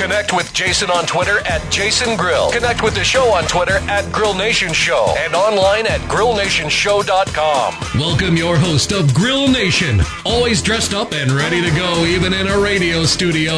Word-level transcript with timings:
Connect 0.00 0.32
with 0.32 0.50
Jason 0.54 0.88
on 0.90 1.04
Twitter 1.04 1.40
at 1.40 1.60
Jason 1.70 2.16
Grill. 2.16 2.50
Connect 2.52 2.82
with 2.82 2.94
the 2.94 3.04
show 3.04 3.34
on 3.34 3.44
Twitter 3.44 3.76
at 3.90 4.10
Grill 4.10 4.32
Nation 4.32 4.72
Show 4.72 5.14
and 5.18 5.34
online 5.34 5.86
at 5.86 6.00
grillnationshow.com. 6.08 8.00
Welcome 8.00 8.34
your 8.34 8.56
host 8.56 8.92
of 8.92 9.12
Grill 9.12 9.46
Nation, 9.48 10.00
always 10.24 10.62
dressed 10.62 10.94
up 10.94 11.12
and 11.12 11.30
ready 11.30 11.60
to 11.60 11.70
go, 11.76 12.06
even 12.06 12.32
in 12.32 12.46
a 12.46 12.58
radio 12.58 13.04
studio. 13.04 13.52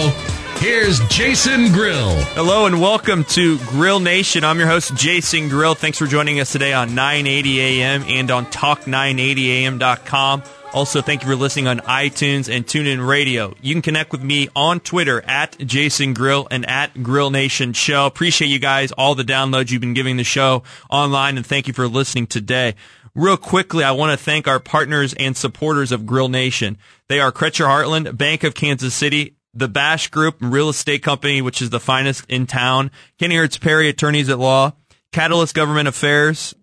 Here's 0.56 0.98
Jason 1.06 1.70
Grill. 1.70 2.10
Hello 2.34 2.66
and 2.66 2.80
welcome 2.80 3.23
to 3.27 3.59
Grill 3.59 4.01
Nation. 4.01 4.43
I'm 4.43 4.59
your 4.59 4.66
host, 4.66 4.96
Jason 4.96 5.48
Grill. 5.48 5.77
Thanks 5.77 5.98
for 5.98 6.09
joining 6.09 6.40
us 6.40 6.51
today 6.51 6.73
on 6.73 6.96
980 6.96 7.60
AM 7.60 8.02
and 8.09 8.32
on 8.32 8.46
talk980am.com. 8.46 10.43
Also, 10.74 11.02
thank 11.02 11.20
you 11.20 11.28
for 11.28 11.36
listening 11.36 11.66
on 11.66 11.80
iTunes 11.80 12.50
and 12.50 12.66
TuneIn 12.66 13.06
Radio. 13.06 13.54
You 13.60 13.74
can 13.74 13.82
connect 13.82 14.10
with 14.10 14.22
me 14.22 14.48
on 14.56 14.80
Twitter 14.80 15.20
at 15.20 15.58
Jason 15.58 16.14
Grill 16.14 16.48
and 16.50 16.64
at 16.66 17.02
Grill 17.02 17.30
Nation 17.30 17.74
Show. 17.74 18.06
Appreciate 18.06 18.48
you 18.48 18.58
guys, 18.58 18.90
all 18.92 19.14
the 19.14 19.22
downloads 19.22 19.70
you've 19.70 19.82
been 19.82 19.92
giving 19.92 20.16
the 20.16 20.24
show 20.24 20.62
online, 20.88 21.37
and 21.37 21.45
thank 21.45 21.68
you 21.68 21.74
for 21.74 21.87
listening 21.88 22.26
today. 22.26 22.74
Real 23.14 23.37
quickly, 23.37 23.84
I 23.84 23.92
want 23.92 24.18
to 24.18 24.24
thank 24.24 24.48
our 24.48 24.59
partners 24.59 25.12
and 25.12 25.37
supporters 25.37 25.92
of 25.92 26.06
Grill 26.06 26.30
Nation. 26.30 26.79
They 27.07 27.20
are 27.20 27.30
Kretcher 27.30 27.66
Heartland, 27.66 28.16
Bank 28.16 28.42
of 28.42 28.54
Kansas 28.54 28.95
City, 28.95 29.36
the 29.52 29.68
Bash 29.68 30.09
Group 30.09 30.36
Real 30.40 30.70
Estate 30.70 31.02
Company, 31.02 31.42
which 31.42 31.60
is 31.60 31.68
the 31.68 31.80
finest 31.80 32.24
in 32.30 32.46
town, 32.46 32.90
Kenny 33.18 33.36
Hertz 33.36 33.59
Perry 33.59 33.90
Attorneys 33.90 34.30
at 34.30 34.38
Law, 34.38 34.73
Catalyst 35.12 35.54
Government 35.54 35.88
Affairs, 35.88 36.54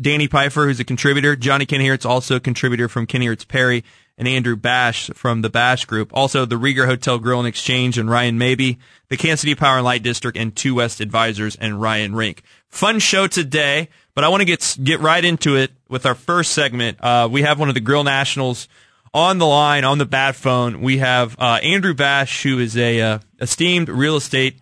Danny 0.00 0.26
Pfeiffer, 0.26 0.66
who's 0.66 0.80
a 0.80 0.84
contributor, 0.84 1.36
Johnny 1.36 1.66
Kenny 1.66 1.86
Hertz, 1.86 2.04
also 2.04 2.36
a 2.36 2.40
contributor 2.40 2.88
from 2.88 3.06
Kenny 3.06 3.26
Hertz 3.26 3.44
Perry, 3.44 3.84
and 4.16 4.28
Andrew 4.28 4.56
Bash 4.56 5.08
from 5.14 5.42
the 5.42 5.48
Bash 5.48 5.86
Group. 5.86 6.10
Also, 6.12 6.44
the 6.44 6.56
Rieger 6.56 6.86
Hotel 6.86 7.18
Grill 7.18 7.38
and 7.38 7.48
Exchange 7.48 7.96
and 7.96 8.10
Ryan 8.10 8.38
Maybee, 8.38 8.74
the 9.08 9.16
Kansas 9.16 9.40
City 9.40 9.54
Power 9.54 9.76
and 9.76 9.84
Light 9.84 10.02
District, 10.02 10.36
and 10.36 10.54
Two 10.54 10.76
West 10.76 11.00
Advisors 11.00 11.56
and 11.56 11.80
Ryan 11.80 12.14
Rink. 12.14 12.42
Fun 12.68 12.98
show 12.98 13.26
today, 13.26 13.88
but 14.14 14.22
I 14.22 14.28
want 14.28 14.42
to 14.42 14.44
get 14.44 14.76
get 14.82 15.00
right 15.00 15.24
into 15.24 15.56
it 15.56 15.72
with 15.88 16.06
our 16.06 16.14
first 16.14 16.52
segment. 16.52 16.98
Uh, 17.02 17.28
we 17.30 17.42
have 17.42 17.58
one 17.58 17.68
of 17.68 17.74
the 17.74 17.80
Grill 17.80 18.04
Nationals 18.04 18.68
on 19.12 19.38
the 19.38 19.46
line 19.46 19.84
on 19.84 19.98
the 19.98 20.06
bat 20.06 20.36
phone. 20.36 20.82
We 20.82 20.98
have 20.98 21.36
uh, 21.38 21.58
Andrew 21.62 21.94
Bash, 21.94 22.42
who 22.42 22.58
is 22.58 22.76
a 22.76 23.00
uh, 23.00 23.18
esteemed 23.40 23.88
real 23.88 24.16
estate 24.16 24.58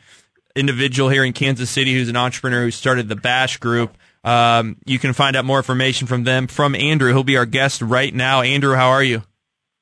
individual 0.55 1.09
here 1.09 1.25
in 1.25 1.33
Kansas 1.33 1.69
City, 1.69 1.95
who's 1.95 2.09
an 2.09 2.17
entrepreneur 2.17 2.65
who 2.65 2.71
started 2.71 3.09
the 3.09 3.17
Bash 3.17 3.59
Group. 3.59 3.97
Um, 4.29 4.77
you 4.85 4.99
can 4.99 5.15
find 5.15 5.37
out 5.37 5.47
more 5.47 5.57
information 5.57 6.07
from 6.07 6.25
them 6.25 6.49
from 6.49 6.75
Andrew. 6.75 7.11
He'll 7.15 7.25
be 7.25 7.39
our 7.39 7.47
guest 7.47 7.81
right 7.81 8.13
now. 8.15 8.43
Andrew, 8.43 8.75
how 8.75 8.91
are 8.91 9.03
you? 9.03 9.23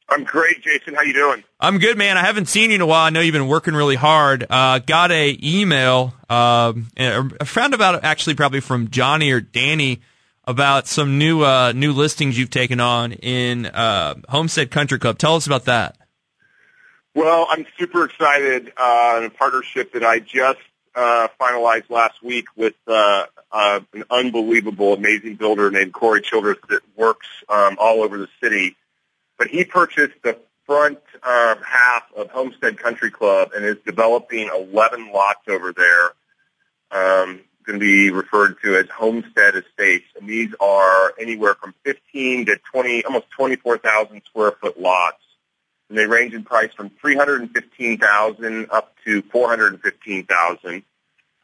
I'm 0.09 0.23
great, 0.23 0.63
Jason. 0.63 0.95
How 0.95 1.03
you 1.03 1.15
doing? 1.15 1.43
I'm 1.59 1.79
good, 1.79 1.99
man. 1.99 2.17
I 2.17 2.21
haven't 2.21 2.47
seen 2.47 2.71
you 2.71 2.77
in 2.77 2.81
a 2.81 2.87
while. 2.87 3.07
I 3.07 3.11
know 3.11 3.19
you've 3.19 3.33
been 3.33 3.49
working 3.49 3.75
really 3.75 3.97
hard. 3.97 4.47
Uh, 4.49 4.79
got 4.79 5.11
a 5.11 5.37
email. 5.43 6.15
Um, 6.31 6.87
I 6.97 7.45
found 7.45 7.75
about 7.75 7.97
it 7.97 8.03
actually 8.05 8.37
probably 8.37 8.61
from 8.61 8.89
Johnny 8.91 9.33
or 9.33 9.41
Danny 9.41 10.01
about 10.45 10.87
some 10.87 11.19
new 11.19 11.43
uh, 11.43 11.73
new 11.73 11.93
listings 11.93 12.39
you've 12.39 12.51
taken 12.51 12.79
on 12.79 13.15
in 13.15 13.67
uh, 13.67 14.15
Homestead 14.29 14.71
Country 14.71 15.01
Club. 15.01 15.19
Tell 15.19 15.35
us 15.35 15.49
about 15.49 15.65
that. 15.65 15.97
Well, 17.17 17.49
I'm 17.51 17.67
super 17.81 18.05
excited 18.05 18.73
uh, 18.77 19.15
on 19.17 19.25
a 19.25 19.31
partnership 19.31 19.93
that 19.95 20.05
I 20.05 20.21
just 20.21 20.61
uh, 20.95 21.27
finalized 21.41 21.91
last 21.91 22.23
week 22.23 22.47
with 22.55 22.75
uh, 23.53 23.81
an 23.93 24.05
unbelievable, 24.11 24.95
amazing 24.95 25.37
builder 25.37 25.71
named 25.71 25.93
Corey 25.93 26.21
Childress 26.21 26.59
that 26.69 26.83
works 26.97 27.27
um, 27.49 27.77
all 27.81 28.03
over 28.03 28.19
the 28.19 28.29
city. 28.43 28.77
But 29.39 29.49
he 29.49 29.65
purchased 29.65 30.15
the 30.23 30.39
front 30.65 30.99
uh, 31.23 31.55
half 31.65 32.05
of 32.17 32.31
Homestead 32.31 32.79
Country 32.79 33.11
Club 33.11 33.51
and 33.55 33.65
is 33.65 33.77
developing 33.87 34.51
11 34.53 35.13
lots 35.13 35.49
over 35.49 35.73
there. 35.73 36.13
Um, 36.91 37.41
going 37.67 37.81
to 37.81 37.85
be 37.85 38.11
referred 38.11 38.57
to 38.63 38.77
as 38.77 38.89
homestead 38.89 39.57
estates, 39.57 40.07
and 40.19 40.29
these 40.29 40.55
are 40.61 41.13
anywhere 41.21 41.55
from 41.55 41.75
15 41.85 42.47
to 42.47 42.57
20, 42.73 43.05
almost 43.05 43.29
24,000 43.31 44.23
square 44.25 44.53
foot 44.53 44.81
lots, 44.81 45.19
and 45.89 45.99
they 45.99 46.07
range 46.07 46.33
in 46.33 46.45
price 46.45 46.73
from 46.73 46.91
315,000 47.01 48.71
up 48.71 48.95
to 49.05 49.23
415,000. 49.23 50.83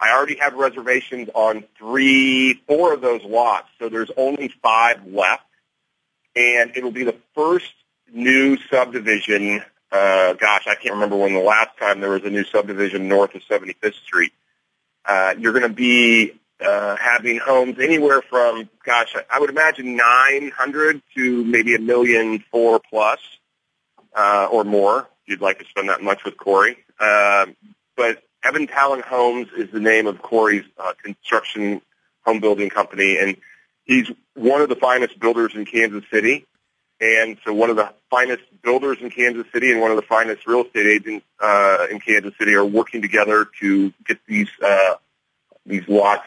I 0.02 0.10
already 0.16 0.36
have 0.40 0.54
reservations 0.54 1.28
on 1.32 1.62
three, 1.78 2.60
four 2.66 2.92
of 2.92 3.00
those 3.00 3.22
lots, 3.22 3.68
so 3.78 3.88
there's 3.88 4.10
only 4.16 4.52
five 4.60 5.06
left, 5.06 5.44
and 6.34 6.72
it'll 6.76 6.90
be 6.90 7.04
the 7.04 7.16
first 7.36 7.72
new 8.12 8.58
subdivision. 8.68 9.62
Uh, 9.92 10.32
gosh, 10.32 10.66
I 10.66 10.74
can't 10.74 10.94
remember 10.94 11.16
when 11.16 11.34
the 11.34 11.40
last 11.40 11.78
time 11.78 12.00
there 12.00 12.10
was 12.10 12.24
a 12.24 12.30
new 12.30 12.42
subdivision 12.42 13.06
north 13.06 13.36
of 13.36 13.42
75th 13.42 13.94
Street. 14.04 14.32
Uh, 15.04 15.34
you're 15.38 15.52
going 15.52 15.62
to 15.62 15.68
be 15.68 16.32
uh, 16.60 16.96
having 16.96 17.38
homes 17.38 17.78
anywhere 17.78 18.22
from, 18.22 18.68
gosh, 18.84 19.14
I 19.30 19.38
would 19.38 19.50
imagine 19.50 19.94
900 19.94 21.00
to 21.14 21.44
maybe 21.44 21.76
a 21.76 21.78
million 21.78 22.42
four 22.50 22.80
plus 22.80 23.20
uh, 24.16 24.48
or 24.50 24.64
more. 24.64 25.08
If 25.24 25.28
you'd 25.28 25.40
like 25.40 25.60
to 25.60 25.64
spend 25.66 25.90
that 25.90 26.02
much 26.02 26.24
with 26.24 26.36
Corey. 26.36 26.76
Uh, 26.98 27.46
but 27.96 28.20
Evan 28.44 28.66
Talan 28.66 29.02
Homes 29.02 29.48
is 29.56 29.70
the 29.70 29.80
name 29.80 30.06
of 30.06 30.20
Corey's 30.20 30.64
uh, 30.78 30.92
construction 31.02 31.80
home 32.24 32.40
building 32.40 32.70
company, 32.70 33.18
and 33.18 33.36
he's 33.84 34.10
one 34.34 34.60
of 34.60 34.68
the 34.68 34.76
finest 34.76 35.18
builders 35.18 35.52
in 35.54 35.64
Kansas 35.64 36.04
City. 36.12 36.46
And 37.00 37.36
so 37.44 37.52
one 37.52 37.68
of 37.68 37.74
the 37.74 37.92
finest 38.10 38.44
builders 38.62 38.98
in 39.00 39.10
Kansas 39.10 39.44
City 39.52 39.72
and 39.72 39.80
one 39.80 39.90
of 39.90 39.96
the 39.96 40.02
finest 40.02 40.46
real 40.46 40.64
estate 40.64 40.86
agents 40.86 41.26
uh, 41.40 41.88
in 41.90 41.98
Kansas 41.98 42.32
City 42.38 42.54
are 42.54 42.64
working 42.64 43.02
together 43.02 43.48
to 43.60 43.92
get 44.06 44.18
these 44.28 44.48
uh, 44.64 44.94
these 45.66 45.82
lots 45.88 46.26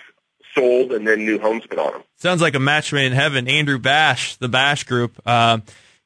sold 0.53 0.91
and 0.91 1.07
then 1.07 1.25
new 1.25 1.39
homes 1.39 1.65
put 1.65 1.79
on 1.79 1.93
them. 1.93 2.03
Sounds 2.17 2.41
like 2.41 2.55
a 2.55 2.59
match 2.59 2.91
made 2.91 3.07
in 3.07 3.13
heaven. 3.13 3.47
Andrew 3.47 3.79
Bash, 3.79 4.35
the 4.35 4.49
Bash 4.49 4.83
Group. 4.83 5.17
Uh, 5.25 5.59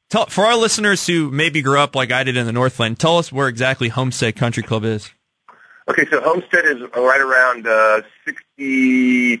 tell, 0.08 0.26
for 0.26 0.44
our 0.44 0.56
listeners 0.56 1.04
who 1.04 1.30
maybe 1.30 1.62
grew 1.62 1.78
up 1.78 1.96
like 1.96 2.12
I 2.12 2.22
did 2.22 2.36
in 2.36 2.46
the 2.46 2.52
Northland, 2.52 2.98
tell 2.98 3.18
us 3.18 3.32
where 3.32 3.48
exactly 3.48 3.88
Homestead 3.88 4.36
Country 4.36 4.62
Club 4.62 4.84
is. 4.84 5.10
Okay, 5.90 6.06
so 6.08 6.20
Homestead 6.20 6.66
is 6.66 6.82
right 6.94 7.20
around 7.20 7.66
uh, 7.66 8.02
65th, 8.24 9.40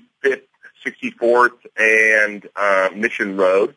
64th, 0.84 1.50
and 1.76 2.48
uh, 2.56 2.88
Mission 2.92 3.36
Road. 3.36 3.76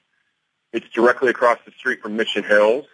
It's 0.71 0.89
directly 0.89 1.29
across 1.29 1.59
the 1.67 1.71
street 1.77 2.01
from 2.01 2.15
Mission 2.15 2.43
Hills. 2.43 2.85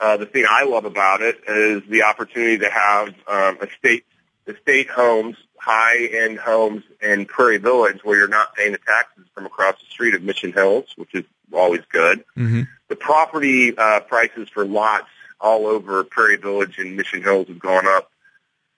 Uh, 0.00 0.16
the 0.16 0.26
thing 0.26 0.46
I 0.50 0.64
love 0.64 0.84
about 0.84 1.22
it 1.22 1.36
is 1.46 1.82
the 1.88 2.02
opportunity 2.02 2.58
to 2.58 2.68
have 2.68 3.14
um, 3.28 3.58
estate 3.62 4.04
estate 4.48 4.90
homes, 4.90 5.36
high 5.60 6.08
end 6.10 6.40
homes 6.40 6.82
in 7.00 7.26
Prairie 7.26 7.58
Village, 7.58 8.00
where 8.02 8.18
you're 8.18 8.26
not 8.26 8.56
paying 8.56 8.72
the 8.72 8.78
taxes 8.78 9.26
from 9.32 9.46
across 9.46 9.78
the 9.78 9.86
street 9.90 10.14
of 10.14 10.24
Mission 10.24 10.52
Hills, 10.52 10.86
which 10.96 11.14
is 11.14 11.24
always 11.52 11.82
good. 11.88 12.24
Mm-hmm. 12.36 12.62
The 12.88 12.96
property 12.96 13.78
uh, 13.78 14.00
prices 14.00 14.48
for 14.48 14.64
lots 14.64 15.06
all 15.40 15.68
over 15.68 16.02
Prairie 16.02 16.36
Village 16.36 16.78
and 16.78 16.96
Mission 16.96 17.22
Hills 17.22 17.46
have 17.46 17.60
gone 17.60 17.86
up 17.86 18.10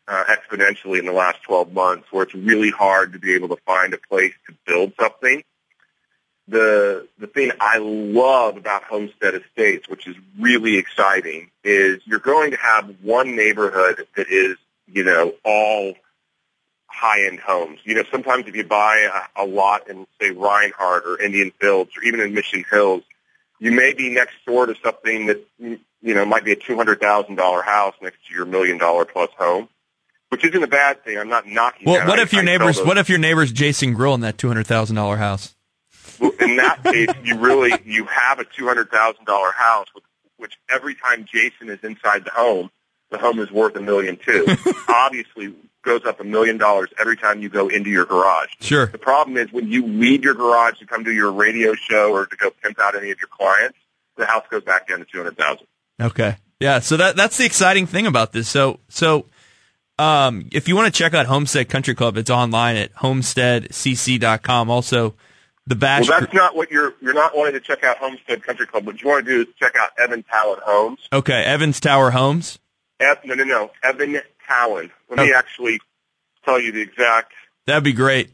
uh, 0.08 0.24
exponentially 0.24 0.98
in 0.98 1.06
the 1.06 1.12
last 1.12 1.42
12 1.42 1.72
months, 1.72 2.06
where 2.10 2.22
it's 2.22 2.34
really 2.34 2.70
hard 2.70 3.12
to 3.12 3.18
be 3.18 3.34
able 3.34 3.48
to 3.48 3.56
find 3.66 3.92
a 3.94 3.98
place 3.98 4.32
to 4.46 4.54
build 4.66 4.92
something 4.98 5.42
the 6.48 7.08
the 7.18 7.26
thing 7.26 7.50
I 7.60 7.78
love 7.78 8.56
about 8.56 8.84
Homestead 8.84 9.34
Estates, 9.34 9.88
which 9.88 10.06
is 10.06 10.16
really 10.38 10.76
exciting, 10.76 11.50
is 11.64 12.00
you're 12.04 12.18
going 12.18 12.52
to 12.52 12.56
have 12.56 12.94
one 13.02 13.34
neighborhood 13.34 14.06
that 14.16 14.28
is, 14.28 14.56
you 14.86 15.04
know, 15.04 15.34
all 15.44 15.94
high 16.86 17.26
end 17.26 17.40
homes. 17.40 17.80
You 17.84 17.96
know, 17.96 18.04
sometimes 18.10 18.46
if 18.46 18.54
you 18.54 18.64
buy 18.64 19.08
a, 19.36 19.44
a 19.44 19.46
lot 19.46 19.88
in 19.88 20.06
say 20.20 20.30
Reinhardt 20.30 21.04
or 21.06 21.20
Indian 21.20 21.50
Fields 21.60 21.90
or 21.96 22.04
even 22.04 22.20
in 22.20 22.32
Mission 22.32 22.64
Hills, 22.70 23.02
you 23.58 23.72
may 23.72 23.92
be 23.92 24.10
next 24.10 24.34
door 24.46 24.66
to 24.66 24.74
something 24.84 25.26
that 25.26 25.44
you 25.58 25.80
know 26.02 26.24
might 26.24 26.44
be 26.44 26.52
a 26.52 26.56
two 26.56 26.76
hundred 26.76 27.00
thousand 27.00 27.34
dollar 27.36 27.62
house 27.62 27.94
next 28.00 28.18
to 28.28 28.34
your 28.34 28.46
million 28.46 28.78
dollar 28.78 29.04
plus 29.04 29.30
home. 29.36 29.68
Which 30.36 30.44
isn't 30.50 30.62
a 30.62 30.66
bad 30.66 31.02
thing. 31.02 31.16
I'm 31.16 31.30
not 31.30 31.46
knocking. 31.46 31.86
Well, 31.86 31.96
that. 31.96 32.06
what 32.08 32.18
I- 32.18 32.22
if 32.22 32.32
your 32.34 32.42
I 32.42 32.44
neighbors? 32.44 32.78
What 32.78 32.98
if 32.98 33.08
your 33.08 33.18
neighbors 33.18 33.52
Jason 33.52 33.94
Grill 33.94 34.12
in 34.12 34.20
that 34.20 34.36
two 34.36 34.48
hundred 34.48 34.66
thousand 34.66 34.96
dollar 34.96 35.16
house? 35.16 35.54
Well, 36.20 36.32
in 36.40 36.56
that 36.56 36.84
case, 36.84 37.08
you 37.24 37.38
really 37.38 37.72
you 37.86 38.04
have 38.04 38.38
a 38.38 38.44
two 38.44 38.66
hundred 38.66 38.90
thousand 38.90 39.24
dollar 39.24 39.50
house, 39.52 39.86
with, 39.94 40.04
which 40.36 40.52
every 40.70 40.94
time 40.94 41.24
Jason 41.24 41.70
is 41.70 41.78
inside 41.82 42.24
the 42.24 42.30
home, 42.32 42.70
the 43.10 43.16
home 43.16 43.38
is 43.38 43.50
worth 43.50 43.76
a 43.76 43.80
million 43.80 44.18
too. 44.18 44.46
Obviously, 44.88 45.54
goes 45.82 46.04
up 46.04 46.20
a 46.20 46.24
million 46.24 46.58
dollars 46.58 46.90
every 47.00 47.16
time 47.16 47.40
you 47.40 47.48
go 47.48 47.68
into 47.68 47.88
your 47.88 48.04
garage. 48.04 48.50
Sure. 48.60 48.86
The 48.88 48.98
problem 48.98 49.38
is 49.38 49.50
when 49.52 49.68
you 49.72 49.86
leave 49.86 50.22
your 50.22 50.34
garage 50.34 50.78
to 50.80 50.86
come 50.86 51.02
do 51.02 51.12
your 51.12 51.32
radio 51.32 51.74
show 51.74 52.12
or 52.12 52.26
to 52.26 52.36
go 52.36 52.50
pimp 52.62 52.78
out 52.78 52.94
any 52.94 53.10
of 53.10 53.18
your 53.20 53.28
clients, 53.30 53.78
the 54.18 54.26
house 54.26 54.44
goes 54.50 54.64
back 54.64 54.86
down 54.86 54.98
to 54.98 55.06
two 55.06 55.16
hundred 55.16 55.38
thousand. 55.38 55.66
Okay. 55.98 56.36
Yeah. 56.60 56.80
So 56.80 56.98
that 56.98 57.16
that's 57.16 57.38
the 57.38 57.46
exciting 57.46 57.86
thing 57.86 58.06
about 58.06 58.32
this. 58.32 58.48
So 58.50 58.80
so 58.90 59.24
um, 59.98 60.48
if 60.52 60.68
you 60.68 60.76
want 60.76 60.92
to 60.92 60.96
check 60.96 61.14
out 61.14 61.26
Homestead 61.26 61.68
Country 61.68 61.94
Club, 61.94 62.16
it's 62.16 62.30
online 62.30 62.76
at 62.76 62.92
homesteadcc.com. 62.94 64.70
Also, 64.70 65.14
the 65.66 65.74
Bash. 65.74 66.08
Well, 66.08 66.20
that's 66.20 66.32
not 66.32 66.54
what 66.56 66.70
you're. 66.70 66.94
You're 67.00 67.14
not 67.14 67.36
wanting 67.36 67.54
to 67.54 67.60
check 67.60 67.82
out 67.84 67.98
Homestead 67.98 68.42
Country 68.42 68.66
Club. 68.66 68.86
What 68.86 69.00
you 69.02 69.08
want 69.08 69.24
to 69.26 69.30
do 69.32 69.40
is 69.48 69.54
check 69.58 69.74
out 69.78 69.90
Evan 69.98 70.22
Talan 70.32 70.60
Homes. 70.62 71.00
okay, 71.12 71.42
Evans 71.44 71.80
Tower 71.80 72.10
Homes. 72.10 72.58
Ev, 73.00 73.18
no, 73.24 73.34
no, 73.34 73.44
no. 73.44 73.70
Evan 73.82 74.20
Talan. 74.48 74.90
Let 75.10 75.18
me 75.18 75.32
Oh. 75.34 75.36
actually 75.38 75.80
tell 76.44 76.60
you 76.60 76.72
the 76.72 76.80
exact. 76.80 77.32
That'd 77.66 77.84
be 77.84 77.92
great. 77.92 78.30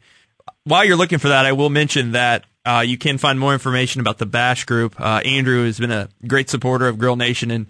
While 0.65 0.85
you're 0.85 0.95
looking 0.95 1.19
for 1.19 1.29
that, 1.29 1.45
I 1.45 1.51
will 1.53 1.69
mention 1.69 2.11
that 2.13 2.45
uh, 2.65 2.83
you 2.85 2.97
can 2.97 3.17
find 3.17 3.37
more 3.39 3.51
information 3.53 3.99
about 3.99 4.19
the 4.19 4.25
Bash 4.25 4.63
Group. 4.65 4.99
Uh, 5.01 5.21
Andrew 5.25 5.65
has 5.65 5.79
been 5.79 5.91
a 5.91 6.07
great 6.27 6.49
supporter 6.49 6.87
of 6.87 6.97
Grill 6.97 7.15
Nation 7.17 7.51
and 7.51 7.65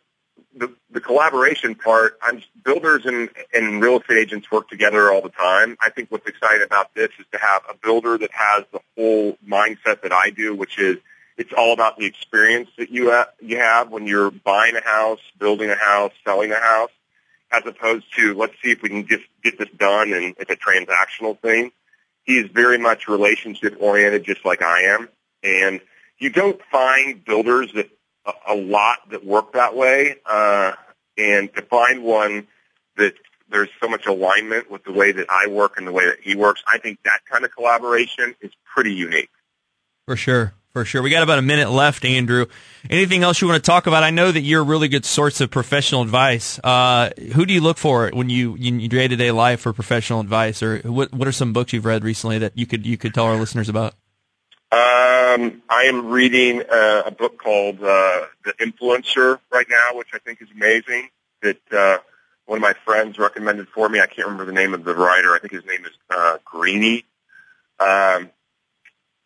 the 0.57 0.73
the 0.91 1.01
collaboration 1.01 1.75
part. 1.75 2.19
I'm 2.23 2.43
builders 2.65 3.07
and 3.07 3.29
and 3.53 3.83
real 3.83 4.01
estate 4.01 4.19
agents 4.19 4.51
work 4.51 4.69
together 4.69 5.13
all 5.13 5.23
the 5.23 5.29
time. 5.29 5.77
I 5.81 5.91
think 5.91 6.11
what's 6.11 6.27
exciting 6.27 6.63
about 6.63 6.95
this 6.95 7.11
is 7.19 7.27
to 7.33 7.39
have 7.39 7.63
a 7.69 7.75
builder 7.75 8.17
that 8.19 8.31
has 8.33 8.65
the 8.73 8.81
whole 8.97 9.37
mindset 9.47 10.03
that 10.03 10.13
I 10.13 10.31
do, 10.31 10.55
which 10.55 10.79
is 10.79 10.99
it's 11.37 11.53
all 11.53 11.73
about 11.73 11.99
the 11.99 12.07
experience 12.07 12.71
that 12.79 12.91
you 12.91 13.11
ha- 13.11 13.31
you 13.41 13.59
have 13.59 13.91
when 13.91 14.07
you're 14.07 14.31
buying 14.31 14.77
a 14.77 14.85
house, 14.85 15.21
building 15.39 15.71
a 15.71 15.77
house, 15.77 16.13
selling 16.25 16.53
a 16.53 16.61
house, 16.61 16.91
as 17.55 17.67
opposed 17.67 18.05
to 18.17 18.35
let's 18.35 18.55
see 18.63 18.73
if 18.73 18.83
we 18.83 18.89
can 18.89 19.07
just 19.07 19.25
get 19.43 19.59
this 19.59 19.69
done 19.77 20.13
and 20.13 20.35
it's 20.39 20.51
a 20.51 20.57
transactional 20.57 21.39
thing. 21.41 21.73
He 22.25 22.39
is 22.39 22.51
very 22.51 22.79
much 22.79 23.07
relationship 23.07 23.77
oriented, 23.81 24.25
just 24.25 24.45
like 24.45 24.63
I 24.63 24.83
am, 24.95 25.09
and 25.43 25.81
you 26.19 26.31
don't 26.31 26.61
find 26.71 27.23
builders 27.25 27.71
that 27.75 27.91
a, 28.27 28.55
a 28.55 28.55
lot 28.55 29.11
that 29.11 29.25
work 29.25 29.53
that 29.53 29.77
way, 29.77 30.17
uh, 30.25 30.73
and 31.19 31.55
to 31.55 31.63
find 31.63 32.03
one 32.03 32.47
that 32.97 33.15
there's 33.51 33.69
so 33.81 33.89
much 33.89 34.07
alignment 34.07 34.71
with 34.71 34.85
the 34.85 34.93
way 34.93 35.13
that 35.13 35.27
I 35.29 35.49
work 35.49 35.75
and 35.77 35.87
the 35.87 35.93
way 35.93 36.07
that 36.07 36.21
he 36.23 36.35
works, 36.35 36.63
I 36.67 36.79
think 36.79 36.99
that 37.05 37.21
kind 37.31 37.45
of 37.45 37.55
collaboration 37.55 38.35
is 38.41 38.51
pretty 38.75 38.95
unique. 38.95 39.31
For 40.07 40.17
sure. 40.17 40.55
For 40.75 40.85
sure. 40.85 41.03
We 41.03 41.11
got 41.11 41.23
about 41.23 41.39
a 41.39 41.43
minute 41.43 41.71
left, 41.71 42.05
Andrew. 42.05 42.47
Anything 42.91 43.23
else 43.23 43.41
you 43.41 43.47
want 43.47 43.63
to 43.63 43.71
talk 43.71 43.87
about? 43.87 44.03
I 44.03 44.11
know 44.11 44.33
that 44.33 44.41
you're 44.41 44.63
a 44.63 44.65
really 44.65 44.89
good 44.89 45.05
source 45.05 45.41
of 45.41 45.49
professional 45.49 46.03
advice. 46.03 46.59
Uh, 46.65 47.11
who 47.33 47.47
do 47.47 47.55
you 47.55 47.61
look 47.61 47.79
for 47.79 48.11
when 48.13 48.29
you 48.29 48.57
in 48.57 48.81
your 48.81 48.89
day 48.89 49.07
to 49.07 49.15
day 49.15 49.31
life 49.31 49.61
for 49.61 49.73
professional 49.73 50.19
advice, 50.19 50.65
or 50.65 50.79
what 50.79 51.13
what 51.13 51.29
are 51.29 51.33
some 51.33 51.53
books 51.53 51.73
you've 51.73 51.85
read 51.85 52.03
recently 52.03 52.39
that 52.39 52.59
you 52.59 52.67
could 52.67 52.85
you 52.85 52.97
could 52.97 53.15
tell 53.15 53.27
our 53.27 53.37
listeners 53.37 53.69
about? 53.69 53.95
Um, 54.73 55.63
I 55.71 55.85
am 55.85 56.09
reading 56.09 56.63
uh, 56.63 57.03
a 57.07 57.13
book 57.13 57.39
called 57.39 57.77
uh, 57.77 58.27
The 58.45 58.55
Influencer 58.59 59.39
right 59.53 59.67
now, 59.71 59.97
which 59.97 60.09
I 60.13 60.19
think 60.19 60.43
is 60.43 60.49
amazing. 60.53 61.09
That 61.43 61.61
uh, 61.71 61.99
one 62.47 62.57
of 62.57 62.63
my 62.63 62.75
friends 62.85 63.17
recommended 63.17 63.69
for 63.69 63.89
me. 63.89 64.01
I 64.01 64.07
can't 64.07 64.27
remember 64.27 64.45
the 64.45 64.53
name 64.53 64.75
of 64.75 64.83
the 64.83 64.97
writer. 64.97 65.37
I 65.37 65.39
think 65.39 65.53
his 65.53 65.67
name 65.67 65.85
is 65.85 65.93
uh, 66.11 66.39
Grenny. 66.45 67.05
Um, 67.79 68.31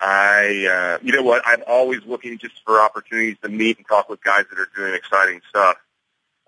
I, 0.00 0.99
uh, 1.00 1.05
you 1.05 1.12
know 1.12 1.23
what? 1.23 1.43
I'm 1.45 1.62
always 1.67 2.00
looking 2.06 2.39
just 2.39 2.55
for 2.65 2.81
opportunities 2.81 3.37
to 3.43 3.49
meet 3.49 3.79
and 3.79 3.87
talk 3.87 4.09
with 4.09 4.23
guys 4.23 4.45
that 4.50 4.59
are 4.59 4.69
doing 4.77 4.95
exciting 4.95 5.41
stuff. 5.49 5.77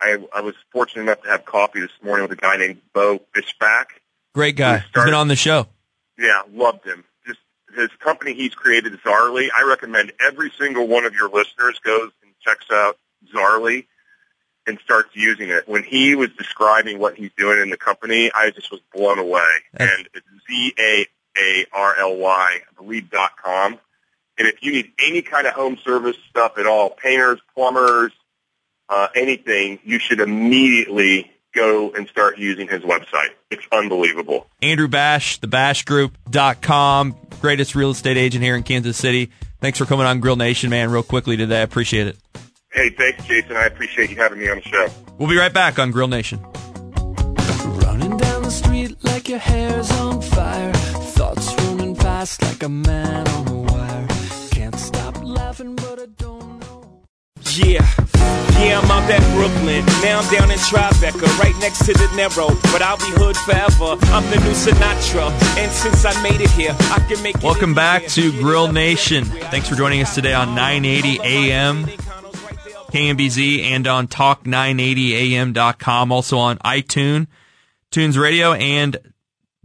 I, 0.00 0.16
I 0.34 0.40
was 0.40 0.54
fortunate 0.72 1.02
enough 1.02 1.22
to 1.22 1.28
have 1.28 1.44
coffee 1.44 1.80
this 1.80 1.90
morning 2.02 2.28
with 2.28 2.38
a 2.38 2.40
guy 2.40 2.56
named 2.56 2.80
Bo 2.94 3.20
Fishback. 3.34 4.00
Great 4.34 4.56
guy. 4.56 4.78
He's 4.78 4.88
started- 4.88 5.10
been 5.10 5.14
on 5.14 5.28
the 5.28 5.36
show. 5.36 5.66
Yeah, 6.18 6.42
loved 6.52 6.84
him. 6.86 7.04
Just 7.26 7.40
his 7.74 7.88
company 7.98 8.34
he's 8.34 8.54
created, 8.54 8.92
Zaarly. 9.02 9.48
I 9.56 9.64
recommend 9.64 10.12
every 10.24 10.50
single 10.58 10.86
one 10.86 11.04
of 11.04 11.14
your 11.14 11.28
listeners 11.28 11.78
goes 11.84 12.10
and 12.22 12.32
checks 12.40 12.66
out 12.70 12.96
Zaarly 13.34 13.86
and 14.66 14.78
starts 14.84 15.10
using 15.14 15.48
it. 15.50 15.66
When 15.68 15.82
he 15.82 16.14
was 16.14 16.28
describing 16.38 16.98
what 16.98 17.16
he's 17.16 17.30
doing 17.36 17.60
in 17.60 17.70
the 17.70 17.76
company, 17.78 18.30
I 18.34 18.50
just 18.50 18.70
was 18.70 18.80
blown 18.94 19.18
away. 19.18 19.42
That's- 19.72 19.98
and 19.98 20.08
it's 20.14 20.26
Z 20.48 20.74
A 20.78 21.06
A 21.38 21.66
R 21.72 21.96
L 21.98 22.16
Y, 22.16 22.30
I 22.32 22.82
believe 22.82 23.10
dot 23.10 23.32
com. 23.42 23.78
And 24.38 24.48
if 24.48 24.62
you 24.62 24.72
need 24.72 24.92
any 25.04 25.22
kind 25.22 25.46
of 25.46 25.52
home 25.52 25.76
service 25.84 26.16
stuff 26.30 26.56
at 26.56 26.66
all, 26.66 26.90
painters, 26.90 27.40
plumbers, 27.54 28.12
uh, 28.88 29.08
anything, 29.14 29.78
you 29.84 29.98
should 29.98 30.20
immediately 30.20 31.30
go 31.54 31.90
and 31.92 32.08
start 32.08 32.38
using 32.38 32.68
his 32.68 32.80
website. 32.82 33.30
It's 33.50 33.66
unbelievable. 33.72 34.46
Andrew 34.62 34.88
Bash, 34.88 35.40
thebashgroup.com, 35.40 37.16
greatest 37.40 37.74
real 37.74 37.90
estate 37.90 38.16
agent 38.16 38.42
here 38.42 38.56
in 38.56 38.62
Kansas 38.62 38.96
City. 38.96 39.30
Thanks 39.60 39.78
for 39.78 39.84
coming 39.84 40.06
on 40.06 40.20
Grill 40.20 40.36
Nation, 40.36 40.70
man, 40.70 40.90
real 40.90 41.02
quickly 41.02 41.36
today. 41.36 41.58
I 41.58 41.62
appreciate 41.62 42.06
it. 42.06 42.16
Hey, 42.72 42.90
thanks, 42.90 43.24
Jason. 43.26 43.56
I 43.56 43.66
appreciate 43.66 44.10
you 44.10 44.16
having 44.16 44.38
me 44.38 44.48
on 44.48 44.56
the 44.56 44.62
show. 44.62 44.88
We'll 45.18 45.28
be 45.28 45.36
right 45.36 45.52
back 45.52 45.78
on 45.78 45.90
Grill 45.90 46.08
Nation. 46.08 46.42
Like 49.02 49.28
your 49.28 49.38
hair's 49.38 49.90
on 49.92 50.20
fire. 50.20 50.72
Thoughts 50.72 51.54
running 51.64 51.94
fast 51.94 52.42
like 52.42 52.62
a 52.62 52.68
man 52.68 53.26
on 53.28 53.48
a 53.48 53.54
wire. 53.54 54.06
Can't 54.50 54.76
stop 54.76 55.22
laughing, 55.24 55.76
but 55.76 56.00
I 56.00 56.06
don't 56.16 56.60
know. 56.60 57.02
Yeah, 57.54 57.86
yeah, 58.60 58.78
I'm 58.80 58.90
out 58.90 59.10
at 59.10 59.22
Brooklyn. 59.34 59.84
Now 60.02 60.20
I'm 60.20 60.30
down 60.32 60.50
in 60.50 60.58
Tribeca, 60.58 61.38
right 61.40 61.54
next 61.60 61.80
to 61.86 61.92
the 61.92 61.98
De 61.98 62.06
Niro. 62.22 62.48
But 62.72 62.82
I'll 62.82 62.96
be 62.98 63.10
hood 63.18 63.36
forever. 63.38 63.96
I'm 64.12 64.24
the 64.30 64.36
new 64.36 64.52
Sinatra. 64.52 65.30
And 65.58 65.72
since 65.72 66.04
I 66.04 66.22
made 66.22 66.40
it 66.40 66.50
here, 66.50 66.76
I 66.78 67.04
can 67.08 67.22
make 67.22 67.36
it 67.36 67.42
Welcome 67.42 67.74
back 67.74 68.02
anywhere. 68.16 68.32
to 68.32 68.42
Grill 68.42 68.72
Nation. 68.72 69.24
Thanks 69.24 69.68
for 69.68 69.74
joining 69.74 70.02
us 70.02 70.14
today 70.14 70.34
on 70.34 70.54
980 70.54 71.20
AM, 71.22 71.86
KMBZ, 72.92 73.62
and 73.64 73.86
on 73.88 74.06
Talk980AM.com. 74.08 76.12
Also 76.12 76.38
on 76.38 76.58
iTunes, 76.58 77.26
Tunes 77.90 78.16
Radio, 78.18 78.52
and 78.52 78.96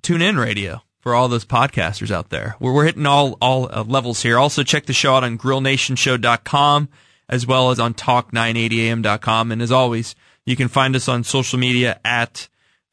TuneIn 0.01 0.37
Radio 0.39 0.81
for 0.99 1.13
all 1.13 1.27
those 1.27 1.45
podcasters 1.45 2.09
out 2.11 2.29
there. 2.29 2.55
We're, 2.59 2.73
we're 2.73 2.85
hitting 2.85 3.05
all 3.05 3.37
all 3.41 3.69
uh, 3.71 3.83
levels 3.83 4.23
here. 4.23 4.37
Also, 4.39 4.63
check 4.63 4.85
the 4.85 4.93
show 4.93 5.15
out 5.15 5.23
on 5.23 5.37
GrillNationShow.com 5.37 6.89
as 7.29 7.47
well 7.47 7.71
as 7.71 7.79
on 7.79 7.93
Talk980AM.com. 7.93 9.51
And 9.51 9.61
as 9.61 9.71
always, 9.71 10.15
You 10.45 10.55
can 10.55 10.67
find 10.67 10.95
us 10.95 11.07
on 11.07 11.23
social 11.23 11.57
media 11.57 11.99
at 12.05 12.47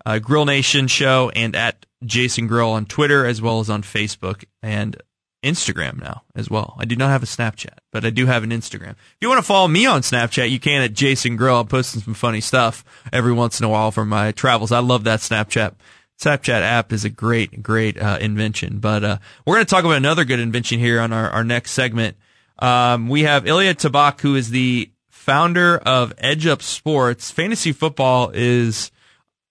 uh, 0.07 0.19
Grill 0.19 0.47
Nation 0.47 0.89
Show 0.89 1.31
and 1.35 1.55
at 1.55 1.85
Jason 2.05 2.47
Grill 2.47 2.71
on 2.71 2.87
Twitter 2.87 3.27
as 3.27 3.43
well 3.43 3.61
as 3.61 3.69
on 3.71 3.83
Facebook 3.83 4.45
and 4.63 4.97
Instagram 5.43 6.01
now 6.01 6.23
as 6.35 6.49
well. 6.49 6.77
I 6.79 6.85
do 6.85 6.97
not 6.97 7.11
have 7.11 7.23
a 7.23 7.27
Snapchat, 7.27 7.79
but 7.91 8.05
I 8.05 8.11
do 8.11 8.27
have 8.27 8.45
an 8.45 8.51
Instagram. 8.51 8.93
If 8.93 9.17
you 9.21 9.29
want 9.29 9.39
to 9.39 9.47
follow 9.47 9.69
me 9.69 9.87
on 9.87 10.03
Snapchat, 10.03 10.51
you 10.51 10.61
can 10.61 10.83
at 10.83 10.93
Jason 10.93 11.37
Grill. 11.37 11.61
I'm 11.61 11.67
posting 11.67 12.01
some 12.01 12.15
funny 12.15 12.41
stuff 12.41 12.85
every 13.13 13.33
once 13.33 13.59
in 13.59 13.65
a 13.65 13.69
while 13.69 13.91
from 13.91 14.09
my 14.09 14.33
travels. 14.33 14.73
I 14.73 14.79
love 14.79 15.05
that 15.05 15.21
Snapchat. 15.21 15.75
Snapchat 16.21 16.63
app 16.63 16.93
is 16.93 17.05
a 17.05 17.11
great, 17.11 17.63
great 17.63 18.01
uh, 18.01 18.19
invention. 18.21 18.79
But 18.79 19.03
uh, 19.03 19.19
we're 19.45 19.57
going 19.57 19.67
to 19.67 19.71
talk 19.71 19.85
about 19.85 19.97
another 19.97 20.25
good 20.25 20.39
invention 20.39 20.79
here 20.79 21.01
on 21.01 21.13
our, 21.13 21.29
our 21.31 21.45
next 21.45 21.73
segment. 21.73 22.17
Um, 22.61 23.09
we 23.09 23.23
have 23.23 23.47
Ilya 23.47 23.75
Tabakh, 23.75 24.21
who 24.21 24.37
is 24.37 24.51
the 24.51 24.91
founder 25.11 25.79
of 25.79 26.13
Edge 26.19 26.47
Up 26.47 26.63
Sports. 26.63 27.33
Fantasy 27.33 27.73
football 27.73 28.31
is 28.33 28.93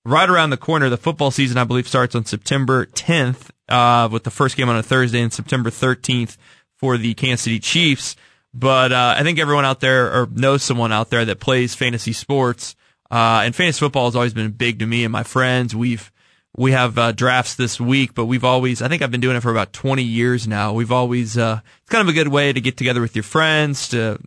right 0.05 0.29
around 0.29 0.51
the 0.51 0.57
corner. 0.57 0.88
The 0.88 0.98
football 0.98 1.31
season, 1.31 1.57
I 1.57 1.65
believe, 1.65 1.88
starts 1.88 2.15
on 2.15 2.24
September 2.24 2.86
10th 2.86 3.50
uh, 3.71 4.09
with 4.11 4.23
the 4.23 4.31
first 4.31 4.57
game 4.57 4.69
on 4.69 4.75
a 4.75 4.83
Thursday 4.83 5.21
and 5.21 5.31
September 5.31 5.69
13th 5.69 6.37
for 6.75 6.97
the 6.97 7.13
Kansas 7.13 7.43
City 7.43 7.59
Chiefs. 7.59 8.15
But 8.53 8.91
uh, 8.91 9.15
I 9.17 9.23
think 9.23 9.39
everyone 9.39 9.65
out 9.65 9.79
there 9.79 10.11
or 10.11 10.27
knows 10.31 10.61
someone 10.61 10.91
out 10.91 11.09
there 11.09 11.23
that 11.25 11.39
plays 11.39 11.73
fantasy 11.73 12.13
sports. 12.13 12.75
Uh, 13.09 13.41
and 13.45 13.55
fantasy 13.55 13.79
football 13.79 14.05
has 14.05 14.15
always 14.15 14.33
been 14.33 14.51
big 14.51 14.79
to 14.79 14.85
me 14.85 15.03
and 15.03 15.11
my 15.11 15.23
friends. 15.23 15.75
We've 15.75 16.11
we 16.57 16.73
have 16.73 16.97
uh, 16.97 17.13
drafts 17.13 17.55
this 17.55 17.79
week, 17.79 18.13
but 18.13 18.25
we've 18.25 18.43
always 18.43 18.81
I 18.81 18.89
think 18.89 19.01
I've 19.01 19.11
been 19.11 19.21
doing 19.21 19.37
it 19.37 19.41
for 19.41 19.51
about 19.51 19.71
20 19.71 20.03
years 20.03 20.47
now. 20.47 20.73
We've 20.73 20.91
always 20.91 21.37
uh, 21.37 21.61
it's 21.81 21.89
kind 21.89 22.01
of 22.01 22.09
a 22.09 22.17
good 22.17 22.27
way 22.27 22.51
to 22.51 22.59
get 22.59 22.77
together 22.77 22.99
with 22.99 23.15
your 23.15 23.23
friends 23.23 23.89
to 23.89 24.19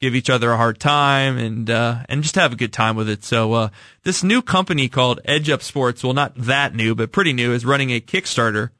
give 0.00 0.14
each 0.16 0.30
other 0.30 0.52
a 0.52 0.56
hard 0.56 0.78
time 0.78 1.38
and 1.38 1.70
uh, 1.70 2.04
and 2.08 2.22
just 2.22 2.34
have 2.36 2.52
a 2.52 2.56
good 2.56 2.72
time 2.72 2.94
with 2.94 3.08
it. 3.08 3.24
So 3.24 3.52
uh, 3.52 3.68
this 4.04 4.22
new 4.22 4.42
company 4.42 4.88
called 4.88 5.20
Edge 5.24 5.50
Up 5.50 5.62
Sports, 5.62 6.04
well, 6.04 6.12
not 6.12 6.34
that 6.36 6.74
new, 6.74 6.94
but 6.94 7.12
pretty 7.12 7.32
new, 7.32 7.52
is 7.52 7.64
running 7.64 7.90
a 7.90 8.00
Kickstarter 8.00 8.70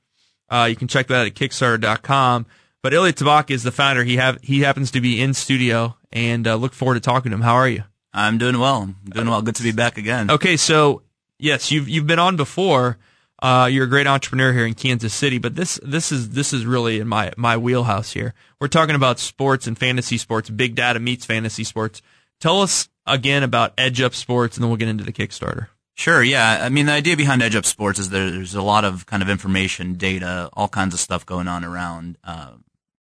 uh, 0.52 0.66
you 0.66 0.76
can 0.76 0.86
check 0.88 1.06
that 1.08 1.20
out 1.20 1.26
at 1.26 1.34
Kickstarter.com. 1.34 2.46
But 2.82 2.92
Ilya 2.92 3.12
Tabakh 3.12 3.50
is 3.50 3.62
the 3.62 3.70
founder. 3.70 4.04
He 4.04 4.16
have 4.16 4.38
he 4.42 4.60
happens 4.60 4.90
to 4.90 5.00
be 5.00 5.20
in 5.20 5.34
studio, 5.34 5.96
and 6.12 6.46
uh, 6.46 6.56
look 6.56 6.74
forward 6.74 6.94
to 6.94 7.00
talking 7.00 7.30
to 7.30 7.36
him. 7.36 7.42
How 7.42 7.54
are 7.54 7.68
you? 7.68 7.84
I'm 8.12 8.38
doing 8.38 8.58
well. 8.58 8.82
I'm 8.82 8.96
doing 9.10 9.30
well. 9.30 9.40
Good 9.40 9.54
to 9.56 9.62
be 9.62 9.72
back 9.72 9.96
again. 9.96 10.30
Okay, 10.30 10.56
so 10.56 11.02
yes, 11.38 11.70
you've 11.70 11.88
you've 11.88 12.06
been 12.06 12.18
on 12.18 12.36
before. 12.36 12.98
Uh, 13.40 13.68
you're 13.70 13.86
a 13.86 13.88
great 13.88 14.06
entrepreneur 14.06 14.52
here 14.52 14.66
in 14.66 14.74
Kansas 14.74 15.14
City, 15.14 15.38
but 15.38 15.54
this 15.54 15.80
this 15.82 16.12
is 16.12 16.30
this 16.30 16.52
is 16.52 16.66
really 16.66 17.00
in 17.00 17.08
my 17.08 17.32
my 17.36 17.56
wheelhouse 17.56 18.12
here. 18.12 18.34
We're 18.60 18.68
talking 18.68 18.94
about 18.94 19.18
sports 19.20 19.66
and 19.66 19.78
fantasy 19.78 20.18
sports. 20.18 20.50
Big 20.50 20.74
data 20.74 21.00
meets 21.00 21.24
fantasy 21.24 21.64
sports. 21.64 22.02
Tell 22.40 22.60
us 22.60 22.88
again 23.06 23.42
about 23.44 23.74
Edge 23.78 24.00
Up 24.00 24.14
Sports, 24.14 24.56
and 24.56 24.64
then 24.64 24.70
we'll 24.70 24.76
get 24.76 24.88
into 24.88 25.04
the 25.04 25.12
Kickstarter. 25.12 25.68
Sure, 25.94 26.22
yeah. 26.22 26.60
I 26.62 26.68
mean, 26.68 26.86
the 26.86 26.92
idea 26.92 27.16
behind 27.16 27.42
Edge 27.42 27.54
Up 27.54 27.66
Sports 27.66 27.98
is 27.98 28.08
there's 28.08 28.54
a 28.54 28.62
lot 28.62 28.84
of 28.84 29.06
kind 29.06 29.22
of 29.22 29.28
information, 29.28 29.94
data, 29.94 30.48
all 30.54 30.68
kinds 30.68 30.94
of 30.94 31.00
stuff 31.00 31.26
going 31.26 31.48
on 31.48 31.64
around 31.64 32.16
uh, 32.24 32.52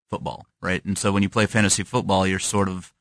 football, 0.09 0.45
right? 0.61 0.83
And 0.83 0.97
so 0.97 1.11
when 1.11 1.23
you 1.23 1.29
play 1.29 1.45
fantasy 1.45 1.83
football, 1.83 2.27
you're 2.27 2.39
sort 2.39 2.67
of 2.67 2.93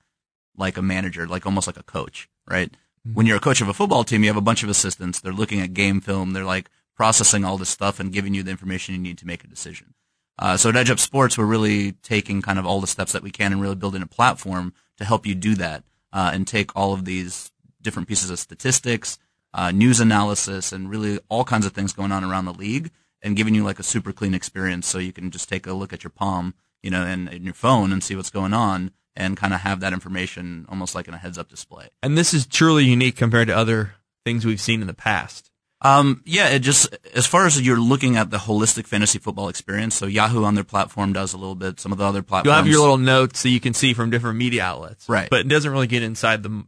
like 0.57 0.77
a 0.77 0.83
manager, 0.83 1.27
like 1.27 1.45
almost 1.45 1.67
like 1.67 1.77
a 1.77 1.83
coach, 1.83 2.29
right? 2.49 2.71
Mm-hmm. 2.71 3.15
When 3.15 3.27
you're 3.27 3.39
a 3.39 3.41
coach 3.41 3.61
of 3.61 3.69
a 3.69 3.75
football 3.75 4.05
team, 4.05 4.23
you 4.23 4.29
have 4.29 4.37
a 4.37 4.43
bunch 4.43 4.63
of 4.63 4.69
assistants. 4.69 5.21
They're 5.21 5.33
looking 5.33 5.61
at 5.61 5.75
game 5.75 6.01
film. 6.01 6.33
They're 6.33 6.45
like 6.45 6.71
processing 6.95 7.45
all 7.45 7.59
this 7.59 7.69
stuff 7.69 7.99
and 7.99 8.13
giving 8.13 8.35
you 8.35 8.43
the 8.43 8.51
information 8.51 8.95
you 8.95 9.01
need 9.01 9.19
to 9.19 9.27
make 9.27 9.43
a 9.43 9.49
decision. 9.49 9.95
Uh, 10.39 10.57
so 10.57 10.71
at 10.71 10.77
Edge 10.77 10.91
Up 10.91 10.99
Sports, 10.99 11.37
we're 11.37 11.45
really 11.45 11.93
taking 11.93 12.43
kind 12.43 12.59
of 12.59 12.65
all 12.65 12.81
the 12.81 12.87
steps 12.87 13.13
that 13.13 13.23
we 13.23 13.31
can 13.31 13.53
and 13.53 13.61
really 13.61 13.75
building 13.75 14.03
a 14.03 14.07
platform 14.07 14.73
to 14.99 15.05
help 15.05 15.27
you 15.27 15.35
do 15.35 15.55
that 15.57 15.85
uh, 16.13 16.31
and 16.33 16.47
take 16.47 16.75
all 16.77 16.93
of 16.93 17.05
these 17.05 17.51
different 17.83 18.09
pieces 18.09 18.31
of 18.31 18.39
statistics, 18.39 19.19
uh, 19.53 19.71
news 19.71 20.01
analysis, 20.01 20.73
and 20.73 20.91
really 20.91 21.19
all 21.29 21.45
kinds 21.45 21.67
of 21.67 21.73
things 21.73 21.93
going 21.93 22.13
on 22.13 22.25
around 22.25 22.45
the 22.45 22.55
league, 22.55 22.91
and 23.23 23.37
giving 23.37 23.55
you 23.55 23.65
like 23.65 23.79
a 23.79 23.83
super 23.83 24.13
clean 24.13 24.35
experience, 24.35 24.87
so 24.87 24.99
you 24.99 25.13
can 25.13 25.31
just 25.31 25.49
take 25.49 25.67
a 25.67 25.73
look 25.73 25.93
at 25.93 26.05
your 26.05 26.11
palm, 26.11 26.55
you 26.83 26.91
know, 26.91 27.03
and, 27.03 27.29
and 27.29 27.45
your 27.45 27.55
phone 27.55 27.93
and 27.93 28.03
see 28.03 28.17
what's 28.17 28.31
going 28.31 28.55
on, 28.55 28.91
and 29.17 29.37
kind 29.37 29.53
of 29.53 29.61
have 29.61 29.81
that 29.81 29.93
information 29.93 30.65
almost 30.69 30.95
like 30.95 31.09
in 31.09 31.15
a 31.15 31.19
heads-up 31.19 31.49
display. 31.49 31.89
And 32.03 32.17
this 32.17 32.33
is 32.33 32.47
truly 32.47 32.85
unique 32.85 33.17
compared 33.17 33.49
to 33.49 33.57
other 33.57 33.95
things 34.25 34.47
we've 34.47 34.61
seen 34.61 34.81
in 34.81 34.87
the 34.87 34.95
past. 34.95 35.51
Um, 35.83 36.23
yeah, 36.27 36.49
it 36.51 36.59
just 36.59 36.95
as 37.15 37.27
far 37.27 37.47
as 37.47 37.61
you're 37.61 37.81
looking 37.81 38.17
at 38.17 38.31
the 38.31 38.37
holistic 38.37 38.87
fantasy 38.87 39.19
football 39.19 39.49
experience. 39.49 39.95
So 39.95 40.05
Yahoo 40.07 40.45
on 40.45 40.55
their 40.55 40.65
platform 40.65 41.15
does 41.15 41.33
a 41.33 41.39
little 41.39 41.55
bit. 41.55 41.81
Some 41.81 41.91
of 41.91 41.97
the 41.97 42.05
other 42.05 42.23
platforms. 42.23 42.53
You 42.53 42.57
have 42.57 42.67
your 42.67 42.81
little 42.81 42.99
notes 42.99 43.43
that 43.43 43.49
you 43.49 43.61
can 43.61 43.73
see 43.73 43.95
from 43.95 44.11
different 44.11 44.37
media 44.37 44.63
outlets, 44.63 45.09
right? 45.09 45.31
But 45.31 45.41
it 45.41 45.49
doesn't 45.49 45.73
really 45.73 45.87
get 45.87 46.03
inside 46.03 46.43
the 46.43 46.65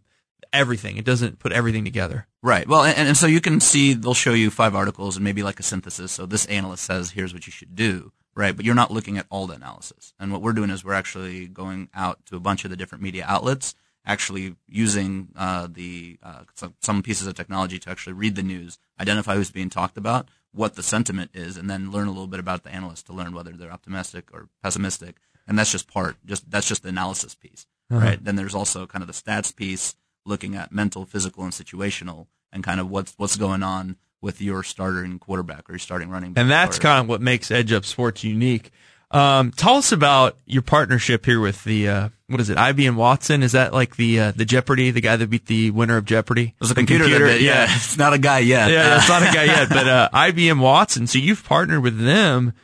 everything. 0.51 0.97
It 0.97 1.05
doesn't 1.05 1.39
put 1.39 1.53
everything 1.53 1.85
together. 1.85 2.27
Right. 2.43 2.67
Well, 2.67 2.83
and, 2.83 3.09
and 3.09 3.17
so 3.17 3.27
you 3.27 3.41
can 3.41 3.61
see 3.61 3.95
they'll 3.95 4.15
show 4.15 4.33
you 4.33 4.51
five 4.51 4.75
articles 4.75 5.17
and 5.17 5.25
maybe 5.25 5.43
like 5.43 5.61
a 5.61 5.63
synthesis. 5.63 6.11
So 6.13 6.27
this 6.27 6.45
analyst 6.47 6.85
says 6.85 7.13
here's 7.13 7.33
what 7.33 7.47
you 7.47 7.53
should 7.53 7.77
do. 7.77 8.13
Right. 8.35 8.57
But 8.57 8.65
you're 8.65 8.75
not 8.75 8.91
looking 8.91 9.19
at 9.19 9.27
all 9.31 9.47
the 9.47 9.55
analysis. 9.55 10.15
And 10.19 10.33
what 10.33 10.43
we're 10.43 10.55
doing 10.55 10.71
is 10.71 10.85
we're 10.85 10.95
actually 10.95 11.47
going 11.47 11.89
out 11.95 12.25
to 12.27 12.37
a 12.37 12.41
bunch 12.41 12.65
of 12.65 12.71
the 12.71 12.77
different 12.77 13.05
media 13.05 13.25
outlets, 13.29 13.75
actually 14.05 14.57
using 14.67 15.29
uh, 15.37 15.69
the 15.71 16.19
uh, 16.23 16.45
some 16.81 17.03
pieces 17.03 17.27
of 17.27 17.35
technology 17.35 17.79
to 17.79 17.91
actually 17.91 18.15
read 18.15 18.35
the 18.35 18.43
news, 18.43 18.79
identify 18.99 19.35
who's 19.35 19.51
being 19.51 19.71
talked 19.71 19.97
about, 19.97 20.29
what 20.51 20.75
the 20.75 20.83
sentiment 20.83 21.31
is, 21.35 21.57
and 21.57 21.71
then 21.71 21.93
learn 21.93 22.09
a 22.09 22.11
little 22.11 22.27
bit 22.27 22.41
about 22.41 22.65
the 22.65 22.71
analyst 22.71 23.07
to 23.07 23.13
learn 23.13 23.35
whether 23.35 23.53
they're 23.53 23.71
optimistic 23.71 24.29
or 24.33 24.49
pessimistic. 24.63 25.17
And 25.47 25.59
that's 25.59 25.73
just 25.73 25.89
part. 25.89 26.17
Just 26.25 26.51
that's 26.51 26.67
just 26.67 26.83
the 26.83 26.89
analysis 26.89 27.35
piece. 27.35 27.67
Uh-huh. 27.91 28.01
Right. 28.01 28.25
Then 28.25 28.37
there's 28.37 28.55
also 28.55 28.87
kind 28.87 29.03
of 29.03 29.07
the 29.07 29.13
stats 29.13 29.55
piece 29.55 29.95
looking 30.25 30.55
at 30.55 30.73
mental, 30.73 31.05
physical, 31.05 31.45
and 31.45 31.53
situational, 31.53 32.27
and 32.53 32.63
kind 32.63 32.81
of 32.81 32.91
what's 32.91 33.15
what's 33.17 33.37
going 33.37 33.63
on 33.63 33.97
with 34.21 34.41
your 34.41 34.63
starter 34.63 35.03
and 35.03 35.21
quarterback 35.21 35.69
or 35.69 35.73
your 35.73 35.79
starting 35.79 36.09
running 36.09 36.33
back. 36.33 36.43
And 36.43 36.51
that's 36.51 36.79
kind 36.79 37.01
of 37.01 37.09
what 37.09 37.21
makes 37.21 37.51
Edge 37.51 37.73
Up 37.73 37.85
Sports 37.85 38.23
unique. 38.25 38.71
Um, 39.11 39.51
tell 39.51 39.75
us 39.75 39.93
about 39.93 40.39
your 40.47 40.63
partnership 40.63 41.27
here 41.27 41.39
with 41.39 41.63
the 41.65 41.89
uh, 41.89 42.09
what 42.29 42.41
is 42.41 42.49
it? 42.49 42.57
IBM 42.57 42.97
Watson? 42.97 43.43
Is 43.43 43.53
that 43.53 43.75
like 43.75 43.97
the 43.97 44.21
uh, 44.21 44.33
the 44.33 44.47
Jeopardy? 44.47 44.91
The 44.91 45.03
guy 45.03 45.17
that 45.17 45.29
beat 45.29 45.47
the 45.47 45.71
winner 45.71 45.99
of 45.99 46.07
Jeopardy? 46.07 46.45
It 46.45 46.61
was 46.61 46.71
a 46.71 46.75
computer. 46.75 47.05
computer 47.05 47.27
that, 47.27 47.43
yeah. 47.43 47.67
yeah, 47.67 47.77
it's 47.77 47.99
not 47.99 48.15
a 48.15 48.19
guy 48.19 48.39
yet. 48.39 48.71
Yeah, 48.71 48.97
it's 48.97 49.09
not 49.09 49.23
a 49.23 49.27
guy 49.27 49.45
yet. 49.45 49.69
But 49.69 49.87
uh, 49.87 50.09
IBM 50.15 50.61
Watson. 50.61 51.07
So 51.07 51.19
you've 51.19 51.45
partnered 51.45 51.83
with 51.83 51.99
them 51.99 52.55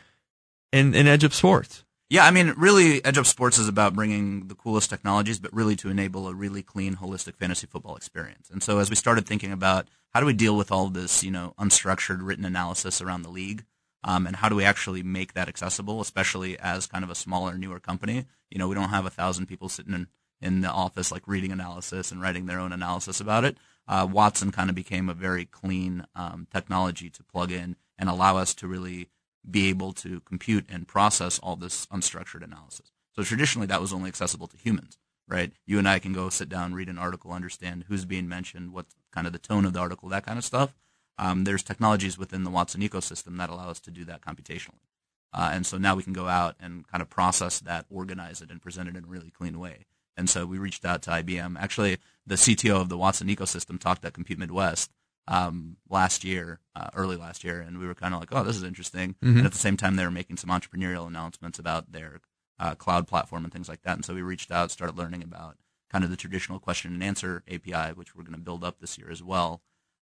in, 0.73 0.95
in 0.95 1.07
Edge 1.07 1.25
Up 1.25 1.35
Sports. 1.35 1.85
Yeah, 2.11 2.25
I 2.25 2.31
mean, 2.31 2.55
really, 2.57 3.05
Edge 3.05 3.19
Up 3.19 3.27
Sports 3.27 3.59
is 3.59 3.69
about 3.69 3.95
bringing 3.95 4.49
the 4.49 4.55
coolest 4.55 4.88
technologies, 4.88 5.38
but 5.38 5.53
really 5.53 5.77
to 5.77 5.91
enable 5.91 6.27
a 6.27 6.35
really 6.35 6.62
clean, 6.62 6.97
holistic 6.97 7.37
fantasy 7.37 7.67
football 7.67 7.97
experience. 7.97 8.49
And 8.49 8.62
so, 8.62 8.79
as 8.79 8.88
we 8.88 8.97
started 8.97 9.27
thinking 9.27 9.53
about 9.53 9.88
how 10.15 10.21
do 10.21 10.27
we 10.27 10.33
deal 10.33 10.57
with 10.57 10.73
all 10.73 10.88
this, 10.88 11.23
you 11.23 11.31
know, 11.31 11.53
unstructured 11.59 12.21
written 12.23 12.47
analysis 12.47 13.03
around 13.03 13.23
the 13.23 13.31
league, 13.31 13.67
um, 14.05 14.27
and 14.27 14.37
how 14.37 14.49
do 14.49 14.55
we 14.55 14.65
actually 14.65 15.03
make 15.03 15.35
that 15.35 15.49
accessible, 15.49 16.00
especially 16.00 16.59
as 16.59 16.87
kind 16.87 17.05
of 17.05 17.11
a 17.11 17.15
smaller, 17.15 17.59
newer 17.59 17.79
company? 17.79 18.25
You 18.50 18.59
know, 18.59 18.69
we 18.69 18.75
don't 18.75 18.88
have 18.88 19.05
a 19.05 19.11
thousand 19.11 19.47
people 19.47 19.69
sitting 19.69 19.93
in 19.93 20.07
in 20.41 20.61
the 20.62 20.71
office 20.71 21.12
like 21.12 21.27
reading 21.27 21.53
analysis 21.53 22.11
and 22.11 22.23
writing 22.23 22.47
their 22.47 22.61
own 22.61 22.73
analysis 22.73 23.21
about 23.21 23.45
it. 23.45 23.59
Uh, 23.87 24.09
Watson 24.11 24.50
kind 24.53 24.71
of 24.71 24.77
became 24.77 25.09
a 25.09 25.15
very 25.15 25.45
clean 25.45 26.07
um, 26.15 26.47
technology 26.50 27.11
to 27.11 27.25
plug 27.25 27.50
in 27.53 27.77
and 27.99 28.09
allow 28.09 28.37
us 28.37 28.55
to 28.55 28.69
really 28.69 29.09
be 29.50 29.69
able 29.69 29.93
to 29.93 30.21
compute 30.21 30.67
and 30.69 30.87
process 30.87 31.38
all 31.38 31.57
this 31.57 31.87
unstructured 31.87 32.43
analysis. 32.43 32.90
So 33.14 33.23
traditionally, 33.23 33.67
that 33.67 33.81
was 33.81 33.93
only 33.93 34.09
accessible 34.09 34.47
to 34.49 34.57
humans, 34.57 34.99
right? 35.26 35.52
You 35.67 35.78
and 35.78 35.88
I 35.88 35.99
can 35.99 36.12
go 36.12 36.28
sit 36.28 36.49
down, 36.49 36.75
read 36.75 36.88
an 36.88 36.99
article, 36.99 37.33
understand 37.33 37.85
who's 37.88 38.05
being 38.05 38.28
mentioned, 38.28 38.73
what 38.73 38.87
kind 39.12 39.26
of 39.26 39.33
the 39.33 39.38
tone 39.38 39.64
of 39.64 39.73
the 39.73 39.81
article, 39.81 40.09
that 40.11 40.26
kind 40.26 40.38
of 40.38 40.45
stuff. 40.45 40.75
Um, 41.19 41.45
there's 41.45 41.62
technologies 41.62 42.17
within 42.17 42.45
the 42.45 42.50
Watson 42.50 42.81
ecosystem 42.81 43.38
that 43.38 43.50
allow 43.50 43.71
us 43.71 43.81
to 43.81 43.90
do 43.90 44.05
that 44.05 44.21
computationally. 44.21 44.87
Uh, 45.33 45.50
and 45.52 45.67
so 45.67 45.76
now 45.76 45.95
we 45.95 46.02
can 46.02 46.12
go 46.12 46.28
out 46.28 46.55
and 46.61 46.87
kind 46.87 47.02
of 47.02 47.11
process 47.11 47.59
that, 47.61 47.87
organize 47.90 48.40
it, 48.40 48.50
and 48.50 48.62
present 48.62 48.88
it 48.88 48.97
in 48.97 49.05
a 49.05 49.09
really 49.09 49.31
clean 49.31 49.59
way. 49.59 49.87
And 50.17 50.31
so 50.31 50.47
we 50.47 50.59
reached 50.59 50.85
out 50.85 51.02
to 51.02 51.11
IBM. 51.11 51.59
Actually, 51.59 51.99
the 52.26 52.37
CTO 52.37 52.81
of 52.81 52.88
the 52.88 52.99
Watson 52.99 53.28
ecosystem 53.28 53.78
talked 53.78 54.05
at 54.05 54.14
Compute 54.14 54.38
Midwest 54.38 54.90
um, 55.29 55.77
last 55.89 56.25
year, 56.25 56.61
uh, 56.75 56.89
early 56.95 57.17
last 57.17 57.45
year, 57.45 57.61
and 57.61 57.79
we 57.79 57.87
were 57.87 57.95
kind 57.95 58.15
of 58.15 58.21
like, 58.21 58.31
oh, 58.33 58.43
this 58.43 58.57
is 58.57 58.63
interesting. 58.63 59.15
Mm-hmm. 59.23 59.39
And 59.39 59.47
at 59.47 59.53
the 59.53 59.59
same 59.59 59.77
time, 59.77 59.97
they 59.97 60.05
were 60.05 60.11
making 60.11 60.39
some 60.39 60.51
entrepreneurial 60.51 61.07
announcements 61.07 61.59
about 61.59 61.93
their 61.93 62.21
uh, 62.59 62.75
cloud 62.75 63.07
platform 63.07 63.45
and 63.45 63.53
things 63.53 63.69
like 63.69 63.83
that. 63.83 63.95
And 63.95 64.05
so 64.05 64.15
we 64.15 64.23
reached 64.23 64.51
out, 64.51 64.71
started 64.71 64.97
learning 64.97 65.23
about 65.23 65.57
kind 65.91 66.03
of 66.03 66.11
the 66.11 66.17
traditional 66.17 66.59
question 66.59 66.95
and 66.95 67.05
answer 67.05 67.45
API, 67.47 67.93
which 67.95 68.17
we're 68.17 68.25
going 68.25 68.35
to 68.35 68.41
build 68.41 68.65
up 68.65 68.81
this 68.81 68.97
year 68.99 69.11
as 69.11 69.23
well. 69.23 69.61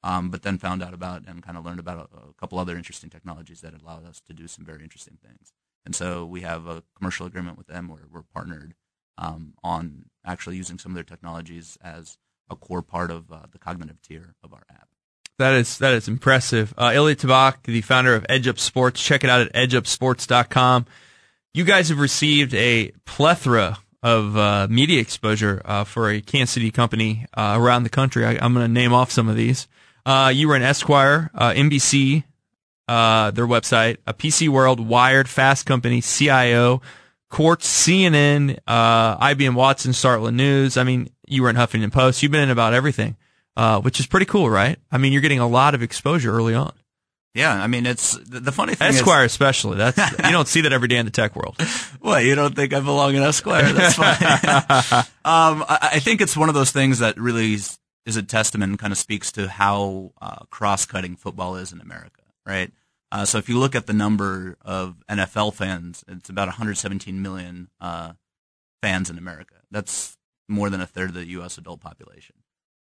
Um, 0.05 0.29
but 0.29 0.43
then 0.43 0.57
found 0.57 0.83
out 0.83 0.93
about 0.93 1.23
and 1.25 1.41
kind 1.41 1.57
of 1.57 1.65
learned 1.65 1.79
about 1.79 2.09
a, 2.13 2.17
a, 2.17 2.33
couple 2.33 2.59
other 2.59 2.75
interesting 2.75 3.09
technologies 3.09 3.61
that 3.61 3.73
allowed 3.73 4.05
us 4.05 4.19
to 4.27 4.33
do 4.33 4.49
some 4.49 4.65
very 4.65 4.83
interesting 4.83 5.17
things. 5.25 5.53
And 5.85 5.95
so 5.95 6.25
we 6.25 6.41
have 6.41 6.67
a 6.67 6.83
commercial 6.97 7.25
agreement 7.25 7.57
with 7.57 7.67
them 7.67 7.87
where 7.87 8.03
we're 8.11 8.23
partnered 8.23 8.73
um, 9.17 9.53
on 9.63 10.09
actually 10.25 10.57
using 10.57 10.77
some 10.77 10.91
of 10.91 10.95
their 10.95 11.05
technologies 11.05 11.77
as 11.81 12.17
a 12.49 12.57
core 12.57 12.81
part 12.81 13.11
of 13.11 13.31
uh, 13.31 13.43
the 13.49 13.59
cognitive 13.59 14.01
tier 14.01 14.35
of 14.43 14.51
our 14.53 14.65
app. 14.69 14.89
That 15.43 15.55
is 15.55 15.77
that 15.79 15.93
is 15.93 16.07
impressive. 16.07 16.73
Uh, 16.77 16.93
Ilya 16.95 17.17
Tabakh, 17.17 17.63
the 17.63 17.81
founder 17.81 18.15
of 18.15 18.25
Edge 18.29 18.47
Up 18.47 18.57
Sports, 18.57 19.03
check 19.03 19.25
it 19.25 19.29
out 19.29 19.41
at 19.41 19.51
edgeupsports.com. 19.51 20.85
You 21.53 21.65
guys 21.65 21.89
have 21.89 21.99
received 21.99 22.53
a 22.53 22.93
plethora 23.03 23.79
of 24.01 24.37
uh, 24.37 24.67
media 24.69 25.01
exposure 25.01 25.61
uh, 25.65 25.83
for 25.83 26.09
a 26.09 26.21
Kansas 26.21 26.51
City 26.51 26.71
company 26.71 27.25
uh, 27.33 27.57
around 27.59 27.83
the 27.83 27.89
country. 27.89 28.25
I, 28.25 28.37
I'm 28.39 28.53
going 28.53 28.65
to 28.65 28.71
name 28.71 28.93
off 28.93 29.11
some 29.11 29.27
of 29.27 29.35
these. 29.35 29.67
Uh, 30.05 30.31
you 30.33 30.47
were 30.47 30.55
in 30.55 30.61
Esquire, 30.61 31.29
uh, 31.35 31.51
NBC, 31.51 32.23
their 32.87 33.45
website, 33.45 33.97
a 34.07 34.13
PC 34.13 34.47
World, 34.47 34.79
Wired, 34.79 35.27
Fast 35.27 35.65
Company, 35.65 35.99
CIO, 35.99 36.81
Quartz, 37.29 37.67
CNN, 37.85 38.59
IBM 38.65 39.55
Watson, 39.55 39.91
Startland 39.91 40.37
News. 40.37 40.77
I 40.77 40.85
mean, 40.85 41.09
you 41.27 41.43
were 41.43 41.49
in 41.49 41.57
Huffington 41.57 41.91
Post. 41.91 42.23
You've 42.23 42.31
been 42.31 42.43
in 42.43 42.49
about 42.49 42.73
everything, 42.73 43.17
uh, 43.55 43.81
which 43.81 43.99
is 43.99 44.07
pretty 44.07 44.25
cool, 44.25 44.49
right? 44.49 44.77
I 44.91 44.97
mean, 44.97 45.13
you're 45.13 45.21
getting 45.21 45.39
a 45.39 45.47
lot 45.47 45.75
of 45.75 45.81
exposure 45.81 46.31
early 46.31 46.55
on. 46.55 46.73
Yeah, 47.33 47.51
I 47.51 47.65
mean, 47.65 47.87
it's 47.87 48.15
the, 48.17 48.51
funny 48.51 48.75
thing. 48.75 48.89
Esquire, 48.89 49.25
is, 49.25 49.31
especially. 49.31 49.77
That's 49.77 49.97
you 49.97 50.31
don't 50.31 50.47
see 50.47 50.61
that 50.61 50.73
every 50.73 50.87
day 50.87 50.97
in 50.97 51.05
the 51.05 51.11
tech 51.11 51.35
world. 51.35 51.59
What 51.99 52.25
you 52.25 52.35
don't 52.35 52.53
think 52.53 52.73
I 52.73 52.81
belong 52.81 53.15
in 53.15 53.23
Esquire? 53.23 53.71
That's 53.71 53.95
fine. 53.95 54.11
um, 55.25 55.63
I, 55.69 55.89
I 55.93 55.99
think 55.99 56.19
it's 56.19 56.35
one 56.35 56.49
of 56.49 56.55
those 56.55 56.71
things 56.71 56.99
that 56.99 57.17
really 57.17 57.53
is, 57.53 57.79
is 58.05 58.17
a 58.17 58.23
testament 58.23 58.71
and 58.71 58.77
kind 58.77 58.91
of 58.91 58.97
speaks 58.97 59.31
to 59.31 59.47
how 59.47 60.11
uh, 60.21 60.43
cross-cutting 60.49 61.15
football 61.15 61.55
is 61.55 61.71
in 61.71 61.79
America, 61.79 62.21
right? 62.45 62.71
Uh, 63.09 63.23
so 63.23 63.37
if 63.37 63.47
you 63.47 63.57
look 63.57 63.73
at 63.73 63.87
the 63.87 63.93
number 63.93 64.57
of 64.61 64.97
NFL 65.09 65.53
fans, 65.53 66.03
it's 66.09 66.29
about 66.29 66.49
117 66.49 67.21
million 67.21 67.69
uh, 67.79 68.11
fans 68.81 69.09
in 69.09 69.17
America. 69.17 69.55
That's 69.71 70.17
more 70.49 70.69
than 70.69 70.81
a 70.81 70.85
third 70.85 71.09
of 71.09 71.15
the 71.15 71.27
U.S. 71.27 71.57
adult 71.57 71.79
population, 71.79 72.35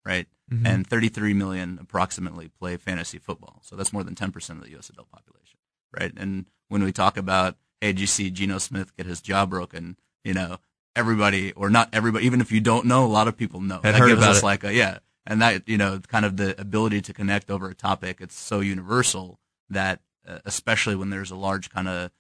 right? 0.04 0.28
Mhm. 0.50 0.66
And 0.66 0.86
33 0.86 1.34
million 1.34 1.78
approximately 1.80 2.48
play 2.48 2.76
fantasy 2.78 3.18
football. 3.18 3.60
So 3.64 3.76
that's 3.76 3.92
more 3.92 4.02
than 4.02 4.14
10% 4.14 4.58
of 4.58 4.64
the 4.64 4.70
U.S. 4.70 4.88
adult 4.88 5.10
population, 5.10 5.58
right? 5.98 6.12
And 6.16 6.46
when 6.68 6.82
we 6.82 6.90
talk 6.92 7.16
about, 7.18 7.56
hey, 7.80 7.88
did 7.92 8.00
you 8.00 8.06
see 8.06 8.30
Geno 8.30 8.58
Smith 8.58 8.96
get 8.96 9.04
his 9.06 9.20
jaw 9.20 9.44
broken? 9.46 9.96
You 10.24 10.32
know, 10.34 10.56
everybody, 10.96 11.52
or 11.52 11.68
not 11.70 11.90
everybody, 11.92 12.24
even 12.26 12.40
if 12.40 12.50
you 12.50 12.60
don't 12.60 12.86
know, 12.86 13.04
a 13.04 13.06
lot 13.06 13.28
of 13.28 13.36
people 13.36 13.60
know. 13.60 13.76
Had 13.82 13.94
that 13.94 13.98
heard 14.00 14.08
gives 14.08 14.20
about 14.22 14.30
us 14.30 14.42
it. 14.42 14.44
like 14.46 14.64
a, 14.64 14.72
yeah. 14.72 14.98
And 15.26 15.42
that, 15.42 15.68
you 15.68 15.76
know, 15.76 15.98
kind 16.00 16.24
of 16.24 16.38
the 16.38 16.58
ability 16.58 17.02
to 17.02 17.12
connect 17.12 17.50
over 17.50 17.68
a 17.68 17.74
topic, 17.74 18.16
it's 18.20 18.34
so 18.34 18.60
universal 18.60 19.38
that, 19.68 20.00
uh, 20.26 20.38
especially 20.46 20.96
when 20.96 21.10
there's 21.10 21.30
a 21.30 21.36
large 21.36 21.68
kind 21.68 21.88
of 21.88 22.10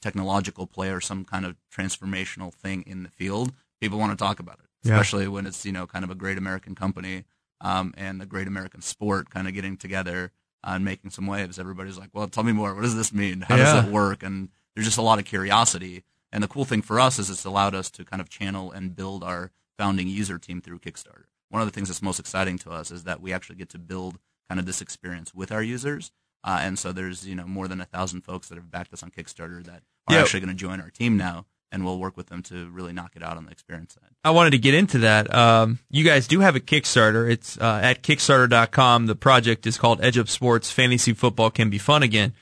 technological 0.00 0.66
play 0.66 0.90
or 0.90 1.00
some 1.00 1.24
kind 1.24 1.44
of 1.44 1.56
transformational 1.76 2.52
thing 2.52 2.82
in 2.86 3.02
the 3.02 3.08
field, 3.08 3.52
people 3.80 3.98
want 3.98 4.16
to 4.16 4.22
talk 4.22 4.38
about 4.38 4.58
it, 4.60 4.66
Yeah. 4.88 4.94
especially 4.94 5.26
when 5.28 5.46
it's, 5.46 5.64
you 5.64 5.72
know, 5.72 5.86
kind 5.86 6.04
of 6.04 6.10
a 6.10 6.14
great 6.14 6.38
American 6.38 6.74
company 6.74 7.24
um, 7.64 7.92
and 7.96 8.20
the 8.20 8.26
great 8.26 8.46
American 8.46 8.80
sport 8.82 9.30
kind 9.30 9.48
of 9.48 9.54
getting 9.54 9.76
together 9.76 10.30
uh, 10.62 10.72
and 10.74 10.84
making 10.84 11.10
some 11.10 11.26
waves. 11.26 11.58
Everybody's 11.58 11.98
like, 11.98 12.10
well, 12.12 12.28
tell 12.28 12.44
me 12.44 12.52
more. 12.52 12.74
What 12.74 12.82
does 12.82 12.94
this 12.94 13.12
mean? 13.12 13.40
How 13.40 13.56
Yeah. 13.56 13.64
does 13.74 13.84
it 13.86 13.90
work? 13.90 14.22
And 14.22 14.50
there's 14.76 14.86
just 14.86 14.98
a 14.98 15.02
lot 15.02 15.18
of 15.18 15.24
curiosity. 15.24 16.04
And 16.30 16.42
the 16.42 16.48
cool 16.48 16.64
thing 16.64 16.82
for 16.82 17.00
us 17.00 17.18
is 17.18 17.28
it's 17.30 17.44
allowed 17.44 17.74
us 17.74 17.90
to 17.92 18.04
kind 18.04 18.20
of 18.20 18.28
channel 18.28 18.70
and 18.70 18.94
build 18.94 19.24
our 19.24 19.50
founding 19.78 20.06
user 20.08 20.38
team 20.38 20.60
through 20.60 20.78
Kickstarter. 20.78 21.24
One 21.48 21.60
of 21.62 21.66
the 21.68 21.72
things 21.72 21.88
that's 21.88 22.02
most 22.02 22.20
exciting 22.20 22.58
to 22.58 22.70
us 22.70 22.90
is 22.90 23.04
that 23.04 23.20
we 23.20 23.32
actually 23.32 23.56
get 23.56 23.68
to 23.70 23.78
build 23.78 24.18
kind 24.48 24.60
of 24.60 24.66
this 24.66 24.80
experience 24.80 25.34
with 25.34 25.50
our 25.52 25.62
users. 25.62 26.10
Uh, 26.42 26.58
and 26.60 26.78
so 26.78 26.92
there's 26.92 27.26
you 27.26 27.34
know 27.34 27.46
more 27.46 27.68
than 27.68 27.80
a 27.80 27.84
thousand 27.86 28.22
folks 28.22 28.48
that 28.48 28.56
have 28.56 28.70
backed 28.70 28.92
us 28.92 29.02
on 29.02 29.10
Kickstarter 29.10 29.64
that 29.64 29.82
are 30.08 30.14
Yeah. 30.16 30.20
actually 30.22 30.40
going 30.40 30.48
to 30.54 30.54
join 30.54 30.80
our 30.80 30.90
team 30.90 31.16
now, 31.16 31.46
and 31.74 31.84
we'll 31.84 31.98
work 31.98 32.16
with 32.16 32.28
them 32.28 32.42
to 32.44 32.70
really 32.70 32.92
knock 32.92 33.12
it 33.16 33.22
out 33.22 33.36
on 33.36 33.44
the 33.44 33.50
experience 33.50 33.94
side. 33.94 34.08
I 34.24 34.30
wanted 34.30 34.50
to 34.52 34.58
get 34.58 34.72
into 34.74 34.98
that. 35.00 35.34
Um, 35.34 35.80
you 35.90 36.04
guys 36.04 36.26
do 36.28 36.40
have 36.40 36.56
a 36.56 36.60
Kickstarter. 36.60 37.30
It's 37.30 37.58
uh, 37.58 37.80
at 37.82 38.02
Kickstarter.com. 38.02 39.06
The 39.06 39.14
project 39.14 39.66
is 39.66 39.76
called 39.76 40.00
Edge 40.02 40.16
Up 40.16 40.28
Sports. 40.28 40.70
Fantasy 40.70 41.12
football 41.12 41.50
can 41.50 41.68
be 41.70 41.78
fun 41.78 42.02
again. 42.02 42.32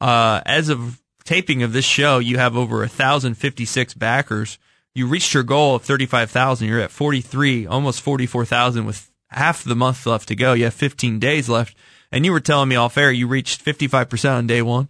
Uh, 0.00 0.40
as 0.46 0.68
of 0.68 1.02
taping 1.24 1.62
of 1.62 1.72
this 1.72 1.84
show, 1.84 2.18
you 2.20 2.38
have 2.38 2.56
over 2.56 2.78
1,056 2.78 3.94
backers. 3.94 4.58
You 4.94 5.06
reached 5.06 5.34
your 5.34 5.42
goal 5.42 5.74
of 5.74 5.82
35,000. 5.82 6.68
You're 6.68 6.80
at 6.80 6.90
43, 6.90 7.66
almost 7.66 8.00
44,000 8.00 8.86
with 8.86 9.10
half 9.30 9.62
the 9.64 9.74
month 9.76 10.06
left 10.06 10.28
to 10.28 10.34
go. 10.36 10.52
You 10.54 10.64
have 10.64 10.74
15 10.74 11.18
days 11.18 11.48
left. 11.48 11.76
And 12.12 12.24
you 12.24 12.32
were 12.32 12.40
telling 12.40 12.68
me 12.68 12.76
off 12.76 12.96
air 12.96 13.10
you 13.10 13.26
reached 13.26 13.62
55% 13.64 14.30
on 14.30 14.46
day 14.46 14.62
one 14.62 14.88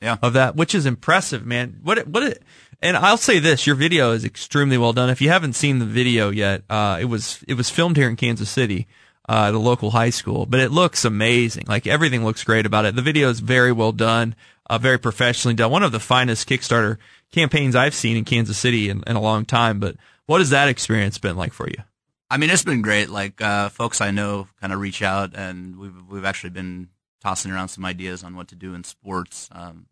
Yeah. 0.00 0.16
of 0.22 0.32
that, 0.32 0.56
which 0.56 0.74
is 0.74 0.86
impressive, 0.86 1.44
man. 1.46 1.78
What 1.82 2.08
what 2.08 2.22
it, 2.22 2.42
and 2.84 2.96
I'll 2.96 3.16
say 3.16 3.38
this, 3.38 3.66
your 3.66 3.76
video 3.76 4.12
is 4.12 4.24
extremely 4.24 4.78
well 4.78 4.92
done. 4.92 5.10
If 5.10 5.20
you 5.20 5.30
haven't 5.30 5.54
seen 5.54 5.78
the 5.78 5.86
video 5.86 6.30
yet, 6.30 6.62
uh, 6.68 6.98
it 7.00 7.06
was, 7.06 7.42
it 7.48 7.54
was 7.54 7.70
filmed 7.70 7.96
here 7.96 8.08
in 8.08 8.16
Kansas 8.16 8.50
City, 8.50 8.86
uh, 9.28 9.46
at 9.48 9.54
a 9.54 9.58
local 9.58 9.90
high 9.90 10.10
school, 10.10 10.44
but 10.46 10.60
it 10.60 10.70
looks 10.70 11.04
amazing. 11.04 11.64
Like 11.66 11.86
everything 11.86 12.24
looks 12.24 12.44
great 12.44 12.66
about 12.66 12.84
it. 12.84 12.94
The 12.94 13.02
video 13.02 13.30
is 13.30 13.40
very 13.40 13.72
well 13.72 13.92
done, 13.92 14.34
uh, 14.68 14.78
very 14.78 14.98
professionally 14.98 15.54
done. 15.54 15.70
One 15.70 15.82
of 15.82 15.92
the 15.92 16.00
finest 16.00 16.48
Kickstarter 16.48 16.98
campaigns 17.32 17.74
I've 17.74 17.94
seen 17.94 18.16
in 18.16 18.24
Kansas 18.24 18.58
City 18.58 18.90
in, 18.90 19.02
in 19.06 19.16
a 19.16 19.20
long 19.20 19.46
time. 19.46 19.80
But 19.80 19.96
what 20.26 20.40
has 20.40 20.50
that 20.50 20.68
experience 20.68 21.16
been 21.16 21.36
like 21.36 21.54
for 21.54 21.68
you? 21.68 21.82
I 22.30 22.36
mean, 22.36 22.50
it's 22.50 22.64
been 22.64 22.82
great. 22.82 23.08
Like 23.08 23.40
uh, 23.40 23.70
folks 23.70 24.00
I 24.00 24.10
know 24.10 24.48
kind 24.60 24.72
of 24.72 24.80
reach 24.80 25.02
out, 25.02 25.34
and 25.34 25.76
we've 25.78 25.94
we've 26.08 26.24
actually 26.24 26.50
been 26.50 26.88
tossing 27.22 27.52
around 27.52 27.68
some 27.68 27.84
ideas 27.84 28.24
on 28.24 28.36
what 28.36 28.48
to 28.48 28.54
do 28.54 28.74
in 28.74 28.84
sports 28.84 29.48
um, 29.52 29.86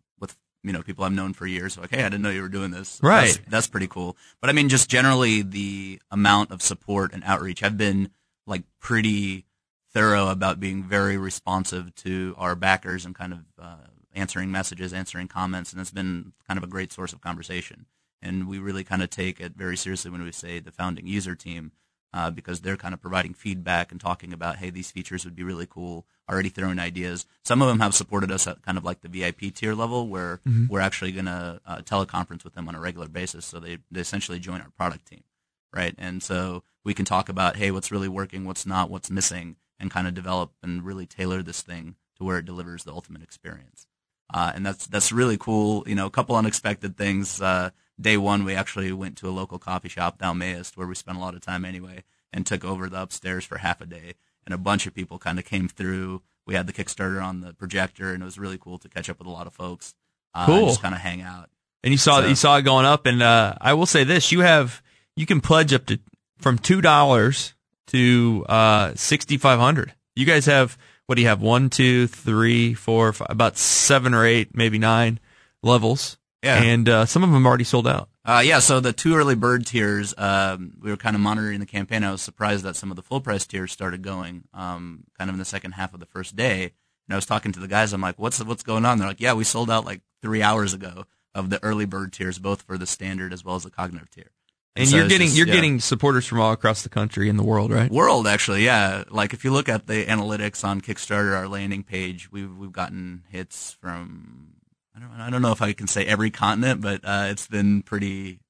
you 0.62 0.72
know 0.72 0.82
people 0.82 1.04
I've 1.04 1.12
known 1.12 1.32
for 1.32 1.46
years. 1.46 1.76
Like, 1.76 1.90
hey, 1.90 2.00
I 2.00 2.08
didn't 2.08 2.22
know 2.22 2.30
you 2.30 2.42
were 2.42 2.48
doing 2.48 2.70
this. 2.70 3.00
Right. 3.02 3.26
That's, 3.26 3.50
that's 3.50 3.66
pretty 3.66 3.88
cool. 3.88 4.16
But 4.40 4.50
I 4.50 4.52
mean, 4.52 4.68
just 4.68 4.88
generally 4.88 5.42
the 5.42 6.00
amount 6.10 6.50
of 6.50 6.62
support 6.62 7.12
and 7.12 7.22
outreach. 7.24 7.62
I've 7.62 7.78
been 7.78 8.10
like 8.46 8.62
pretty 8.80 9.46
thorough 9.92 10.28
about 10.28 10.60
being 10.60 10.82
very 10.82 11.16
responsive 11.16 11.94
to 11.96 12.34
our 12.38 12.54
backers 12.54 13.04
and 13.04 13.14
kind 13.14 13.32
of 13.32 13.38
uh, 13.58 13.76
answering 14.14 14.50
messages, 14.50 14.92
answering 14.92 15.28
comments, 15.28 15.72
and 15.72 15.80
it's 15.80 15.90
been 15.90 16.32
kind 16.46 16.58
of 16.58 16.64
a 16.64 16.68
great 16.68 16.92
source 16.92 17.12
of 17.12 17.20
conversation. 17.20 17.86
And 18.20 18.48
we 18.48 18.58
really 18.58 18.84
kind 18.84 19.02
of 19.02 19.10
take 19.10 19.40
it 19.40 19.52
very 19.56 19.76
seriously 19.76 20.10
when 20.10 20.22
we 20.22 20.32
say 20.32 20.60
the 20.60 20.70
founding 20.70 21.06
user 21.06 21.34
team 21.34 21.72
uh, 22.12 22.30
because 22.30 22.60
they're 22.60 22.76
kind 22.76 22.92
of 22.94 23.00
providing 23.00 23.34
feedback 23.34 23.90
and 23.90 24.00
talking 24.00 24.32
about, 24.32 24.56
hey, 24.56 24.70
these 24.70 24.90
features 24.90 25.24
would 25.24 25.34
be 25.36 25.42
really 25.42 25.66
cool. 25.68 26.04
Already 26.30 26.48
throwing 26.50 26.78
ideas. 26.78 27.26
Some 27.44 27.62
of 27.62 27.68
them 27.68 27.80
have 27.80 27.94
supported 27.94 28.30
us 28.30 28.46
at 28.46 28.62
kind 28.62 28.76
of 28.78 28.84
like 28.84 29.00
the 29.00 29.08
VIP 29.08 29.50
tier 29.54 29.74
level, 29.74 30.08
where 30.08 30.40
Mhm. 30.46 30.68
we're 30.68 30.80
actually 30.80 31.12
going 31.12 31.24
to 31.26 31.60
uh, 31.66 31.78
teleconference 31.82 32.44
with 32.44 32.54
them 32.54 32.68
on 32.68 32.74
a 32.74 32.80
regular 32.80 33.08
basis. 33.08 33.44
So 33.46 33.58
they, 33.60 33.78
they 33.90 34.00
essentially 34.00 34.38
join 34.38 34.60
our 34.60 34.70
product 34.70 35.06
team, 35.06 35.24
right? 35.72 35.94
And 35.98 36.22
so 36.22 36.62
we 36.84 36.94
can 36.94 37.04
talk 37.04 37.28
about, 37.28 37.56
hey, 37.56 37.70
what's 37.70 37.90
really 37.90 38.08
working, 38.08 38.44
what's 38.44 38.66
not, 38.66 38.90
what's 38.90 39.10
missing, 39.10 39.56
and 39.78 39.90
kind 39.90 40.06
of 40.06 40.14
develop 40.14 40.52
and 40.62 40.84
really 40.84 41.06
tailor 41.06 41.42
this 41.42 41.62
thing 41.62 41.96
to 42.18 42.24
where 42.24 42.38
it 42.38 42.44
delivers 42.44 42.84
the 42.84 42.92
ultimate 42.92 43.22
experience. 43.22 43.86
Uh, 44.32 44.52
and 44.54 44.64
that's 44.64 44.86
that's 44.86 45.12
really 45.12 45.36
cool. 45.36 45.82
You 45.86 45.94
know, 45.94 46.06
a 46.06 46.10
couple 46.10 46.36
unexpected 46.36 46.96
things. 46.96 47.40
Uh, 47.42 47.70
day 48.00 48.16
one, 48.16 48.44
we 48.44 48.54
actually 48.54 48.92
went 48.92 49.16
to 49.18 49.28
a 49.28 49.30
local 49.30 49.58
coffee 49.58 49.88
shop, 49.88 50.18
Thou 50.18 50.32
Mayest, 50.32 50.76
where 50.76 50.86
we 50.86 50.94
spent 50.94 51.18
a 51.18 51.20
lot 51.20 51.34
of 51.34 51.40
time 51.40 51.64
anyway, 51.64 52.04
and 52.32 52.46
took 52.46 52.64
over 52.64 52.88
the 52.88 53.00
upstairs 53.02 53.44
for 53.44 53.58
half 53.58 53.80
a 53.80 53.86
day. 53.86 54.14
And 54.44 54.54
a 54.54 54.58
bunch 54.58 54.86
of 54.86 54.94
people 54.94 55.18
kind 55.18 55.38
of 55.38 55.44
came 55.44 55.68
through. 55.68 56.22
We 56.46 56.54
had 56.54 56.66
the 56.66 56.72
Kickstarter 56.72 57.22
on 57.22 57.40
the 57.42 57.52
projector, 57.52 58.12
and 58.12 58.22
it 58.22 58.24
was 58.24 58.38
really 58.38 58.58
cool 58.58 58.78
to 58.78 58.88
catch 58.88 59.08
up 59.08 59.18
with 59.18 59.28
a 59.28 59.30
lot 59.30 59.46
of 59.46 59.52
folks. 59.54 59.94
Uh, 60.34 60.46
Cool. 60.46 60.66
Just 60.66 60.82
kind 60.82 60.94
of 60.94 61.00
hang 61.00 61.20
out. 61.22 61.48
And 61.84 61.92
you 61.92 61.98
saw 61.98 62.20
So- 62.20 62.26
you 62.26 62.34
saw 62.34 62.56
it 62.56 62.62
going 62.62 62.86
up, 62.86 63.06
and 63.06 63.22
uh, 63.22 63.54
I 63.60 63.74
will 63.74 63.86
say 63.86 64.02
this: 64.04 64.32
you 64.32 64.40
have 64.40 64.82
you 65.16 65.26
can 65.26 65.40
pledge 65.40 65.72
up 65.72 65.86
to 65.86 65.98
from 66.38 66.58
two 66.58 66.80
dollars 66.80 67.54
to 67.88 68.44
uh, 68.48 68.92
sixty 68.96 69.36
five 69.36 69.58
hundred. 69.60 69.92
You 70.16 70.24
guys 70.26 70.46
have 70.46 70.76
what 71.06 71.16
do 71.16 71.22
you 71.22 71.28
have? 71.28 71.40
One, 71.42 71.68
two, 71.70 72.06
three, 72.06 72.74
four, 72.74 73.12
five, 73.12 73.26
about 73.30 73.56
seven 73.58 74.14
or 74.14 74.24
eight, 74.24 74.56
maybe 74.56 74.78
nine 74.78 75.20
levels. 75.62 76.16
Yeah. 76.42 76.60
and 76.62 76.88
uh, 76.88 77.06
some 77.06 77.22
of 77.22 77.30
them 77.30 77.46
already 77.46 77.64
sold 77.64 77.86
out. 77.86 78.08
Uh, 78.24 78.42
yeah, 78.44 78.58
so 78.58 78.80
the 78.80 78.92
two 78.92 79.14
early 79.14 79.34
bird 79.34 79.64
tiers, 79.66 80.14
um, 80.18 80.74
we 80.80 80.90
were 80.90 80.96
kind 80.96 81.14
of 81.14 81.22
monitoring 81.22 81.60
the 81.60 81.66
campaign. 81.66 82.04
I 82.04 82.12
was 82.12 82.22
surprised 82.22 82.64
that 82.64 82.76
some 82.76 82.90
of 82.90 82.96
the 82.96 83.02
full 83.02 83.20
price 83.20 83.46
tiers 83.46 83.72
started 83.72 84.02
going, 84.02 84.44
um, 84.54 85.04
kind 85.18 85.30
of 85.30 85.34
in 85.34 85.38
the 85.38 85.44
second 85.44 85.72
half 85.72 85.94
of 85.94 86.00
the 86.00 86.06
first 86.06 86.34
day. 86.36 86.64
And 87.08 87.14
I 87.14 87.16
was 87.16 87.26
talking 87.26 87.52
to 87.52 87.60
the 87.60 87.68
guys. 87.68 87.92
I'm 87.92 88.00
like, 88.00 88.18
"What's 88.18 88.42
what's 88.44 88.62
going 88.62 88.84
on?" 88.84 88.98
They're 88.98 89.08
like, 89.08 89.20
"Yeah, 89.20 89.34
we 89.34 89.44
sold 89.44 89.70
out 89.70 89.84
like 89.84 90.02
three 90.20 90.42
hours 90.42 90.72
ago 90.72 91.04
of 91.34 91.50
the 91.50 91.62
early 91.62 91.84
bird 91.84 92.12
tiers, 92.12 92.38
both 92.38 92.62
for 92.62 92.78
the 92.78 92.86
standard 92.86 93.32
as 93.32 93.44
well 93.44 93.56
as 93.56 93.64
the 93.64 93.70
cognitive 93.70 94.10
tier." 94.10 94.30
And 94.76 94.88
so 94.88 94.96
you're 94.96 95.08
getting 95.08 95.26
just- 95.26 95.36
you're 95.36 95.48
yeah. 95.48 95.54
getting 95.54 95.80
supporters 95.80 96.26
from 96.26 96.40
all 96.40 96.52
across 96.52 96.82
the 96.82 96.88
country 96.88 97.28
and 97.28 97.38
the 97.38 97.42
world, 97.42 97.70
right? 97.72 97.90
world 97.90 98.26
actually 98.26 98.64
yeah 98.64 99.04
like 99.10 99.34
if 99.34 99.44
you 99.44 99.50
look 99.52 99.68
at 99.68 99.86
the 99.86 100.06
analytics 100.06 100.64
on 100.64 100.80
kickstarter 100.80 101.36
our 101.36 101.46
landing 101.46 101.82
page 101.82 102.32
we've 102.32 102.56
we've 102.56 102.72
gotten 102.72 103.22
hits 103.28 103.76
from 103.82 104.51
i 104.96 105.00
don't 105.00 105.10
i 105.20 105.30
don't 105.30 105.42
know 105.42 105.52
if 105.52 105.62
i 105.62 105.72
can 105.72 105.86
say 105.86 106.04
every 106.06 106.30
continent 106.30 106.80
but 106.80 107.00
uh, 107.04 107.26
it's 107.30 107.46
been 107.46 107.82
pretty 107.82 108.40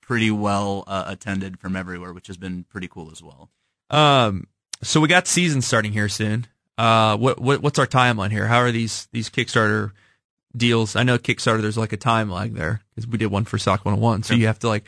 pretty 0.00 0.30
well 0.30 0.84
uh, 0.86 1.04
attended 1.06 1.58
from 1.58 1.76
everywhere 1.76 2.12
which 2.12 2.26
has 2.26 2.36
been 2.36 2.64
pretty 2.64 2.88
cool 2.88 3.10
as 3.10 3.22
well 3.22 3.50
Um, 3.90 4.46
so 4.82 5.00
we 5.00 5.08
got 5.08 5.26
season 5.28 5.62
starting 5.62 5.92
here 5.92 6.08
soon. 6.08 6.46
Uh, 6.76 7.16
what, 7.16 7.38
what 7.38 7.62
what's 7.62 7.78
our 7.78 7.86
timeline 7.86 8.30
here? 8.32 8.46
How 8.48 8.58
are 8.58 8.72
these 8.72 9.06
these 9.12 9.30
Kickstarter 9.30 9.92
deals? 10.56 10.96
I 10.96 11.02
know 11.04 11.18
Kickstarter 11.18 11.60
there's 11.62 11.78
like 11.78 11.92
a 11.92 11.96
time 11.98 12.28
lag 12.30 12.54
there 12.54 12.80
because 12.94 13.06
we 13.06 13.16
did 13.18 13.26
one 13.30 13.44
for 13.44 13.58
Sock 13.58 13.84
101, 13.84 14.24
so 14.24 14.34
Yep. 14.34 14.40
you 14.40 14.46
have 14.48 14.58
to 14.60 14.68
like 14.68 14.84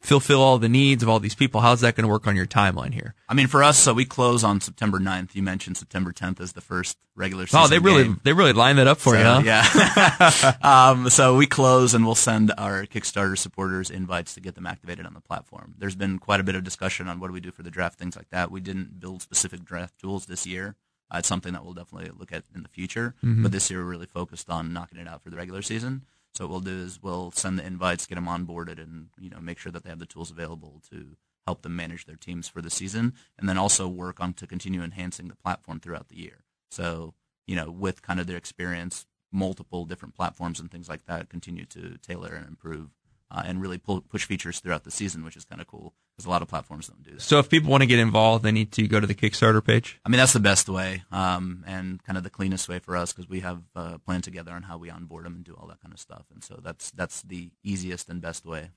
fulfill 0.00 0.40
all 0.40 0.58
the 0.58 0.68
needs 0.68 1.02
of 1.02 1.08
all 1.08 1.18
these 1.20 1.34
people? 1.34 1.60
How's 1.60 1.80
that 1.80 1.96
going 1.96 2.04
to 2.04 2.08
work 2.08 2.26
on 2.26 2.36
your 2.36 2.46
timeline 2.46 2.94
here? 2.94 3.14
I 3.28 3.34
mean, 3.34 3.46
for 3.48 3.62
us, 3.62 3.78
so 3.78 3.92
we 3.92 4.04
close 4.04 4.44
on 4.44 4.60
September 4.60 4.98
9th. 4.98 5.34
You 5.34 5.42
mentioned 5.42 5.76
September 5.76 6.12
10th 6.12 6.40
as 6.40 6.52
the 6.52 6.60
first 6.60 6.96
regular 7.16 7.46
season. 7.46 7.60
Oh, 7.64 7.68
they 7.68 7.78
really 7.78 8.04
game. 8.04 8.20
they 8.22 8.32
really 8.32 8.52
line 8.52 8.76
that 8.76 8.86
up 8.86 8.98
for 8.98 9.14
So, 9.14 9.18
you, 9.18 9.24
huh? 9.24 9.42
Yeah. 9.44 10.52
um, 10.62 11.10
so 11.10 11.36
we 11.36 11.46
close 11.46 11.94
and 11.94 12.04
we'll 12.06 12.14
send 12.14 12.52
our 12.56 12.84
Kickstarter 12.86 13.36
supporters 13.36 13.90
invites 13.90 14.34
to 14.34 14.40
get 14.40 14.54
them 14.54 14.66
activated 14.66 15.04
on 15.04 15.14
the 15.14 15.20
platform. 15.20 15.74
There's 15.78 15.96
been 15.96 16.18
quite 16.18 16.40
a 16.40 16.44
bit 16.44 16.54
of 16.54 16.64
discussion 16.64 17.08
on 17.08 17.18
what 17.20 17.26
do 17.26 17.32
we 17.32 17.40
do 17.40 17.50
for 17.50 17.62
the 17.62 17.70
draft, 17.70 17.98
things 17.98 18.16
like 18.16 18.30
that. 18.30 18.50
We 18.50 18.60
didn't 18.60 19.00
build 19.00 19.22
specific 19.22 19.64
draft 19.64 19.98
tools 19.98 20.26
this 20.26 20.46
year. 20.46 20.76
Uh, 21.10 21.18
it's 21.18 21.28
something 21.28 21.54
that 21.54 21.64
we'll 21.64 21.74
definitely 21.74 22.10
look 22.16 22.32
at 22.32 22.44
in 22.54 22.62
the 22.62 22.68
future. 22.68 23.14
Mhm. 23.24 23.42
But 23.42 23.50
this 23.50 23.70
year 23.70 23.80
we're 23.82 23.90
really 23.90 24.06
focused 24.06 24.48
on 24.50 24.72
knocking 24.72 24.98
it 24.98 25.08
out 25.08 25.22
for 25.22 25.30
the 25.30 25.36
regular 25.36 25.62
season. 25.62 26.02
So 26.38 26.44
what 26.44 26.50
we'll 26.52 26.60
do 26.60 26.78
is 26.84 27.02
we'll 27.02 27.32
send 27.32 27.58
the 27.58 27.66
invites, 27.66 28.06
get 28.06 28.14
them 28.14 28.26
onboarded, 28.26 28.80
and 28.80 29.08
you 29.18 29.28
know 29.28 29.40
make 29.40 29.58
sure 29.58 29.72
that 29.72 29.82
they 29.82 29.90
have 29.90 29.98
the 29.98 30.06
tools 30.06 30.30
available 30.30 30.80
to 30.88 31.16
help 31.48 31.62
them 31.62 31.74
manage 31.74 32.04
their 32.04 32.14
teams 32.14 32.46
for 32.46 32.62
the 32.62 32.70
season, 32.70 33.14
and 33.36 33.48
then 33.48 33.58
also 33.58 33.88
work 33.88 34.20
on 34.20 34.34
to 34.34 34.46
continue 34.46 34.80
enhancing 34.80 35.26
the 35.26 35.34
platform 35.34 35.80
throughout 35.80 36.10
the 36.10 36.16
year. 36.16 36.44
So 36.70 37.14
you 37.48 37.56
know 37.56 37.72
with 37.72 38.02
kind 38.02 38.20
of 38.20 38.28
their 38.28 38.36
experience, 38.36 39.04
multiple 39.32 39.84
different 39.84 40.14
platforms 40.14 40.60
and 40.60 40.70
things 40.70 40.88
like 40.88 41.06
that, 41.06 41.28
continue 41.28 41.64
to 41.64 41.98
tailor 42.02 42.32
and 42.34 42.46
improve. 42.46 42.90
Uh, 43.30 43.42
and 43.44 43.60
really 43.60 43.76
pull, 43.76 44.00
push 44.00 44.24
features 44.24 44.58
throughout 44.58 44.84
the 44.84 44.90
season, 44.90 45.22
which 45.22 45.36
is 45.36 45.44
kind 45.44 45.60
of 45.60 45.66
cool 45.66 45.92
because 46.16 46.24
a 46.24 46.30
lot 46.30 46.40
of 46.40 46.48
platforms 46.48 46.88
don't 46.88 47.02
do 47.02 47.10
that. 47.10 47.20
So 47.20 47.38
if 47.38 47.50
people 47.50 47.70
want 47.70 47.82
to 47.82 47.86
get 47.86 47.98
involved, 47.98 48.42
they 48.42 48.52
need 48.52 48.72
to 48.72 48.88
go 48.88 49.00
to 49.00 49.06
the 49.06 49.14
Kickstarter 49.14 49.62
page. 49.62 50.00
I 50.02 50.08
mean, 50.08 50.16
that's 50.16 50.32
the 50.32 50.40
best 50.40 50.66
way, 50.66 51.02
um, 51.12 51.62
and 51.66 52.02
kind 52.02 52.16
of 52.16 52.24
the 52.24 52.30
cleanest 52.30 52.70
way 52.70 52.78
for 52.78 52.96
us 52.96 53.12
because 53.12 53.28
we 53.28 53.40
have 53.40 53.64
uh, 53.76 53.96
a 53.96 53.98
plan 53.98 54.22
together 54.22 54.52
on 54.52 54.62
how 54.62 54.78
we 54.78 54.88
onboard 54.88 55.26
them 55.26 55.34
and 55.34 55.44
do 55.44 55.54
all 55.60 55.68
that 55.68 55.78
kind 55.82 55.92
of 55.92 56.00
stuff. 56.00 56.24
And 56.32 56.42
so 56.42 56.58
that's 56.62 56.90
that's 56.92 57.20
the 57.20 57.50
easiest 57.62 58.08
and 58.08 58.22
best 58.22 58.46
way. 58.46 58.70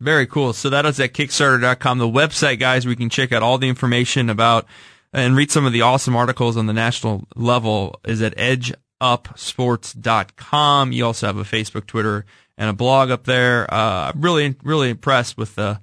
Very 0.00 0.26
cool. 0.26 0.54
So 0.54 0.70
that 0.70 0.86
is 0.86 0.98
at 0.98 1.12
Kickstarter.com, 1.12 1.98
the 1.98 2.08
website, 2.08 2.58
guys, 2.58 2.84
you 2.84 2.96
can 2.96 3.10
check 3.10 3.30
out 3.30 3.42
all 3.42 3.58
the 3.58 3.68
information 3.68 4.30
about 4.30 4.66
and 5.12 5.36
read 5.36 5.50
some 5.50 5.66
of 5.66 5.72
the 5.72 5.82
awesome 5.82 6.16
articles 6.16 6.56
on 6.56 6.66
the 6.66 6.72
national 6.72 7.26
level 7.36 8.00
is 8.04 8.22
at 8.22 8.36
edgeupsports.com. 8.36 10.92
You 10.92 11.06
also 11.06 11.26
have 11.26 11.36
a 11.36 11.44
Facebook, 11.44 11.86
Twitter, 11.86 12.24
and 12.62 12.70
a 12.70 12.72
blog 12.72 13.10
up 13.10 13.24
there. 13.24 13.66
Uh, 13.74 14.12
really, 14.14 14.54
really 14.62 14.88
impressed 14.88 15.36
with 15.36 15.56
the, 15.56 15.80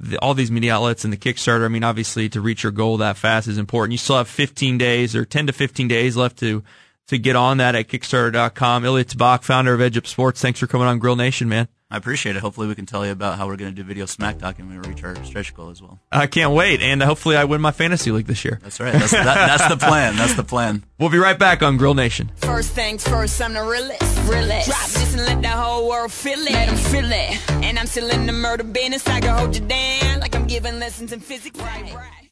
the, 0.00 0.16
all 0.20 0.32
these 0.32 0.50
media 0.50 0.74
outlets 0.74 1.04
and 1.04 1.12
the 1.12 1.18
Kickstarter. 1.18 1.66
I 1.66 1.68
mean, 1.68 1.84
obviously, 1.84 2.30
to 2.30 2.40
reach 2.40 2.62
your 2.62 2.72
goal 2.72 2.96
that 2.96 3.18
fast 3.18 3.46
is 3.46 3.58
important. 3.58 3.92
You 3.92 3.98
still 3.98 4.16
have 4.16 4.26
15 4.26 4.78
days 4.78 5.14
or 5.14 5.26
10 5.26 5.48
to 5.48 5.52
15 5.52 5.86
days 5.86 6.16
left 6.16 6.38
to 6.38 6.64
to 7.08 7.18
get 7.18 7.36
on 7.36 7.58
that 7.58 7.74
at 7.74 7.88
Kickstarter.com. 7.88 8.86
Ilya 8.86 9.04
Tabakh, 9.04 9.42
founder 9.42 9.74
of 9.74 9.82
Edge 9.82 9.98
Up 9.98 10.06
Sports. 10.06 10.40
Thanks 10.40 10.58
for 10.58 10.66
coming 10.66 10.86
on 10.86 10.98
Grill 10.98 11.16
Nation, 11.16 11.50
man. 11.50 11.68
I 11.94 11.96
appreciate 11.96 12.34
it. 12.34 12.40
Hopefully, 12.40 12.66
we 12.66 12.74
can 12.74 12.86
tell 12.86 13.06
you 13.06 13.12
about 13.12 13.38
how 13.38 13.46
we're 13.46 13.54
going 13.54 13.70
to 13.70 13.74
do 13.76 13.84
video 13.86 14.04
smack 14.06 14.38
talk 14.38 14.58
and 14.58 14.68
we 14.68 14.76
reach 14.88 15.04
our 15.04 15.14
stretch 15.24 15.54
goal 15.54 15.70
as 15.70 15.80
well. 15.80 16.00
I 16.10 16.26
can't 16.26 16.52
wait, 16.52 16.80
and 16.82 17.00
hopefully 17.00 17.36
I 17.36 17.44
win 17.44 17.60
my 17.60 17.70
fantasy 17.70 18.10
league 18.10 18.26
this 18.26 18.44
year. 18.44 18.58
That's 18.64 18.80
right. 18.80 18.92
That's, 18.92 19.12
that, 19.12 19.24
that's 19.24 19.68
the 19.68 19.76
plan. 19.76 20.16
That's 20.16 20.34
the 20.34 20.42
plan. 20.42 20.84
We'll 20.98 21.10
be 21.10 21.18
right 21.18 21.38
back 21.38 21.62
on 21.62 21.76
Grill 21.76 21.94
Nation. 21.94 22.30
First 22.36 22.70
things 22.70 23.06
first, 23.06 23.40
I'm 23.42 23.52
the 23.52 23.62
realest. 23.62 24.28
realest. 24.30 24.68
Drop 24.68 24.86
this 24.86 25.12
and 25.14 25.24
let 25.26 25.42
the 25.42 25.48
whole 25.48 25.88
world 25.88 26.12
feel 26.12 26.38
it. 26.38 26.52
Let 26.52 26.68
'em 26.68 26.76
feel 26.76 27.10
it. 27.12 27.50
And 27.64 27.78
I'm 27.78 27.86
still 27.86 28.08
in 28.10 28.26
the 28.26 28.32
murder 28.32 28.62
business. 28.64 29.06
I 29.08 29.20
can 29.20 29.36
hold 29.36 29.54
you 29.56 29.66
down 29.66 30.20
like 30.20 30.34
I'm 30.36 30.46
giving 30.46 30.78
lessons 30.78 31.12
in 31.12 31.18
physics. 31.20 31.58
Right, 31.58 31.92
right. 31.94 32.23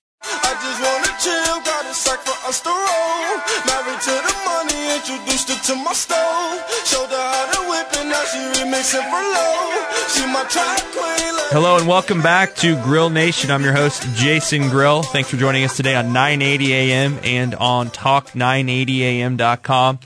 Just 0.62 0.80
wanna 0.82 1.10
chill, 1.18 1.60
got 1.66 1.84
a 1.86 1.92
sack 1.94 2.20
for 2.20 2.36
us 2.48 2.60
to 2.60 2.68
roll. 2.70 3.36
Married 3.66 4.00
to 4.00 4.10
the 4.26 4.34
money, 4.46 4.94
introduced 4.96 5.48
her 5.50 5.58
to 5.68 5.74
my 5.82 5.92
stove. 5.92 6.62
Showed 6.84 7.10
her 7.10 7.16
how 7.34 7.46
to 7.52 7.60
whip 7.68 7.88
it, 7.92 8.04
now 8.06 8.22
she 8.30 8.38
remixing 8.62 9.04
for 9.10 9.22
low. 9.22 9.82
She 10.14 10.22
my 10.32 10.44
track 10.44 10.80
queen. 10.92 11.34
like- 11.34 11.50
Hello 11.50 11.76
and 11.76 11.86
welcome 11.88 12.22
back 12.22 12.54
to 12.56 12.76
Grill 12.82 13.10
Nation. 13.10 13.50
I'm 13.50 13.62
your 13.64 13.72
host, 13.74 14.06
Jason 14.14 14.68
Grill. 14.68 15.02
Thanks 15.02 15.28
for 15.30 15.36
joining 15.36 15.64
us 15.64 15.76
today 15.76 15.94
on 15.96 16.12
980 16.12 16.72
AM 16.72 17.18
and 17.24 17.54
on 17.56 17.90
talk980am.com. 17.90 19.98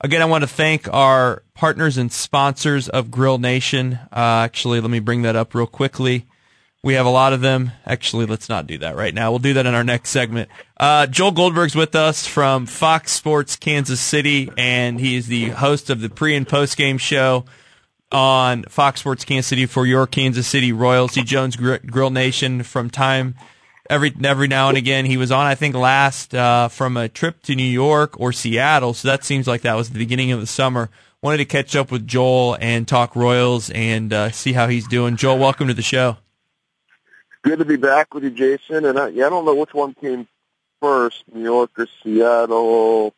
Again, 0.00 0.20
I 0.22 0.26
want 0.26 0.42
to 0.42 0.48
thank 0.48 0.86
our 0.92 1.42
partners 1.54 1.96
and 1.96 2.12
sponsors 2.12 2.88
of 2.90 3.10
Grill 3.10 3.38
Nation. 3.38 3.98
Uh, 4.12 4.42
actually, 4.44 4.80
let 4.80 4.90
me 4.90 4.98
bring 5.00 5.22
that 5.22 5.34
up 5.34 5.54
real 5.54 5.66
quickly. 5.66 6.26
We 6.84 6.94
have 6.94 7.06
a 7.06 7.10
lot 7.10 7.32
of 7.32 7.40
them. 7.40 7.72
Actually, 7.86 8.26
let's 8.26 8.50
not 8.50 8.66
do 8.66 8.76
that 8.76 8.94
right 8.94 9.14
now. 9.14 9.30
We'll 9.30 9.38
do 9.38 9.54
that 9.54 9.64
in 9.64 9.74
our 9.74 9.82
next 9.82 10.10
segment. 10.10 10.50
Uh, 10.76 11.06
Joel 11.06 11.30
Goldberg's 11.30 11.74
with 11.74 11.94
us 11.94 12.26
from 12.26 12.66
Fox 12.66 13.12
Sports 13.12 13.56
Kansas 13.56 14.02
City, 14.02 14.50
and 14.58 15.00
he 15.00 15.16
is 15.16 15.26
the 15.26 15.48
host 15.48 15.88
of 15.88 16.02
the 16.02 16.10
pre 16.10 16.36
and 16.36 16.46
post 16.46 16.76
game 16.76 16.98
show 16.98 17.46
on 18.12 18.64
Fox 18.64 19.00
Sports 19.00 19.24
Kansas 19.24 19.46
City 19.46 19.64
for 19.64 19.86
your 19.86 20.06
Kansas 20.06 20.46
City 20.46 20.72
Royals. 20.72 21.14
He 21.14 21.24
Gr- 21.24 21.76
Grill 21.86 22.10
Nation 22.10 22.62
from 22.62 22.90
time 22.90 23.34
every 23.88 24.14
every 24.22 24.46
now 24.46 24.68
and 24.68 24.76
again. 24.76 25.06
He 25.06 25.16
was 25.16 25.32
on, 25.32 25.46
I 25.46 25.54
think, 25.54 25.74
last 25.74 26.34
uh, 26.34 26.68
from 26.68 26.98
a 26.98 27.08
trip 27.08 27.40
to 27.44 27.54
New 27.54 27.62
York 27.62 28.20
or 28.20 28.30
Seattle, 28.30 28.92
so 28.92 29.08
that 29.08 29.24
seems 29.24 29.46
like 29.46 29.62
that 29.62 29.74
was 29.74 29.88
the 29.88 29.98
beginning 29.98 30.32
of 30.32 30.40
the 30.40 30.46
summer. 30.46 30.90
Wanted 31.22 31.38
to 31.38 31.46
catch 31.46 31.74
up 31.74 31.90
with 31.90 32.06
Joel 32.06 32.58
and 32.60 32.86
talk 32.86 33.16
Royals 33.16 33.70
and 33.70 34.12
uh, 34.12 34.30
see 34.32 34.52
how 34.52 34.68
he's 34.68 34.86
doing. 34.86 35.16
Joel, 35.16 35.38
welcome 35.38 35.68
to 35.68 35.74
the 35.74 35.80
show. 35.80 36.18
Good 37.44 37.58
to 37.58 37.66
be 37.66 37.76
back 37.76 38.14
with 38.14 38.24
you, 38.24 38.30
Jason. 38.30 38.86
And 38.86 38.98
I, 38.98 39.08
yeah, 39.08 39.26
I 39.26 39.30
don't 39.30 39.44
know 39.44 39.54
which 39.54 39.74
one 39.74 39.92
came 39.92 40.26
first, 40.80 41.24
New 41.32 41.42
York 41.42 41.78
or 41.78 41.86
Seattle. 42.02 43.14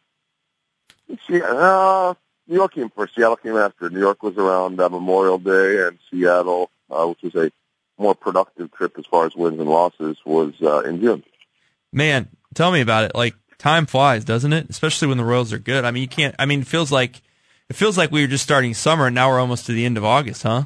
See, 1.28 1.40
uh, 1.40 2.14
New 2.48 2.56
York 2.56 2.74
came 2.74 2.90
first. 2.90 3.14
Seattle 3.14 3.36
came 3.36 3.56
after. 3.56 3.88
New 3.88 4.00
York 4.00 4.24
was 4.24 4.36
around 4.36 4.80
uh, 4.80 4.88
Memorial 4.88 5.38
Day, 5.38 5.86
and 5.86 5.98
Seattle, 6.10 6.70
uh, 6.90 7.06
which 7.06 7.22
was 7.22 7.36
a 7.36 7.52
more 8.02 8.16
productive 8.16 8.72
trip 8.72 8.98
as 8.98 9.06
far 9.06 9.26
as 9.26 9.36
wins 9.36 9.60
and 9.60 9.70
losses, 9.70 10.18
was 10.24 10.54
uh, 10.60 10.80
in 10.80 11.00
June. 11.00 11.22
Man, 11.92 12.28
tell 12.52 12.72
me 12.72 12.80
about 12.80 13.04
it. 13.04 13.14
Like 13.14 13.36
time 13.58 13.86
flies, 13.86 14.24
doesn't 14.24 14.52
it? 14.52 14.68
Especially 14.68 15.06
when 15.06 15.18
the 15.18 15.24
Royals 15.24 15.52
are 15.52 15.58
good. 15.58 15.84
I 15.84 15.92
mean, 15.92 16.02
you 16.02 16.08
can't. 16.08 16.34
I 16.36 16.46
mean, 16.46 16.62
it 16.62 16.66
feels 16.66 16.90
like 16.90 17.22
it 17.68 17.76
feels 17.76 17.96
like 17.96 18.10
we 18.10 18.22
were 18.22 18.26
just 18.26 18.42
starting 18.42 18.74
summer, 18.74 19.06
and 19.06 19.14
now 19.14 19.30
we're 19.30 19.38
almost 19.38 19.66
to 19.66 19.72
the 19.72 19.84
end 19.84 19.96
of 19.96 20.04
August, 20.04 20.42
huh? 20.42 20.64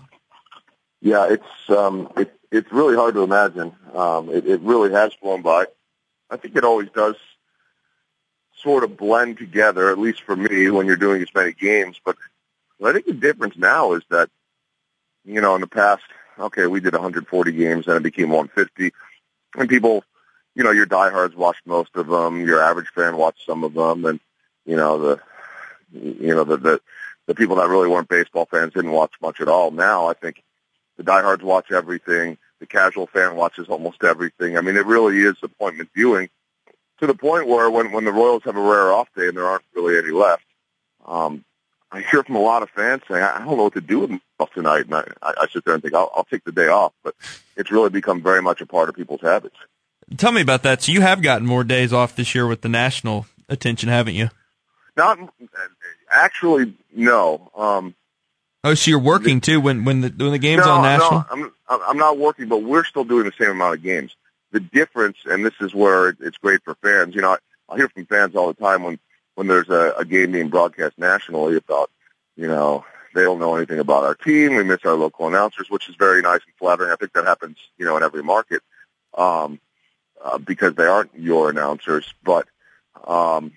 Yeah, 1.03 1.29
it's 1.31 1.71
um, 1.71 2.11
it, 2.17 2.40
it's 2.51 2.73
really 2.73 2.97
hard 2.97 3.15
to 3.15 3.23
imagine. 3.23 3.73
Um, 3.95 4.29
it, 4.31 4.47
it 4.47 4.61
really 4.61 4.93
has 4.93 5.13
flown 5.15 5.43
by. 5.43 5.67
I 6.31 6.37
think 6.37 6.57
it 6.57 6.65
always 6.65 6.89
does 6.91 7.17
sort 8.63 8.85
of 8.85 8.97
blend 8.97 9.39
together, 9.39 9.91
at 9.91 9.99
least 9.99 10.23
for 10.23 10.37
me, 10.37 10.69
when 10.71 10.87
you're 10.87 10.97
doing 10.97 11.23
as 11.23 11.35
many 11.35 11.53
games. 11.53 12.01
But 12.05 12.17
I 12.85 12.93
think 12.93 13.07
the 13.07 13.15
difference 13.15 13.57
now 13.57 13.93
is 13.93 14.03
that, 14.11 14.31
you 15.25 15.41
know, 15.41 15.55
in 15.55 15.61
the 15.61 15.67
past, 15.67 16.03
okay, 16.39 16.67
we 16.67 16.81
did 16.81 16.93
140 16.93 17.53
games, 17.53 17.87
and 17.87 17.97
it 17.97 18.03
became 18.03 18.31
150, 18.31 18.93
and 19.57 19.69
people, 19.69 20.05
you 20.55 20.65
know, 20.65 20.71
your 20.71 20.87
diehards 20.87 21.35
watched 21.35 21.67
most 21.67 21.91
of 21.95 22.07
them, 22.07 22.47
your 22.47 22.63
average 22.63 22.89
fan 22.95 23.17
watched 23.17 23.45
some 23.47 23.65
of 23.65 23.75
them, 23.75 24.05
and 24.05 24.21
you 24.67 24.77
know 24.77 24.99
the, 24.99 25.21
you 25.93 26.35
know 26.35 26.45
the 26.45 26.57
the, 26.57 26.81
the 27.27 27.35
people 27.35 27.57
that 27.57 27.69
really 27.69 27.89
weren't 27.89 28.09
baseball 28.09 28.47
fans 28.47 28.73
didn't 28.73 28.93
watch 28.93 29.13
much 29.21 29.41
at 29.41 29.49
all. 29.49 29.71
Now 29.71 30.07
I 30.07 30.15
think 30.15 30.43
the 31.01 31.05
diehards 31.05 31.43
watch 31.43 31.73
everything. 31.73 32.37
The 32.59 32.67
casual 32.67 33.07
fan 33.07 33.35
watches 33.35 33.69
almost 33.71 34.05
everything. 34.05 34.59
I 34.59 34.61
mean, 34.61 34.77
it 34.77 34.85
really 34.85 35.21
is 35.21 35.35
appointment 35.43 35.89
viewing 35.95 36.29
to 36.99 37.07
the 37.07 37.15
point 37.15 37.49
where 37.49 37.71
when, 37.71 37.91
when 37.91 38.05
the 38.05 38.13
Royals 38.13 38.43
have 38.45 38.55
a 38.55 38.61
rare 38.61 38.93
off 38.93 39.09
day 39.17 39.29
and 39.29 39.35
there 39.35 39.47
aren't 39.47 39.65
really 39.75 39.97
any 39.97 40.11
left, 40.11 40.45
um, 41.07 41.43
I 41.91 42.03
hear 42.03 42.23
from 42.23 42.37
a 42.37 42.41
lot 42.41 42.63
of 42.63 42.69
fans 42.69 43.01
saying, 43.09 43.23
I 43.23 43.39
don't 43.39 43.57
know 43.57 43.63
what 43.63 43.73
to 43.73 43.81
do 43.81 44.01
with 44.01 44.11
myself 44.11 44.53
tonight. 44.53 44.85
And 44.91 44.95
I, 44.95 45.05
I, 45.23 45.47
sit 45.51 45.65
there 45.65 45.73
and 45.73 45.83
think, 45.83 45.95
I'll, 45.95 46.13
I'll 46.15 46.25
take 46.25 46.45
the 46.45 46.53
day 46.53 46.69
off. 46.69 46.93
But 47.03 47.15
it's 47.57 47.71
really 47.71 47.89
become 47.89 48.23
very 48.23 48.43
much 48.43 48.61
a 48.61 48.67
part 48.67 48.91
of 48.91 48.95
people's 48.95 49.23
habits. 49.23 49.57
Tell 50.19 50.33
me 50.33 50.43
about 50.43 50.65
that. 50.65 50.83
So 50.83 50.93
you 50.93 51.01
have 51.01 51.23
gotten 51.23 51.47
more 51.47 51.65
days 51.65 51.95
off 51.95 52.15
this 52.15 52.35
year 52.35 52.47
with 52.47 52.61
the 52.61 52.69
national 52.69 53.25
attention, 53.49 53.89
haven't 53.89 54.17
you? 54.17 54.29
Not 54.99 55.19
actually, 56.11 56.75
no. 56.95 57.51
Um, 57.57 57.95
Oh, 58.63 58.75
so 58.75 58.91
you're 58.91 59.01
working 59.01 59.41
too 59.41 59.61
when 59.61 59.85
when 59.85 60.03
the 60.03 60.09
when 60.17 60.33
the 60.33 60.39
game's 60.39 60.67
no, 60.67 60.73
on 60.73 60.83
national. 60.83 61.25
No, 61.35 61.51
I'm 61.69 61.81
I'm 61.89 61.97
not 61.97 62.19
working, 62.19 62.49
but 62.49 62.63
we're 62.63 62.85
still 62.85 63.05
doing 63.05 63.25
the 63.25 63.33
same 63.39 63.51
amount 63.51 63.75
of 63.75 63.83
games. 63.83 64.15
The 64.53 64.61
difference, 64.61 65.17
and 65.25 65.45
this 65.45 65.55
is 65.61 65.75
where 65.75 66.09
it's 66.09 66.37
great 66.39 66.63
for 66.65 66.75
fans. 66.77 67.15
You 67.15 67.23
know, 67.23 67.31
I, 67.31 67.37
I 67.73 67.77
hear 67.77 67.89
from 67.89 68.05
fans 68.07 68.37
all 68.37 68.49
the 68.49 68.61
time 68.61 68.83
when 68.83 68.99
when 69.35 69.47
there's 69.47 69.71
a, 69.71 69.95
a 69.97 70.05
game 70.05 70.33
being 70.33 70.49
broadcast 70.49 70.99
nationally 70.99 71.57
about, 71.57 71.91
you 72.37 72.47
know, 72.49 72.85
they 73.15 73.23
don't 73.23 73.39
know 73.39 73.55
anything 73.57 73.79
about 73.79 74.05
our 74.05 74.15
team. 74.15 74.55
We 74.57 74.65
miss 74.65 74.85
our 74.85 74.95
local 74.95 75.29
announcers, 75.29 75.71
which 75.71 75.89
is 75.89 75.97
very 75.97 76.21
nice 76.21 76.41
and 76.45 76.55
flattering. 76.59 76.91
I 76.91 76.97
think 76.97 77.15
that 77.15 77.25
happens, 77.27 77.57
you 77.79 77.87
know, 77.87 77.97
in 77.97 78.03
every 78.03 78.23
market 78.23 78.63
um, 79.17 79.59
uh, 80.23 80.37
because 80.37 80.75
they 80.75 80.85
aren't 80.85 81.17
your 81.17 81.49
announcers. 81.49 82.13
But 82.23 82.47
um, 83.07 83.53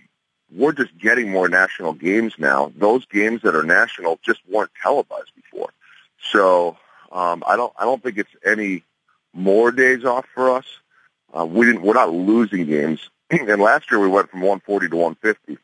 we're 0.55 0.71
just 0.71 0.97
getting 0.97 1.31
more 1.31 1.49
national 1.49 1.93
games 1.93 2.33
now. 2.37 2.71
Those 2.75 3.05
games 3.05 3.41
that 3.41 3.55
are 3.55 3.63
national 3.63 4.19
just 4.23 4.39
weren't 4.49 4.71
televised 4.81 5.31
before. 5.35 5.71
So 6.31 6.77
um, 7.11 7.43
I 7.45 7.55
don't 7.55 7.73
I 7.77 7.83
don't 7.83 8.01
think 8.01 8.17
it's 8.17 8.35
any 8.45 8.83
more 9.33 9.71
days 9.71 10.05
off 10.05 10.25
for 10.33 10.51
us. 10.51 10.65
Uh, 11.35 11.45
we 11.45 11.65
didn't 11.65 11.81
we're 11.81 11.93
not 11.93 12.13
losing 12.13 12.65
games. 12.65 13.09
and 13.29 13.61
last 13.61 13.91
year 13.91 13.99
we 13.99 14.07
went 14.07 14.29
from 14.29 14.41
140 14.41 14.89
to 14.89 14.95
150, 14.95 15.57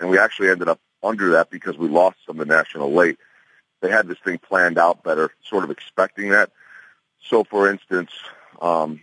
and 0.00 0.10
we 0.10 0.18
actually 0.18 0.50
ended 0.50 0.68
up 0.68 0.80
under 1.02 1.30
that 1.32 1.50
because 1.50 1.76
we 1.76 1.88
lost 1.88 2.16
some 2.26 2.40
of 2.40 2.46
the 2.46 2.54
national 2.54 2.92
late. 2.92 3.18
They 3.80 3.90
had 3.90 4.08
this 4.08 4.18
thing 4.24 4.38
planned 4.38 4.78
out 4.78 5.02
better, 5.02 5.30
sort 5.42 5.64
of 5.64 5.70
expecting 5.70 6.30
that. 6.30 6.50
so 7.22 7.44
for 7.44 7.70
instance, 7.70 8.10
um, 8.60 9.02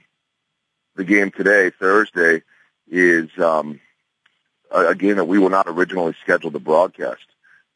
the 0.95 1.03
game 1.03 1.31
today, 1.31 1.69
Thursday, 1.69 2.41
is 2.89 3.29
um, 3.37 3.79
a, 4.71 4.95
game 4.95 5.17
that 5.17 5.25
we 5.25 5.39
were 5.39 5.49
not 5.49 5.67
originally 5.67 6.15
scheduled 6.21 6.53
to 6.53 6.59
broadcast. 6.59 7.25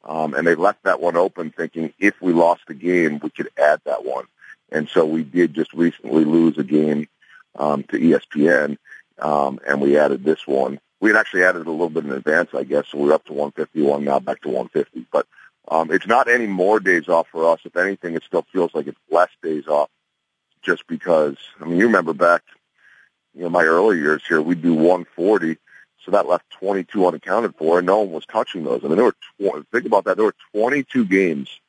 Um, 0.03 0.33
and 0.33 0.45
they 0.45 0.55
left 0.55 0.83
that 0.83 1.01
one 1.01 1.17
open 1.17 1.51
thinking 1.51 1.93
if 1.99 2.21
we 2.21 2.31
lost 2.31 2.61
the 2.67 2.73
game, 2.73 3.19
we 3.21 3.29
could 3.29 3.49
add 3.57 3.81
that 3.85 4.05
one. 4.05 4.25
And 4.71 4.87
so 4.87 5.05
we 5.05 5.23
did 5.23 5.53
just 5.53 5.73
recently 5.73 6.25
lose 6.25 6.57
a 6.57 6.63
game 6.63 7.07
um, 7.55 7.83
to 7.83 7.97
ESPN, 7.97 8.77
um, 9.19 9.59
and 9.65 9.81
we 9.81 9.97
added 9.97 10.23
this 10.23 10.45
one. 10.45 10.79
We 10.99 11.11
had 11.11 11.19
actually 11.19 11.43
added 11.43 11.61
it 11.61 11.67
a 11.67 11.71
little 11.71 11.89
bit 11.89 12.05
in 12.05 12.11
advance, 12.11 12.49
I 12.53 12.63
guess, 12.63 12.87
so 12.89 12.97
we're 12.97 13.13
up 13.13 13.25
to 13.25 13.33
151 13.33 14.03
now, 14.03 14.19
back 14.19 14.41
to 14.41 14.49
150. 14.49 15.07
But 15.11 15.27
um, 15.67 15.91
it's 15.91 16.07
not 16.07 16.27
any 16.27 16.47
more 16.47 16.79
days 16.79 17.07
off 17.07 17.27
for 17.31 17.51
us. 17.51 17.59
If 17.63 17.75
anything, 17.77 18.15
it 18.15 18.23
still 18.23 18.45
feels 18.51 18.73
like 18.73 18.87
it's 18.87 18.99
less 19.09 19.29
days 19.41 19.67
off 19.67 19.89
just 20.61 20.87
because, 20.87 21.37
I 21.61 21.65
mean, 21.65 21.77
you 21.77 21.85
remember 21.85 22.13
back, 22.13 22.41
you 23.33 23.43
know, 23.43 23.49
my 23.49 23.63
early 23.63 23.97
years 23.97 24.23
here, 24.27 24.41
we'd 24.41 24.61
do 24.61 24.73
140, 24.73 25.57
so 26.05 26.11
that 26.11 26.27
left 26.27 26.49
22 26.51 27.07
unaccounted 27.07 27.55
for, 27.55 27.79
and 27.79 27.87
no 27.87 27.99
one 28.01 28.11
was 28.11 28.25
touching 28.25 28.63
those. 28.63 28.81
I 28.83 28.87
mean, 28.87 28.97
there 28.97 29.05
were, 29.05 29.61
tw- 29.61 29.71
think 29.71 29.85
about 29.85 30.05
that, 30.05 30.17
there 30.17 30.25
were 30.25 30.35
22 30.53 31.05
games 31.05 31.59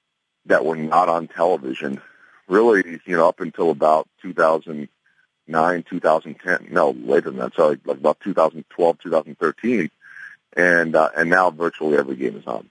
that 0.45 0.65
were 0.65 0.77
not 0.77 1.09
on 1.09 1.27
television, 1.27 2.01
really, 2.47 3.01
you 3.07 3.17
know, 3.17 3.29
up 3.29 3.41
until 3.41 3.71
about 3.71 4.09
2009, 4.23 5.83
2010, 5.89 6.69
no, 6.71 6.91
later 6.91 7.31
than 7.31 7.41
that, 7.41 7.55
sorry, 7.55 7.81
like 7.87 7.97
about 7.97 8.21
2012, 8.21 8.99
2013, 8.99 9.91
and, 10.55 10.95
uh, 10.95 11.09
and 11.17 11.31
now 11.31 11.51
virtually 11.51 11.97
every 11.97 12.17
game 12.17 12.37
is 12.37 12.47
on 12.47 12.69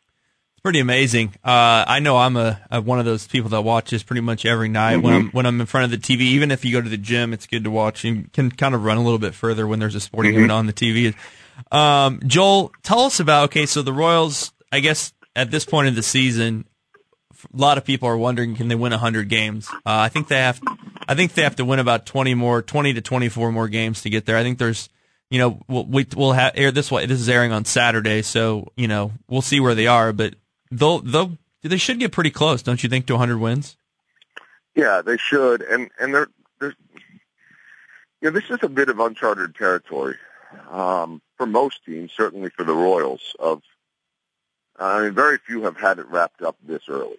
It's 0.54 0.62
pretty 0.62 0.80
amazing. 0.80 1.34
Uh, 1.44 1.84
I 1.88 2.00
know 2.00 2.18
I'm 2.18 2.38
a, 2.38 2.62
a, 2.70 2.80
one 2.80 3.00
of 3.00 3.06
those 3.06 3.28
people 3.28 3.50
that 3.50 3.62
watches 3.64 4.04
pretty 4.04 4.22
much 4.22 4.46
every 4.46 4.70
night 4.70 4.98
mm-hmm. 4.98 5.04
when 5.04 5.14
I'm 5.14 5.30
when 5.32 5.46
I'm 5.48 5.60
in 5.60 5.66
front 5.66 5.92
of 5.92 6.00
the 6.00 6.16
TV. 6.16 6.22
Even 6.22 6.52
if 6.52 6.64
you 6.64 6.72
go 6.72 6.82
to 6.82 6.90
the 6.90 6.98
gym, 6.98 7.34
it's 7.34 7.48
good 7.48 7.64
to 7.64 7.72
watch. 7.72 8.04
You 8.04 8.26
can 8.34 8.52
kind 8.52 8.74
of 8.74 8.84
run 8.84 8.98
a 8.98 9.04
little 9.04 9.20
bit 9.20 9.36
further 9.36 9.68
when 9.68 9.80
there's 9.80 9.96
a 9.96 10.00
sporting 10.00 10.32
mm-hmm. 10.32 10.46
event 10.46 10.52
on 10.52 10.68
the 10.68 10.74
TV. 10.74 11.14
Um, 11.72 12.22
Joel, 12.26 12.72
tell 12.84 13.02
us 13.02 13.20
about 13.20 13.46
okay. 13.46 13.66
So 13.66 13.82
the 13.82 13.94
Royals, 13.94 14.54
I 14.72 14.80
guess 14.80 15.14
at 15.36 15.52
this 15.52 15.66
point 15.66 15.88
in 15.88 15.96
the 15.96 16.04
season, 16.04 16.66
a 17.54 17.58
lot 17.58 17.78
of 17.78 17.86
people 17.86 18.08
are 18.08 18.18
wondering 18.18 18.56
can 18.56 18.68
they 18.68 18.76
win 18.76 18.92
100 18.92 19.30
games. 19.30 19.70
Uh, 19.70 19.80
I 19.86 20.10
think 20.10 20.28
they 20.28 20.38
have. 20.38 20.62
I 21.08 21.16
think 21.16 21.34
they 21.34 21.44
have 21.44 21.58
to 21.58 21.66
win 21.66 21.80
about 21.80 22.06
20 22.06 22.34
more, 22.34 22.62
20 22.62 22.94
to 22.94 23.02
24 23.02 23.52
more 23.52 23.68
games 23.68 24.02
to 24.02 24.10
get 24.10 24.26
there. 24.26 24.38
I 24.38 24.44
think 24.44 24.58
there's 24.58 24.90
you 25.30 25.40
know, 25.40 25.60
we'll, 25.68 25.86
we, 25.86 26.06
will 26.16 26.34
have 26.34 26.54
air 26.56 26.72
this 26.72 26.92
way. 26.92 27.06
This 27.06 27.20
is 27.20 27.30
airing 27.30 27.52
on 27.52 27.66
Saturday, 27.66 28.22
so 28.22 28.72
you 28.76 28.88
know 28.88 29.12
we'll 29.28 29.42
see 29.42 29.60
where 29.60 29.76
they 29.76 29.88
are. 29.88 30.14
But 30.14 30.36
they'll 30.72 31.00
they'll 31.00 31.38
they 31.62 31.78
should 31.78 32.00
get 32.00 32.12
pretty 32.12 32.32
close, 32.32 32.62
don't 32.62 32.84
you 32.84 32.90
think, 32.90 33.08
to 33.08 33.14
100 33.14 33.38
wins? 33.38 33.76
Yeah, 34.76 35.02
they 35.04 35.18
should, 35.18 35.62
and 35.62 35.90
and 36.00 36.14
they're 36.14 36.28
they're 36.60 36.76
you 38.22 38.30
know 38.30 38.32
this 38.32 38.50
is 38.50 38.60
a 38.62 38.70
bit 38.70 38.90
of 38.90 39.00
uncharted 39.00 39.56
territory 39.56 40.16
um, 40.70 41.22
for 41.38 41.46
most 41.46 41.84
teams, 41.86 42.12
certainly 42.12 42.50
for 42.50 42.64
the 42.64 42.74
Royals. 42.74 43.36
Of 43.40 43.62
I 44.78 45.04
mean, 45.04 45.14
very 45.14 45.38
few 45.38 45.64
have 45.64 45.78
had 45.78 46.00
it 46.00 46.08
wrapped 46.08 46.42
up 46.42 46.58
this 46.64 46.84
early, 46.90 47.18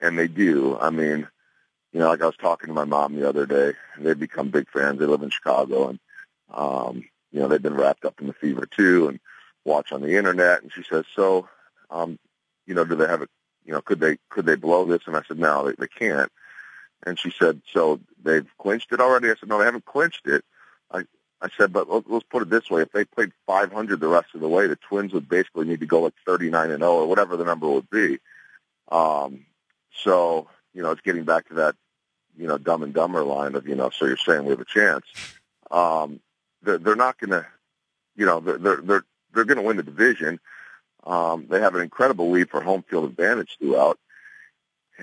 and 0.00 0.18
they 0.18 0.28
do. 0.28 0.78
I 0.78 0.90
mean, 0.90 1.28
you 1.92 2.00
know, 2.00 2.08
like 2.08 2.22
I 2.22 2.26
was 2.26 2.36
talking 2.36 2.68
to 2.68 2.74
my 2.74 2.84
mom 2.84 3.14
the 3.14 3.28
other 3.28 3.46
day, 3.46 3.72
they've 3.98 4.18
become 4.18 4.50
big 4.50 4.68
fans. 4.70 4.98
They 4.98 5.06
live 5.06 5.22
in 5.22 5.30
Chicago, 5.30 5.88
and 5.88 5.98
um, 6.52 7.04
you 7.32 7.40
know, 7.40 7.48
they've 7.48 7.62
been 7.62 7.74
wrapped 7.76 8.04
up 8.04 8.20
in 8.20 8.26
the 8.26 8.32
fever 8.32 8.66
too, 8.66 9.08
and 9.08 9.20
watch 9.64 9.92
on 9.92 10.00
the 10.00 10.16
internet. 10.16 10.62
And 10.62 10.72
she 10.72 10.82
says, 10.82 11.04
"So, 11.14 11.48
um, 11.90 12.18
you 12.66 12.74
know, 12.74 12.84
do 12.84 12.94
they 12.94 13.06
have 13.06 13.22
it? 13.22 13.30
You 13.64 13.72
know, 13.72 13.80
could 13.80 14.00
they 14.00 14.18
could 14.30 14.46
they 14.46 14.56
blow 14.56 14.84
this? 14.84 15.02
And 15.06 15.16
I 15.16 15.22
said, 15.26 15.38
no, 15.38 15.66
they, 15.66 15.74
they 15.78 15.88
can't. 15.88 16.30
And 17.04 17.18
she 17.18 17.30
said, 17.30 17.60
so 17.72 18.00
they've 18.22 18.46
clinched 18.58 18.92
it 18.92 19.00
already. 19.00 19.30
I 19.30 19.34
said, 19.34 19.48
no, 19.48 19.58
they 19.58 19.64
haven't 19.64 19.84
clinched 19.84 20.26
it. 20.26 20.44
I 21.46 21.56
said, 21.56 21.72
but 21.72 21.88
let's 21.88 22.26
put 22.30 22.42
it 22.42 22.50
this 22.50 22.70
way: 22.70 22.82
if 22.82 22.92
they 22.92 23.04
played 23.04 23.32
500 23.46 24.00
the 24.00 24.08
rest 24.08 24.28
of 24.34 24.40
the 24.40 24.48
way, 24.48 24.66
the 24.66 24.76
Twins 24.76 25.12
would 25.12 25.28
basically 25.28 25.66
need 25.66 25.80
to 25.80 25.86
go 25.86 26.02
like 26.02 26.14
39 26.26 26.70
and 26.70 26.80
0 26.80 26.92
or 26.92 27.06
whatever 27.06 27.36
the 27.36 27.44
number 27.44 27.68
would 27.68 27.88
be. 27.90 28.18
Um, 28.90 29.46
so 29.92 30.48
you 30.74 30.82
know, 30.82 30.90
it's 30.90 31.00
getting 31.00 31.24
back 31.24 31.48
to 31.48 31.54
that 31.54 31.76
you 32.36 32.46
know 32.46 32.58
Dumb 32.58 32.82
and 32.82 32.94
Dumber 32.94 33.24
line 33.24 33.54
of 33.54 33.66
you 33.66 33.74
know, 33.74 33.90
so 33.90 34.06
you're 34.06 34.16
saying 34.16 34.44
we 34.44 34.50
have 34.50 34.60
a 34.60 34.64
chance. 34.64 35.04
Um, 35.70 36.20
they're, 36.62 36.78
they're 36.78 36.96
not 36.96 37.18
going 37.18 37.30
to, 37.30 37.46
you 38.16 38.26
know, 38.26 38.40
they're 38.40 38.58
they're 38.58 38.80
they're, 38.82 39.04
they're 39.32 39.44
going 39.44 39.58
to 39.58 39.64
win 39.64 39.76
the 39.76 39.82
division. 39.82 40.38
Um, 41.04 41.46
they 41.48 41.60
have 41.60 41.74
an 41.74 41.82
incredible 41.82 42.30
lead 42.30 42.50
for 42.50 42.60
home 42.60 42.84
field 42.88 43.04
advantage 43.04 43.56
throughout. 43.58 43.98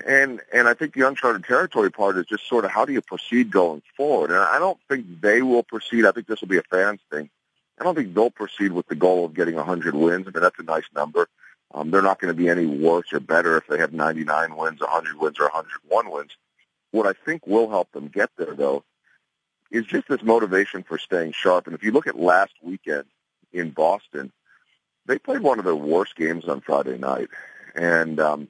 And 0.06 0.40
and 0.52 0.66
I 0.66 0.74
think 0.74 0.94
the 0.94 1.06
uncharted 1.06 1.44
territory 1.44 1.90
part 1.90 2.16
is 2.16 2.26
just 2.26 2.48
sort 2.48 2.64
of 2.64 2.72
how 2.72 2.84
do 2.84 2.92
you 2.92 3.00
proceed 3.00 3.50
going 3.50 3.82
forward? 3.96 4.30
And 4.30 4.40
I 4.40 4.58
don't 4.58 4.78
think 4.88 5.20
they 5.20 5.40
will 5.40 5.62
proceed. 5.62 6.04
I 6.04 6.12
think 6.12 6.26
this 6.26 6.40
will 6.40 6.48
be 6.48 6.58
a 6.58 6.62
fans 6.62 7.00
thing. 7.10 7.30
I 7.78 7.84
don't 7.84 7.94
think 7.94 8.14
they'll 8.14 8.30
proceed 8.30 8.72
with 8.72 8.86
the 8.88 8.94
goal 8.94 9.24
of 9.24 9.34
getting 9.34 9.54
100 9.54 9.94
wins. 9.94 10.26
I 10.26 10.30
mean, 10.30 10.42
that's 10.42 10.58
a 10.58 10.64
nice 10.64 10.84
number. 10.94 11.28
Um, 11.72 11.90
they're 11.90 12.02
not 12.02 12.20
going 12.20 12.32
to 12.32 12.40
be 12.40 12.48
any 12.48 12.66
worse 12.66 13.12
or 13.12 13.20
better 13.20 13.56
if 13.56 13.66
they 13.66 13.78
have 13.78 13.92
99 13.92 14.56
wins, 14.56 14.80
100 14.80 15.16
wins, 15.16 15.40
or 15.40 15.44
101 15.44 16.10
wins. 16.10 16.30
What 16.92 17.06
I 17.06 17.12
think 17.24 17.46
will 17.46 17.68
help 17.68 17.90
them 17.90 18.06
get 18.08 18.30
there, 18.36 18.54
though, 18.54 18.84
is 19.72 19.84
just 19.84 20.06
this 20.06 20.22
motivation 20.22 20.84
for 20.84 20.98
staying 20.98 21.32
sharp. 21.32 21.66
And 21.66 21.74
if 21.74 21.82
you 21.82 21.90
look 21.90 22.06
at 22.06 22.18
last 22.18 22.52
weekend 22.62 23.04
in 23.52 23.70
Boston, 23.70 24.32
they 25.06 25.18
played 25.18 25.40
one 25.40 25.58
of 25.58 25.64
their 25.64 25.74
worst 25.74 26.14
games 26.14 26.44
on 26.44 26.60
Friday 26.60 26.96
night, 26.96 27.28
and 27.74 28.20
um, 28.20 28.48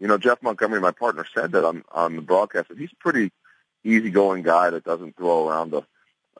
you 0.00 0.06
know 0.08 0.18
Jeff 0.18 0.42
Montgomery, 0.42 0.80
my 0.80 0.90
partner, 0.90 1.24
said 1.34 1.52
that 1.52 1.64
on 1.64 1.84
on 1.92 2.16
the 2.16 2.22
broadcast 2.22 2.68
that 2.68 2.78
he's 2.78 2.92
a 2.92 2.96
pretty 2.96 3.32
easygoing 3.84 4.42
guy 4.42 4.70
that 4.70 4.84
doesn't 4.84 5.16
throw 5.16 5.48
around 5.48 5.70
the 5.70 5.82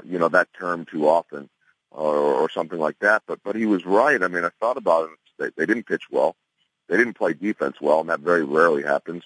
you 0.05 0.19
know 0.19 0.29
that 0.29 0.49
term 0.59 0.85
too 0.87 1.09
often 1.09 1.49
or, 1.91 2.17
or 2.17 2.51
something 2.51 2.79
like 2.79 2.99
that. 3.01 3.23
But 3.27 3.41
but 3.45 3.57
he 3.57 3.67
was 3.67 3.87
right. 3.87 4.23
I 4.23 4.29
mean, 4.29 4.45
I 4.45 4.51
thought 4.61 4.77
about 4.77 5.11
it. 5.11 5.19
They, 5.39 5.51
they 5.57 5.67
didn't 5.67 5.87
pitch 5.87 6.05
well. 6.11 6.37
They 6.89 6.97
didn't 6.97 7.15
play 7.15 7.33
defense 7.33 7.77
well, 7.81 8.01
and 8.01 8.11
that 8.11 8.21
very 8.21 8.45
rarely 8.45 8.83
happens. 8.83 9.25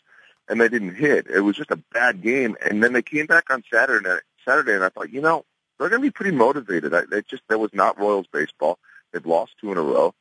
And 0.48 0.60
they 0.60 0.68
didn't 0.68 0.94
hit. 0.94 1.26
It 1.28 1.40
was 1.40 1.56
just 1.56 1.70
a 1.70 1.82
bad 1.92 2.22
game. 2.22 2.56
And 2.60 2.82
then 2.82 2.94
they 2.94 3.02
came 3.02 3.26
back 3.26 3.50
on 3.50 3.62
Saturday. 3.70 4.20
Saturday, 4.46 4.74
and 4.74 4.84
I 4.84 4.88
thought, 4.88 5.12
you 5.12 5.20
know, 5.20 5.44
they're 5.78 5.90
going 5.90 6.00
to 6.00 6.06
be 6.06 6.10
pretty 6.10 6.34
motivated. 6.34 6.94
I, 6.94 7.02
they 7.02 7.22
just 7.22 7.42
there 7.48 7.58
was 7.58 7.74
not 7.74 7.98
Royals 7.98 8.26
baseball. 8.32 8.78
They've 9.12 9.24
lost 9.26 9.52
two 9.60 9.72
in 9.72 9.78
a 9.78 9.82
row. 9.82 10.14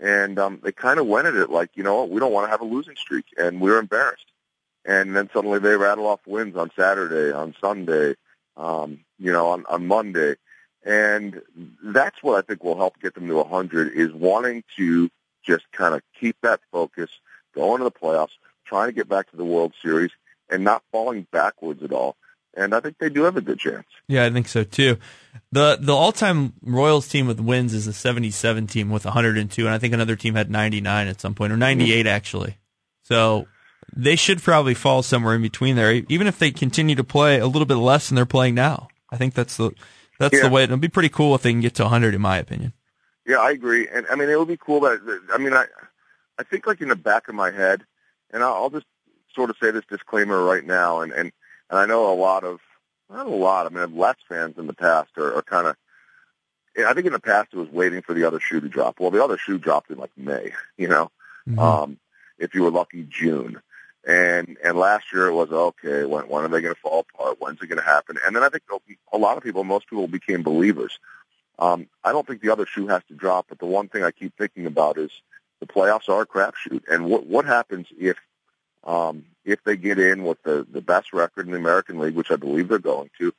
And 0.00 0.38
um, 0.38 0.60
they 0.62 0.72
kind 0.72 0.98
of 0.98 1.06
went 1.06 1.26
at 1.26 1.34
it 1.34 1.50
like, 1.50 1.70
you 1.74 1.82
know 1.82 2.04
we 2.04 2.20
don't 2.20 2.32
want 2.32 2.46
to 2.46 2.50
have 2.50 2.60
a 2.60 2.64
losing 2.64 2.96
streak, 2.96 3.26
and 3.38 3.60
we 3.60 3.70
are 3.70 3.78
embarrassed. 3.78 4.26
And 4.84 5.16
then 5.16 5.28
suddenly 5.32 5.58
they 5.58 5.76
rattle 5.76 6.06
off 6.06 6.20
wins 6.26 6.56
on 6.56 6.70
Saturday, 6.76 7.32
on 7.32 7.54
Sunday, 7.60 8.14
um, 8.56 9.00
you 9.18 9.32
know, 9.32 9.48
on, 9.48 9.64
on 9.66 9.86
Monday. 9.86 10.36
And 10.84 11.42
that's 11.82 12.22
what 12.22 12.38
I 12.38 12.46
think 12.46 12.62
will 12.62 12.76
help 12.76 13.00
get 13.00 13.14
them 13.14 13.26
to 13.26 13.34
100 13.34 13.92
is 13.94 14.12
wanting 14.12 14.62
to 14.76 15.10
just 15.44 15.64
kind 15.72 15.94
of 15.94 16.02
keep 16.18 16.36
that 16.42 16.60
focus, 16.70 17.10
go 17.54 17.74
into 17.74 17.84
the 17.84 17.90
playoffs, 17.90 18.36
trying 18.64 18.88
to 18.88 18.92
get 18.92 19.08
back 19.08 19.30
to 19.30 19.36
the 19.36 19.44
World 19.44 19.72
Series, 19.82 20.12
and 20.48 20.62
not 20.62 20.84
falling 20.92 21.26
backwards 21.32 21.82
at 21.82 21.92
all 21.92 22.16
and 22.56 22.74
I 22.74 22.80
think 22.80 22.98
they 22.98 23.10
do 23.10 23.22
have 23.22 23.36
a 23.36 23.40
good 23.40 23.58
chance. 23.58 23.86
Yeah, 24.08 24.24
I 24.24 24.30
think 24.30 24.48
so 24.48 24.64
too. 24.64 24.96
the 25.52 25.78
The 25.80 25.94
all 25.94 26.12
time 26.12 26.54
Royals 26.62 27.06
team 27.06 27.26
with 27.26 27.38
wins 27.38 27.74
is 27.74 27.86
a 27.86 27.92
seventy 27.92 28.30
seven 28.30 28.66
team 28.66 28.90
with 28.90 29.04
one 29.04 29.14
hundred 29.14 29.38
and 29.38 29.50
two, 29.50 29.66
and 29.66 29.74
I 29.74 29.78
think 29.78 29.94
another 29.94 30.16
team 30.16 30.34
had 30.34 30.50
ninety 30.50 30.80
nine 30.80 31.06
at 31.06 31.20
some 31.20 31.34
point 31.34 31.52
or 31.52 31.56
ninety 31.56 31.92
eight 31.92 32.06
actually. 32.06 32.58
So 33.02 33.46
they 33.94 34.16
should 34.16 34.42
probably 34.42 34.74
fall 34.74 35.02
somewhere 35.02 35.34
in 35.34 35.42
between 35.42 35.76
there, 35.76 36.02
even 36.08 36.26
if 36.26 36.38
they 36.38 36.50
continue 36.50 36.96
to 36.96 37.04
play 37.04 37.38
a 37.38 37.46
little 37.46 37.66
bit 37.66 37.76
less 37.76 38.08
than 38.08 38.16
they're 38.16 38.26
playing 38.26 38.54
now. 38.54 38.88
I 39.10 39.16
think 39.16 39.34
that's 39.34 39.56
the 39.56 39.72
that's 40.18 40.36
yeah. 40.36 40.42
the 40.42 40.48
way. 40.48 40.64
It'll 40.64 40.76
be 40.78 40.88
pretty 40.88 41.08
cool 41.10 41.34
if 41.34 41.42
they 41.42 41.52
can 41.52 41.60
get 41.60 41.74
to 41.76 41.88
hundred, 41.88 42.14
in 42.14 42.20
my 42.20 42.38
opinion. 42.38 42.72
Yeah, 43.26 43.38
I 43.38 43.50
agree, 43.50 43.86
and 43.88 44.06
I 44.10 44.14
mean 44.14 44.28
it 44.28 44.38
would 44.38 44.48
be 44.48 44.56
cool 44.56 44.80
that 44.80 45.20
I 45.32 45.38
mean 45.38 45.52
I 45.52 45.66
I 46.38 46.42
think 46.42 46.66
like 46.66 46.80
in 46.80 46.88
the 46.88 46.96
back 46.96 47.28
of 47.28 47.34
my 47.34 47.50
head, 47.50 47.84
and 48.32 48.42
I'll, 48.42 48.54
I'll 48.54 48.70
just 48.70 48.86
sort 49.34 49.50
of 49.50 49.56
say 49.62 49.70
this 49.70 49.84
disclaimer 49.88 50.42
right 50.42 50.64
now, 50.64 51.00
and 51.00 51.12
and 51.12 51.32
and 51.70 51.78
I 51.78 51.86
know 51.86 52.12
a 52.12 52.14
lot 52.14 52.44
of, 52.44 52.60
not 53.10 53.26
a 53.26 53.30
lot, 53.30 53.66
I 53.66 53.68
mean, 53.68 53.96
less 53.96 54.16
fans 54.28 54.58
in 54.58 54.66
the 54.66 54.74
past 54.74 55.10
are, 55.16 55.34
are 55.34 55.42
kind 55.42 55.66
of, 55.66 55.76
I 56.78 56.92
think 56.92 57.06
in 57.06 57.12
the 57.12 57.20
past 57.20 57.48
it 57.52 57.56
was 57.56 57.70
waiting 57.70 58.02
for 58.02 58.14
the 58.14 58.24
other 58.24 58.40
shoe 58.40 58.60
to 58.60 58.68
drop. 58.68 59.00
Well, 59.00 59.10
the 59.10 59.24
other 59.24 59.38
shoe 59.38 59.58
dropped 59.58 59.90
in 59.90 59.98
like 59.98 60.10
May, 60.16 60.52
you 60.76 60.88
know, 60.88 61.10
mm-hmm. 61.48 61.58
um, 61.58 61.98
if 62.38 62.54
you 62.54 62.62
were 62.62 62.70
lucky, 62.70 63.06
June. 63.08 63.60
And 64.06 64.56
and 64.62 64.78
last 64.78 65.12
year 65.12 65.26
it 65.26 65.34
was 65.34 65.50
okay. 65.50 66.04
When 66.04 66.28
when 66.28 66.44
are 66.44 66.48
they 66.48 66.60
going 66.60 66.74
to 66.74 66.80
fall 66.80 67.00
apart? 67.00 67.38
When's 67.40 67.60
it 67.60 67.66
going 67.66 67.80
to 67.80 67.84
happen? 67.84 68.16
And 68.24 68.36
then 68.36 68.44
I 68.44 68.48
think 68.48 68.62
a 69.12 69.18
lot 69.18 69.36
of 69.36 69.42
people, 69.42 69.64
most 69.64 69.90
people, 69.90 70.06
became 70.06 70.44
believers. 70.44 71.00
Um, 71.58 71.88
I 72.04 72.12
don't 72.12 72.24
think 72.24 72.40
the 72.40 72.52
other 72.52 72.66
shoe 72.66 72.86
has 72.86 73.02
to 73.08 73.14
drop, 73.14 73.46
but 73.48 73.58
the 73.58 73.66
one 73.66 73.88
thing 73.88 74.04
I 74.04 74.12
keep 74.12 74.36
thinking 74.38 74.66
about 74.66 74.96
is 74.96 75.10
the 75.58 75.66
playoffs 75.66 76.08
are 76.08 76.22
a 76.22 76.26
crapshoot. 76.26 76.82
And 76.88 77.06
what 77.06 77.26
what 77.26 77.46
happens 77.46 77.88
if 77.98 78.16
um, 78.84 79.24
if 79.46 79.62
they 79.64 79.76
get 79.76 79.98
in 79.98 80.24
with 80.24 80.42
the, 80.42 80.66
the 80.70 80.82
best 80.82 81.12
record 81.12 81.46
in 81.46 81.52
the 81.52 81.58
American 81.58 81.98
League, 81.98 82.16
which 82.16 82.32
I 82.32 82.36
believe 82.36 82.68
they're 82.68 82.78
going 82.78 83.10
to, 83.18 83.32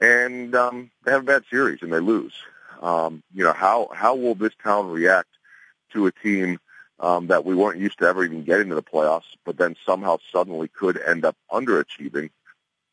and 0.00 0.54
um, 0.54 0.90
they 1.04 1.10
have 1.10 1.22
a 1.22 1.24
bad 1.24 1.44
series 1.50 1.82
and 1.82 1.92
they 1.92 1.98
lose. 1.98 2.34
Um, 2.80 3.22
you 3.34 3.42
know, 3.42 3.54
how 3.54 3.88
how 3.92 4.14
will 4.14 4.34
this 4.34 4.52
town 4.62 4.90
react 4.90 5.30
to 5.94 6.06
a 6.06 6.12
team 6.12 6.60
um, 7.00 7.28
that 7.28 7.44
we 7.44 7.54
weren't 7.54 7.80
used 7.80 7.98
to 7.98 8.06
ever 8.06 8.22
even 8.22 8.44
getting 8.44 8.68
to 8.68 8.74
the 8.74 8.82
playoffs, 8.82 9.34
but 9.46 9.56
then 9.56 9.76
somehow 9.86 10.18
suddenly 10.30 10.68
could 10.68 11.00
end 11.00 11.24
up 11.24 11.36
underachieving? 11.50 12.30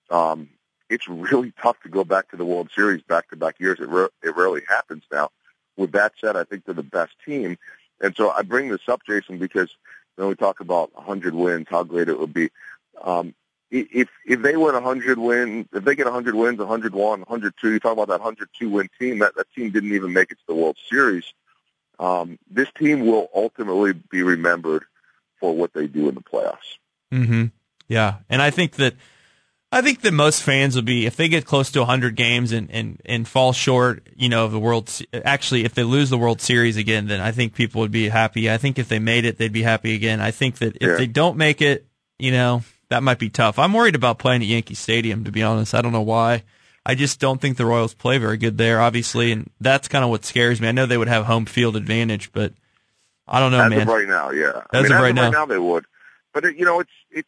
Um, 0.10 0.50
it's 0.90 1.10
really 1.10 1.52
tough 1.62 1.80
to 1.82 1.90
go 1.90 2.06
back 2.06 2.32
to 2.32 2.38
the 2.38 2.46
World 2.46 2.70
Series 2.74 3.02
back 3.04 3.30
to 3.30 3.36
back 3.36 3.60
years. 3.60 3.80
It 3.82 3.90
re- 3.90 4.10
it 4.24 4.36
rarely 4.38 4.62
happens 4.68 5.04
now. 5.12 5.30
With 5.76 5.92
that 5.92 6.14
said, 6.22 6.38
I 6.38 6.46
think 6.46 6.64
they're 6.64 6.76
the 6.76 6.84
best 6.84 7.14
team, 7.26 7.58
and 8.00 8.16
so 8.16 8.30
I 8.30 8.44
bring 8.44 8.70
this 8.70 8.88
up, 8.88 9.02
Jason, 9.06 9.38
because 9.38 9.70
when 10.16 10.28
we 10.28 10.36
talk 10.36 10.60
about 10.60 10.94
100 10.96 11.34
wins, 11.34 11.68
how 11.70 11.84
great 11.84 12.10
it 12.10 12.20
would 12.20 12.34
be. 12.34 12.50
Um, 13.02 13.34
if 13.72 14.10
if 14.26 14.42
they 14.42 14.56
win 14.56 14.76
100 14.76 15.18
wins, 15.18 15.68
if 15.74 15.84
they 15.84 15.96
get 15.96 16.06
100 16.06 16.36
wins, 16.36 16.60
101, 16.60 17.20
102, 17.22 17.72
you 17.72 17.80
talk 17.80 17.94
about 17.94 18.10
that 18.10 18.20
102 18.20 18.70
win 18.70 18.88
team. 19.00 19.20
That 19.20 19.36
that 19.36 19.52
team 19.56 19.72
didn't 19.72 19.94
even 19.94 20.14
make 20.14 20.32
it 20.32 20.36
to 20.36 20.44
the 20.48 20.56
World 20.56 20.78
Series. 20.90 21.26
Um, 21.98 22.38
this 22.50 22.68
team 22.78 23.06
will 23.06 23.30
ultimately 23.34 23.94
be 23.94 24.22
remembered 24.22 24.84
for 25.40 25.56
what 25.56 25.74
they 25.74 25.88
do 25.88 26.08
in 26.10 26.16
the 26.16 26.22
playoffs. 26.22 26.78
hmm 27.12 27.46
Yeah, 27.88 28.18
and 28.30 28.42
I 28.42 28.52
think 28.52 28.74
that 28.74 28.96
I 29.74 29.82
think 29.82 30.02
that 30.02 30.14
most 30.14 30.44
fans 30.44 30.76
will 30.76 30.84
be 30.84 31.06
if 31.06 31.16
they 31.16 31.28
get 31.28 31.46
close 31.46 31.72
to 31.72 31.80
100 31.80 32.16
games 32.16 32.52
and 32.52 32.70
and 32.72 33.02
and 33.06 33.28
fall 33.28 33.54
short, 33.54 34.08
you 34.16 34.30
know, 34.30 34.46
of 34.46 34.52
the 34.52 34.60
World. 34.60 34.90
Actually, 35.26 35.66
if 35.66 35.74
they 35.74 35.84
lose 35.84 36.10
the 36.10 36.18
World 36.18 36.42
Series 36.42 36.78
again, 36.78 37.08
then 37.08 37.20
I 37.22 37.32
think 37.32 37.56
people 37.56 37.82
would 37.82 37.92
be 37.92 38.08
happy. 38.10 38.52
I 38.52 38.58
think 38.58 38.78
if 38.78 38.88
they 38.88 39.00
made 39.00 39.26
it, 39.26 39.38
they'd 39.38 39.52
be 39.52 39.64
happy 39.64 39.96
again. 39.96 40.22
I 40.22 40.32
think 40.32 40.60
that 40.60 40.76
if 40.78 40.82
Yeah. 40.90 40.96
they 40.96 41.08
don't 41.08 41.38
make 41.38 41.62
it, 41.62 41.88
you 42.20 42.32
know, 42.32 42.64
that 42.90 43.02
might 43.04 43.18
be 43.20 43.30
tough. 43.30 43.58
I'm 43.58 43.74
worried 43.74 43.96
about 43.96 44.20
playing 44.20 44.42
at 44.44 44.48
Yankee 44.48 44.76
Stadium. 44.76 45.24
To 45.26 45.32
be 45.32 45.42
honest, 45.44 45.74
I 45.74 45.82
don't 45.82 45.92
know 45.92 46.02
why. 46.02 46.44
I 46.86 46.96
just 46.96 47.20
don't 47.20 47.40
think 47.42 47.58
the 47.58 47.66
Royals 47.66 47.94
play 47.94 48.18
very 48.18 48.38
good 48.38 48.58
there, 48.58 48.80
obviously, 48.82 49.32
and 49.32 49.50
that's 49.62 49.88
kind 49.88 50.04
of 50.04 50.10
what 50.12 50.26
scares 50.26 50.60
me. 50.62 50.68
I 50.68 50.72
know 50.74 50.86
they 50.86 50.98
would 50.98 51.08
have 51.08 51.26
home 51.26 51.46
field 51.46 51.76
advantage, 51.78 52.32
but 52.34 52.54
I 53.28 53.40
don't 53.40 53.52
know, 53.54 53.62
as 53.64 53.70
man. 53.70 53.82
of 53.84 53.88
right 53.88 54.08
now, 54.08 54.32
yeah. 54.32 54.62
I 54.72 54.78
As 54.78 54.84
mean, 54.84 54.92
of 54.92 54.98
as 54.98 55.02
right 55.02 55.10
of 55.10 55.16
now. 55.16 55.24
right 55.24 55.32
now, 55.32 55.46
they 55.46 55.58
would. 55.58 55.86
But 56.34 56.44
it, 56.46 56.58
you 56.58 56.66
know, 56.66 56.80
it's 56.82 56.92
it's. 57.10 57.28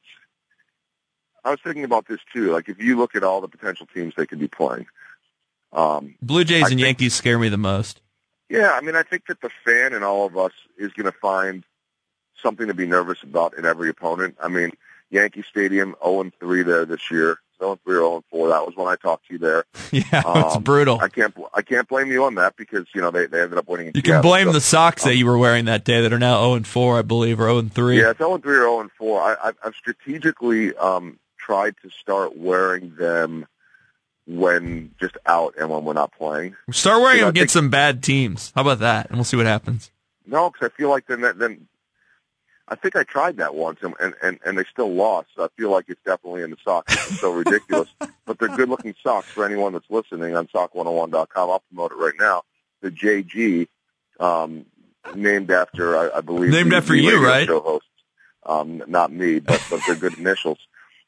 I 1.46 1.52
was 1.52 1.60
thinking 1.64 1.84
about 1.86 2.08
this 2.08 2.20
too. 2.34 2.52
Like, 2.52 2.68
if 2.68 2.82
you 2.82 2.98
look 2.98 3.16
at 3.16 3.24
all 3.24 3.40
the 3.40 3.48
potential 3.48 3.88
teams 3.94 4.14
they 4.18 4.26
could 4.26 4.40
be 4.40 4.48
playing, 4.50 4.88
um, 5.72 6.16
Blue 6.22 6.44
Jays 6.44 6.64
I 6.64 6.68
and 6.68 6.70
think- 6.72 6.82
Yankees 6.82 7.14
scare 7.14 7.40
me 7.40 7.50
the 7.50 7.58
most. 7.58 8.02
yeah. 8.50 8.72
I 8.74 8.82
mean, 8.82 8.96
I 8.96 9.04
think 9.04 9.28
that 9.28 9.42
the 9.42 9.50
fan 9.66 9.94
in 9.94 10.04
all 10.04 10.26
of 10.26 10.38
us 10.38 10.52
is 10.78 10.92
going 10.94 11.06
to 11.12 11.18
find 11.18 11.64
something 12.42 12.68
to 12.68 12.74
be 12.74 12.86
nervous 12.86 13.24
about 13.24 13.58
in 13.58 13.66
every 13.66 13.90
opponent. 13.90 14.36
I 14.42 14.48
mean, 14.48 14.72
Yankee 15.10 15.44
Stadium, 15.50 15.96
zero 16.04 16.22
and 16.22 16.34
three 16.40 16.64
there 16.64 16.86
this 16.86 17.10
year. 17.12 17.38
Zero 17.60 17.72
and 17.74 17.84
three 17.84 17.96
or 17.96 18.00
zero 18.00 18.16
and 18.16 18.24
four. 18.30 18.50
That 18.50 18.66
was 18.66 18.76
when 18.76 18.88
I 18.88 18.96
talked 18.96 19.28
to 19.28 19.34
you 19.34 19.40
there. 19.40 19.64
Yeah, 19.92 20.04
it's 20.46 20.56
Um, 20.58 20.64
brutal. 20.64 21.00
I 21.00 21.08
can't. 21.08 21.34
I 21.54 21.62
can't 21.62 21.88
blame 21.88 22.12
you 22.12 22.26
on 22.26 22.36
that 22.36 22.58
because 22.58 22.86
you 22.94 23.00
know 23.02 23.12
they 23.12 23.28
they 23.28 23.42
ended 23.42 23.58
up 23.58 23.68
winning. 23.70 23.88
in 23.88 23.94
You 23.96 24.02
can 24.02 24.22
blame 24.22 24.48
so- 24.48 24.54
the 24.54 24.62
socks 24.62 25.04
that 25.06 25.16
you 25.16 25.26
were 25.26 25.38
wearing 25.38 25.66
that 25.66 25.86
day 25.86 26.02
that 26.02 26.12
are 26.12 26.20
now 26.20 26.42
0 26.42 26.56
and 26.56 26.68
4, 26.68 27.00
I 27.00 27.02
believe, 27.04 27.40
or 27.40 27.44
0 27.46 27.60
and 27.60 27.74
3. 27.74 28.00
Yeah, 28.02 28.10
it's 28.10 28.18
0 28.18 28.34
and 28.36 28.44
3 28.44 28.54
or 28.56 28.60
0 28.62 28.80
and 28.82 28.92
4. 28.92 29.22
I, 29.22 29.36
I've, 29.48 29.56
I've 29.64 29.76
strategically 29.76 30.76
um, 30.76 31.18
tried 31.46 31.76
to 31.84 31.90
start 31.90 32.36
wearing 32.38 32.96
them 32.96 33.46
when 34.28 34.94
just 35.00 35.18
out 35.26 35.54
and 35.60 35.70
when 35.70 35.86
we're 35.86 35.94
not 35.94 36.12
playing. 36.12 36.56
Start 36.72 37.02
wearing 37.02 37.20
them 37.20 37.30
against 37.30 37.54
some 37.54 37.70
bad 37.70 38.02
teams. 38.02 38.52
How 38.56 38.62
about 38.62 38.80
that? 38.80 39.08
And 39.10 39.18
we'll 39.18 39.24
see 39.24 39.38
what 39.38 39.46
happens. 39.46 39.92
No, 40.26 40.50
because 40.50 40.72
I 40.74 40.78
feel 40.78 40.90
like 40.90 41.06
then 41.08 41.22
that, 41.22 41.38
then 41.38 41.68
I 42.68 42.74
think 42.76 42.96
I 42.96 43.04
tried 43.04 43.38
that 43.38 43.54
once 43.54 43.80
and, 43.84 43.94
and 44.02 44.16
and 44.24 44.40
and 44.44 44.58
they 44.58 44.64
still 44.72 44.92
lost. 44.92 45.28
So 45.36 45.44
I 45.44 45.48
feel 45.56 45.70
like 45.70 45.86
it's 45.88 46.02
definitely 46.04 46.42
in 46.42 46.50
the 46.50 46.58
socks. 46.64 46.94
It's 46.94 47.20
so 47.20 47.32
ridiculous, 47.44 47.90
but 48.26 48.40
they're 48.40 48.50
good 48.56 48.70
looking 48.70 48.96
socks 49.04 49.28
for 49.28 49.46
anyone 49.46 49.74
that's 49.74 49.90
listening 49.92 50.36
on 50.36 50.48
sock101.com. 50.48 51.50
I'll 51.52 51.64
promote 51.72 51.92
it 51.92 51.98
right 51.98 52.14
now. 52.20 52.42
The 52.82 52.90
JG, 52.90 53.68
um, 54.20 54.66
named 55.14 55.52
after 55.52 55.96
I, 55.96 56.18
I 56.18 56.22
believe 56.22 56.50
Named 56.50 56.72
the- 56.72 56.78
after 56.78 56.94
the 56.94 57.02
you, 57.02 57.24
right? 57.24 57.46
Show 57.46 57.60
host, 57.60 57.86
um, 58.48 58.82
not 58.88 59.12
me, 59.14 59.40
but 59.40 59.64
but 59.70 59.82
they're 59.86 59.96
good 59.96 60.18
initials. 60.18 60.58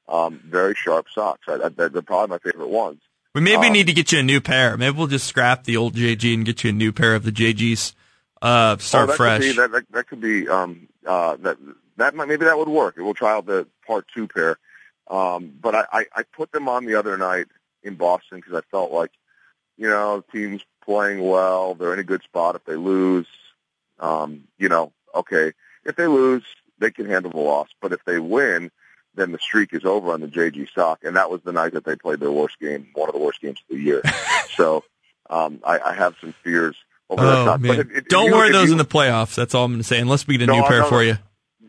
Um, 0.09 0.39
very 0.45 0.73
sharp 0.73 1.07
socks. 1.13 1.41
I, 1.47 1.55
I, 1.65 1.69
they're 1.69 1.89
probably 1.89 2.29
my 2.29 2.37
favorite 2.37 2.69
ones. 2.69 3.01
We 3.35 3.41
maybe 3.41 3.67
Um, 3.67 3.73
need 3.73 3.87
to 3.87 3.93
get 3.93 4.11
you 4.11 4.19
a 4.19 4.23
new 4.23 4.41
pair. 4.41 4.77
Maybe 4.77 4.97
we'll 4.97 5.07
just 5.07 5.27
scrap 5.27 5.63
the 5.63 5.77
old 5.77 5.95
JG 5.95 6.33
and 6.33 6.45
get 6.45 6.63
you 6.63 6.69
a 6.69 6.73
new 6.73 6.91
pair 6.91 7.13
of 7.13 7.23
the 7.23 7.31
JGs. 7.31 7.93
Uh, 8.41 8.77
start 8.77 9.03
oh, 9.03 9.07
that 9.07 9.17
fresh. 9.17 9.41
Could 9.41 9.47
be, 9.47 9.57
that, 9.57 9.71
that, 9.71 9.91
that 9.91 10.07
could 10.07 10.21
be 10.21 10.47
um, 10.47 10.87
uh, 11.05 11.35
that 11.37 11.57
that 11.97 12.15
might, 12.15 12.27
maybe 12.27 12.45
that 12.45 12.57
would 12.57 12.69
work. 12.69 12.95
We'll 12.97 13.13
try 13.13 13.33
out 13.33 13.45
the 13.45 13.67
part 13.85 14.07
two 14.13 14.27
pair. 14.27 14.57
Um, 15.09 15.53
but 15.59 15.75
I, 15.75 15.85
I, 15.91 16.05
I 16.15 16.23
put 16.23 16.51
them 16.51 16.67
on 16.69 16.85
the 16.85 16.95
other 16.95 17.17
night 17.17 17.47
in 17.83 17.95
Boston 17.95 18.39
because 18.39 18.53
I 18.53 18.61
felt 18.71 18.91
like, 18.91 19.11
you 19.77 19.87
know, 19.87 20.23
the 20.31 20.31
team's 20.39 20.61
playing 20.83 21.21
well. 21.21 21.75
They're 21.75 21.93
in 21.93 21.99
a 21.99 22.03
good 22.03 22.23
spot. 22.23 22.55
If 22.55 22.65
they 22.65 22.75
lose, 22.75 23.27
um, 23.99 24.43
you 24.57 24.69
know, 24.69 24.91
okay. 25.15 25.53
If 25.85 25.95
they 25.95 26.07
lose, 26.07 26.43
they 26.79 26.91
can 26.91 27.07
handle 27.07 27.31
the 27.31 27.37
loss. 27.37 27.69
But 27.81 27.93
if 27.93 28.03
they 28.05 28.19
win, 28.19 28.71
then 29.17 29.31
the 29.31 29.39
streak 29.39 29.73
is 29.73 29.83
over 29.83 30.13
on 30.13 30.21
the 30.21 30.27
JG 30.27 30.69
stock. 30.69 30.99
And 31.03 31.15
that 31.15 31.29
was 31.29 31.41
the 31.41 31.51
night 31.51 31.73
that 31.73 31.83
they 31.83 31.95
played 31.95 32.19
their 32.19 32.31
worst 32.31 32.59
game, 32.59 32.87
one 32.93 33.09
of 33.09 33.13
the 33.13 33.19
worst 33.21 33.41
games 33.41 33.59
of 33.69 33.75
the 33.75 33.81
year. 33.81 34.01
so 34.55 34.83
um, 35.29 35.59
I, 35.65 35.79
I 35.79 35.93
have 35.93 36.15
some 36.21 36.33
fears 36.43 36.75
over 37.09 37.23
that 37.23 37.37
oh, 37.39 37.45
sock. 37.45 37.61
man. 37.61 37.75
But 37.75 37.79
if, 37.87 37.97
if 37.97 38.07
Don't 38.07 38.27
you- 38.27 38.35
wear 38.35 38.51
those 38.51 38.67
you- 38.67 38.73
in 38.73 38.77
the 38.77 38.85
playoffs. 38.85 39.35
That's 39.35 39.53
all 39.53 39.65
I'm 39.65 39.71
going 39.71 39.81
to 39.81 39.87
say. 39.87 39.99
Unless 39.99 40.27
we 40.27 40.37
get 40.37 40.49
a 40.49 40.53
No, 40.53 40.61
new 40.61 40.67
pair 40.67 40.85
for 40.85 41.03
you. 41.03 41.17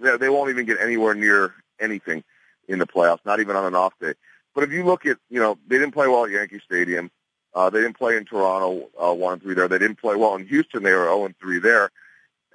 they, 0.00 0.28
won't 0.28 0.50
even 0.50 0.66
get 0.66 0.80
anywhere 0.80 1.14
near 1.14 1.54
anything 1.80 2.22
in 2.68 2.78
the 2.78 2.86
playoffs, 2.86 3.20
not 3.24 3.40
even 3.40 3.56
on 3.56 3.64
an 3.64 3.74
off 3.74 3.94
day. 4.00 4.14
But 4.54 4.64
if 4.64 4.72
you 4.72 4.84
look 4.84 5.06
at, 5.06 5.18
you 5.30 5.40
know, 5.40 5.58
they 5.66 5.78
didn't 5.78 5.92
play 5.92 6.06
well 6.06 6.24
at 6.24 6.30
Yankee 6.30 6.60
Stadium. 6.64 7.10
Uh, 7.54 7.70
they 7.70 7.80
didn't 7.80 7.96
play 7.96 8.16
in 8.16 8.24
Toronto 8.24 8.88
uh, 9.00 9.12
one 9.12 9.32
and 9.32 9.42
three 9.42 9.54
there. 9.54 9.68
They 9.68 9.78
didn't 9.78 9.98
play 10.00 10.16
well 10.16 10.34
in 10.36 10.46
Houston. 10.46 10.82
They 10.82 10.92
were 10.92 11.04
zero 11.04 11.24
and 11.24 11.36
three 11.38 11.58
there. 11.58 11.90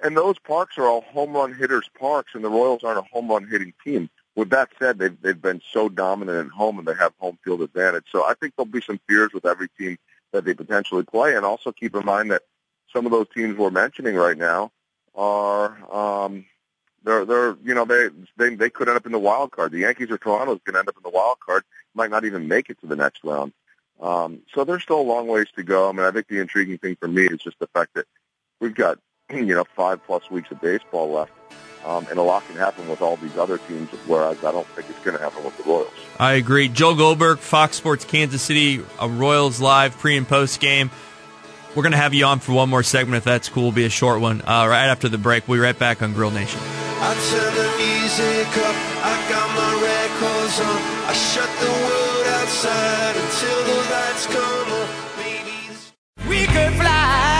And 0.02 0.16
those 0.16 0.38
parks 0.38 0.78
are 0.78 0.86
all 0.86 1.00
home 1.02 1.32
run 1.32 1.52
hitters 1.54 1.88
parks, 1.98 2.34
and 2.34 2.44
the 2.44 2.48
Royals 2.48 2.84
aren't 2.84 2.98
a 2.98 3.08
home 3.12 3.28
run 3.28 3.46
hitting 3.48 3.72
team. 3.82 4.08
With 4.36 4.50
that 4.50 4.70
said, 4.78 4.98
they've 4.98 5.20
they've 5.20 5.40
been 5.40 5.60
so 5.72 5.88
dominant 5.88 6.46
at 6.46 6.52
home, 6.52 6.78
and 6.78 6.88
they 6.88 6.94
have 6.94 7.12
home 7.18 7.38
field 7.44 7.62
advantage. 7.62 8.06
So 8.10 8.24
I 8.24 8.34
think 8.34 8.54
there'll 8.56 8.66
be 8.66 8.80
some 8.80 9.00
fears 9.08 9.32
with 9.32 9.46
every 9.46 9.68
team 9.78 9.96
that 10.32 10.44
they 10.44 10.54
potentially 10.54 11.04
play, 11.04 11.36
and 11.36 11.44
also 11.44 11.70
keep 11.72 11.94
in 11.94 12.04
mind 12.04 12.30
that 12.32 12.42
some 12.92 13.06
of 13.06 13.12
those 13.12 13.28
teams 13.34 13.56
we're 13.56 13.70
mentioning 13.70 14.16
right 14.16 14.36
now 14.36 14.72
are 15.14 15.76
um, 15.94 16.44
they're 17.04 17.24
they're 17.24 17.56
you 17.62 17.74
know 17.74 17.84
they 17.84 18.08
they 18.36 18.54
they 18.54 18.70
could 18.70 18.88
end 18.88 18.96
up 18.96 19.06
in 19.06 19.12
the 19.12 19.18
wild 19.18 19.52
card. 19.52 19.72
The 19.72 19.80
Yankees 19.80 20.10
or 20.10 20.18
Toronto 20.18 20.54
is 20.54 20.60
going 20.64 20.74
to 20.74 20.80
end 20.80 20.88
up 20.88 20.96
in 20.96 21.02
the 21.02 21.16
wild 21.16 21.38
card. 21.40 21.62
Might 21.94 22.10
not 22.10 22.24
even 22.24 22.48
make 22.48 22.70
it 22.70 22.80
to 22.80 22.86
the 22.86 22.96
next 22.96 23.22
round. 23.22 23.52
Um, 24.00 24.40
so 24.52 24.64
there's 24.64 24.82
still 24.82 25.00
a 25.00 25.02
long 25.02 25.28
ways 25.28 25.46
to 25.54 25.62
go. 25.62 25.88
I 25.88 25.92
mean, 25.92 26.04
I 26.04 26.10
think 26.10 26.26
the 26.26 26.40
intriguing 26.40 26.78
thing 26.78 26.96
for 26.96 27.06
me 27.06 27.26
is 27.26 27.38
just 27.38 27.58
the 27.60 27.68
fact 27.68 27.94
that 27.94 28.06
we've 28.60 28.74
got 28.74 28.98
you 29.30 29.54
know 29.54 29.64
five 29.76 30.04
plus 30.04 30.30
weeks 30.30 30.50
of 30.50 30.60
baseball 30.60 31.10
left, 31.12 31.32
um, 31.84 32.06
and 32.10 32.18
a 32.18 32.22
lot 32.22 32.46
can 32.46 32.56
happen 32.56 32.88
with 32.88 33.00
all 33.02 33.16
these 33.16 33.36
other 33.36 33.58
teams. 33.58 33.88
Whereas 34.06 34.42
I 34.44 34.52
don't 34.52 34.66
think 34.68 34.88
it's 34.90 34.98
going 35.00 35.16
to 35.16 35.22
happen 35.22 35.44
with 35.44 35.56
the 35.56 35.64
Royals. 35.64 35.92
I 36.18 36.34
agree. 36.34 36.68
Joel 36.68 36.96
Goldberg, 36.96 37.38
Fox 37.38 37.76
Sports 37.76 38.04
Kansas 38.04 38.42
City, 38.42 38.82
a 39.00 39.08
Royals 39.08 39.60
live 39.60 39.96
pre 39.98 40.16
and 40.16 40.28
post 40.28 40.60
game. 40.60 40.90
We're 41.74 41.82
going 41.82 41.92
to 41.92 41.98
have 41.98 42.14
you 42.14 42.24
on 42.26 42.38
for 42.38 42.52
one 42.52 42.68
more 42.70 42.84
segment 42.84 43.16
if 43.16 43.24
that's 43.24 43.48
cool. 43.48 43.64
It'll 43.64 43.72
be 43.74 43.84
a 43.84 43.90
short 43.90 44.20
one 44.20 44.42
uh, 44.42 44.66
right 44.68 44.86
after 44.86 45.08
the 45.08 45.18
break. 45.18 45.48
We'll 45.48 45.58
be 45.58 45.62
right 45.62 45.76
back 45.76 46.02
on 46.02 46.12
Grill 46.12 46.30
Nation. 46.30 46.60
I 46.62 47.14
turn 47.30 47.52
the 47.52 47.68
music 47.76 48.46
up, 48.64 48.76
I 49.02 49.14
got 49.28 49.48
my 49.58 49.72
records 49.82 50.60
on. 50.60 50.78
I 51.10 51.12
shut 51.12 51.50
the 51.58 51.66
world 51.66 52.26
outside 52.38 53.16
until 53.16 53.64
the 53.64 53.76
lights 53.90 54.26
come 54.26 54.72
on. 54.72 54.88
Maybe 55.18 55.68
this- 55.68 55.92
We 56.28 56.46
could 56.46 56.72
fly, 56.78 56.86
cause 56.86 57.33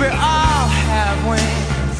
we 0.00 0.06
all 0.06 0.68
have 0.68 1.26
wings. 1.26 1.98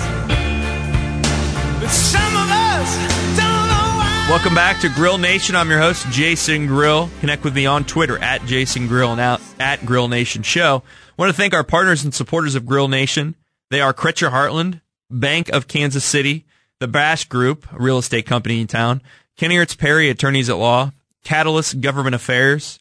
But 1.80 1.90
some 1.90 2.36
of 2.36 2.48
us 2.48 2.96
don't 3.36 3.66
know 3.66 3.98
why. 3.98 4.26
Welcome 4.30 4.54
back 4.54 4.80
to 4.82 4.88
Grill 4.88 5.18
Nation. 5.18 5.56
I'm 5.56 5.68
your 5.68 5.80
host, 5.80 6.06
Jason 6.10 6.68
Grill. 6.68 7.10
Connect 7.18 7.42
with 7.42 7.56
me 7.56 7.66
on 7.66 7.84
Twitter 7.84 8.16
at 8.18 8.44
Jason 8.44 8.86
Grill 8.86 9.10
and 9.10 9.20
out 9.20 9.40
at 9.58 9.84
Grill 9.84 10.06
Nation 10.06 10.44
Show. 10.44 10.84
I 10.86 11.12
want 11.16 11.30
to 11.30 11.36
thank 11.36 11.54
our 11.54 11.64
partners 11.64 12.04
and 12.04 12.14
supporters 12.14 12.54
of 12.54 12.66
Grill 12.66 12.86
Nation. 12.86 13.34
They 13.70 13.80
are 13.80 13.92
Cretcher 13.92 14.30
Heartland, 14.30 14.80
Bank 15.10 15.48
of 15.48 15.66
Kansas 15.66 16.04
City, 16.04 16.46
the 16.78 16.86
Bash 16.86 17.24
Group, 17.24 17.66
a 17.72 17.78
real 17.78 17.98
estate 17.98 18.26
company 18.26 18.60
in 18.60 18.68
town, 18.68 19.02
Kenny 19.36 19.56
Ertz 19.56 19.76
Perry, 19.76 20.08
attorneys 20.08 20.48
at 20.48 20.56
law, 20.56 20.92
Catalyst 21.24 21.80
Government 21.80 22.14
Affairs, 22.14 22.78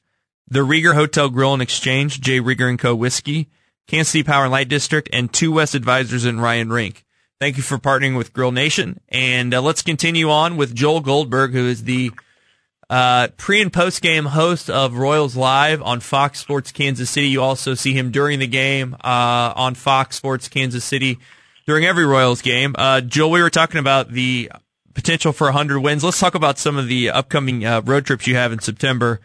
the 0.48 0.60
Rieger 0.60 0.94
Hotel 0.94 1.30
Grill 1.30 1.54
and 1.54 1.62
Exchange, 1.62 2.22
J. 2.22 2.40
Rieger 2.40 2.78
Co. 2.78 2.94
Whiskey, 2.94 3.50
Kansas 3.88 4.12
City 4.12 4.24
Power 4.24 4.44
and 4.44 4.52
Light 4.52 4.70
District, 4.70 5.10
and 5.12 5.32
Two 5.32 5.54
West 5.54 5.76
Advisors 5.76 6.26
and 6.26 6.42
Ryan 6.42 6.70
Rink. 6.70 7.06
Thank 7.40 7.58
you 7.58 7.64
for 7.64 7.78
partnering 7.78 8.18
with 8.18 8.34
Grill 8.34 8.52
Nation. 8.52 9.00
And 9.10 9.54
uh, 9.54 9.62
let's 9.62 9.82
continue 9.82 10.30
on 10.30 10.58
with 10.58 10.74
Joel 10.74 11.02
Goldberg, 11.02 11.52
who 11.52 11.68
is 11.68 11.84
the 11.84 12.12
uh, 12.90 13.28
pre 13.38 13.62
and 13.62 13.72
post 13.72 14.02
game 14.02 14.26
host 14.26 14.70
of 14.70 14.98
Royals 14.98 15.36
Live 15.36 15.82
on 15.82 16.00
Fox 16.00 16.40
Sports 16.40 16.72
Kansas 16.72 17.10
City. 17.10 17.28
You 17.28 17.42
also 17.42 17.76
see 17.76 17.94
him 17.94 18.12
during 18.12 18.40
the 18.40 18.48
game 18.48 18.96
uh, 18.96 19.54
on 19.56 19.76
Fox 19.76 20.16
Sports 20.16 20.48
Kansas 20.48 20.84
City 20.84 21.20
during 21.66 21.86
every 21.86 22.06
Royals 22.06 22.42
game. 22.42 22.76
Uh, 22.78 23.02
Joel, 23.02 23.32
we 23.32 23.42
were 23.42 23.50
talking 23.50 23.80
about 23.80 24.12
the 24.12 24.52
potential 24.94 25.32
for 25.32 25.46
100 25.46 25.80
wins. 25.80 26.04
Let's 26.04 26.20
talk 26.20 26.34
about 26.34 26.58
some 26.58 26.78
of 26.78 26.88
the 26.88 27.12
upcoming 27.12 27.64
uh, 27.66 27.82
road 27.86 28.06
trips 28.06 28.26
you 28.26 28.36
have 28.36 28.52
in 28.52 28.60
September. 28.60 29.20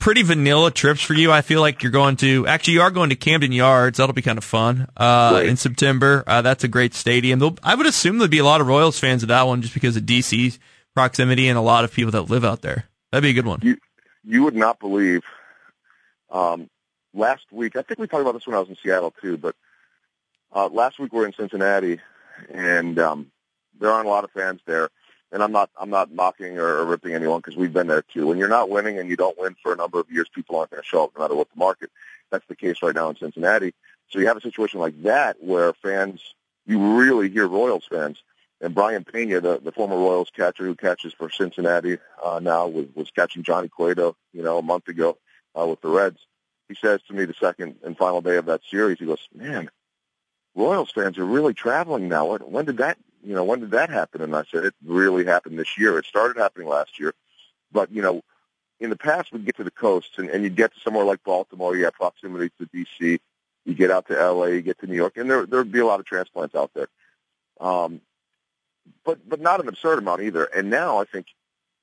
Pretty 0.00 0.22
vanilla 0.22 0.70
trips 0.70 1.02
for 1.02 1.14
you. 1.14 1.32
I 1.32 1.40
feel 1.42 1.60
like 1.60 1.82
you're 1.82 1.90
going 1.92 2.16
to 2.18 2.46
actually 2.46 2.74
you 2.74 2.82
are 2.82 2.90
going 2.90 3.10
to 3.10 3.16
Camden 3.16 3.50
Yards. 3.52 3.98
That'll 3.98 4.14
be 4.14 4.22
kind 4.22 4.38
of 4.38 4.44
fun 4.44 4.86
uh, 4.96 5.30
Right. 5.34 5.46
in 5.46 5.56
September. 5.56 6.22
Uh, 6.26 6.40
that's 6.40 6.62
a 6.62 6.68
great 6.68 6.94
stadium. 6.94 7.40
There'll, 7.40 7.58
I 7.64 7.74
would 7.74 7.86
assume 7.86 8.18
there'd 8.18 8.30
be 8.30 8.38
a 8.38 8.44
lot 8.44 8.60
of 8.60 8.68
Royals 8.68 8.98
fans 9.00 9.22
at 9.24 9.28
that 9.28 9.46
one 9.46 9.60
just 9.60 9.74
because 9.74 9.96
of 9.96 10.04
DC's 10.04 10.58
proximity 10.94 11.48
and 11.48 11.58
a 11.58 11.62
lot 11.62 11.84
of 11.84 11.92
people 11.92 12.12
that 12.12 12.22
live 12.22 12.44
out 12.44 12.62
there. 12.62 12.84
That'd 13.10 13.22
be 13.24 13.30
a 13.30 13.34
good 13.34 13.46
one. 13.46 13.58
You 13.62 13.76
you 14.24 14.44
would 14.44 14.54
not 14.54 14.78
believe. 14.78 15.22
Um, 16.30 16.68
last 17.14 17.44
week, 17.50 17.74
I 17.76 17.82
think 17.82 17.98
we 17.98 18.06
talked 18.06 18.20
about 18.22 18.34
this 18.34 18.46
when 18.46 18.54
I 18.54 18.60
was 18.60 18.68
in 18.68 18.76
Seattle 18.82 19.12
too, 19.20 19.36
but 19.36 19.56
uh, 20.54 20.68
last 20.68 20.98
week 20.98 21.12
we 21.12 21.18
we're 21.20 21.26
in 21.26 21.32
Cincinnati, 21.32 22.00
and 22.52 22.98
um, 22.98 23.30
there 23.80 23.90
aren't 23.90 24.06
a 24.06 24.10
lot 24.10 24.24
of 24.24 24.30
fans 24.30 24.60
there. 24.66 24.90
And 25.30 25.42
I'm 25.42 25.52
not 25.52 25.70
I'm 25.78 25.90
not 25.90 26.12
mocking 26.12 26.58
or, 26.58 26.84
ripping 26.84 27.12
anyone 27.12 27.40
because 27.40 27.56
we've 27.56 27.72
been 27.72 27.86
there 27.86 28.02
too. 28.02 28.26
When 28.26 28.38
you're 28.38 28.48
not 28.48 28.70
winning 28.70 28.98
and 28.98 29.10
you 29.10 29.16
don't 29.16 29.38
win 29.38 29.56
for 29.62 29.72
a 29.72 29.76
number 29.76 30.00
of 30.00 30.10
years, 30.10 30.28
people 30.34 30.56
aren't 30.56 30.70
going 30.70 30.82
to 30.82 30.88
show 30.88 31.04
up 31.04 31.12
no 31.16 31.22
matter 31.22 31.34
what 31.34 31.48
the 31.50 31.58
market. 31.58 31.90
That's 32.30 32.46
the 32.46 32.56
case 32.56 32.76
right 32.82 32.94
now 32.94 33.10
in 33.10 33.16
Cincinnati. 33.16 33.74
So 34.08 34.18
you 34.18 34.26
have 34.26 34.36
a 34.36 34.40
situation 34.40 34.80
like 34.80 35.02
that 35.02 35.36
where 35.40 35.72
fans, 35.74 36.22
you 36.66 36.98
really 36.98 37.28
hear 37.28 37.46
Royals 37.46 37.86
fans. 37.88 38.22
And 38.60 38.74
Brayan 38.74 39.04
Pena, 39.04 39.40
the, 39.40 39.60
the 39.62 39.70
former 39.70 39.96
Royals 39.96 40.30
catcher 40.34 40.64
who 40.64 40.74
catches 40.74 41.12
for 41.12 41.30
Cincinnati 41.30 41.98
uh, 42.24 42.40
now, 42.42 42.66
was, 42.66 42.86
was 42.94 43.10
catching 43.10 43.44
Johnny 43.44 43.68
Cueto, 43.68 44.16
you 44.32 44.42
know, 44.42 44.58
a 44.58 44.62
month 44.62 44.88
ago 44.88 45.16
uh, 45.58 45.66
with 45.66 45.80
the 45.80 45.88
Reds. 45.88 46.18
He 46.68 46.74
says 46.74 47.00
to 47.06 47.14
me 47.14 47.24
the 47.24 47.34
second 47.34 47.76
and 47.84 47.96
final 47.96 48.20
day 48.20 48.36
of 48.36 48.46
that 48.46 48.62
series, 48.68 48.98
he 48.98 49.06
goes, 49.06 49.26
"Man, 49.32 49.70
Royals 50.54 50.90
fans 50.90 51.18
are 51.18 51.24
really 51.24 51.54
traveling 51.54 52.08
now. 52.08 52.36
When 52.36 52.64
did 52.64 52.78
that, 52.78 52.98
you 53.28 53.34
know, 53.34 53.44
when 53.44 53.60
did 53.60 53.72
that 53.72 53.90
happen?" 53.90 54.22
And 54.22 54.34
I 54.34 54.44
said, 54.50 54.64
"It 54.64 54.74
really 54.84 55.24
happened 55.24 55.58
this 55.58 55.76
year. 55.76 55.98
It 55.98 56.06
started 56.06 56.40
happening 56.40 56.68
last 56.68 56.98
year, 56.98 57.14
but 57.70 57.92
you 57.92 58.02
know, 58.02 58.22
in 58.80 58.90
the 58.90 58.96
past 58.96 59.32
we'd 59.32 59.44
get 59.44 59.56
to 59.56 59.64
the 59.64 59.70
coast 59.70 60.18
and, 60.18 60.30
and 60.30 60.42
you'd 60.42 60.56
get 60.56 60.72
to 60.74 60.80
somewhere 60.80 61.04
like 61.04 61.22
Baltimore. 61.24 61.76
You 61.76 61.84
have 61.84 61.94
proximity 61.94 62.50
to 62.58 62.66
D.C. 62.72 63.20
You 63.64 63.74
get 63.74 63.90
out 63.90 64.08
to 64.08 64.18
L.A. 64.18 64.54
You 64.54 64.62
get 64.62 64.78
to 64.80 64.86
New 64.86 64.96
York, 64.96 65.16
and 65.16 65.30
there 65.30 65.44
there'd 65.46 65.70
be 65.70 65.80
a 65.80 65.86
lot 65.86 66.00
of 66.00 66.06
transplants 66.06 66.54
out 66.54 66.70
there. 66.74 66.88
Um, 67.60 68.00
but 69.04 69.28
but 69.28 69.40
not 69.40 69.60
an 69.60 69.68
absurd 69.68 69.98
amount 69.98 70.22
either. 70.22 70.44
And 70.44 70.70
now 70.70 70.98
I 70.98 71.04
think 71.04 71.26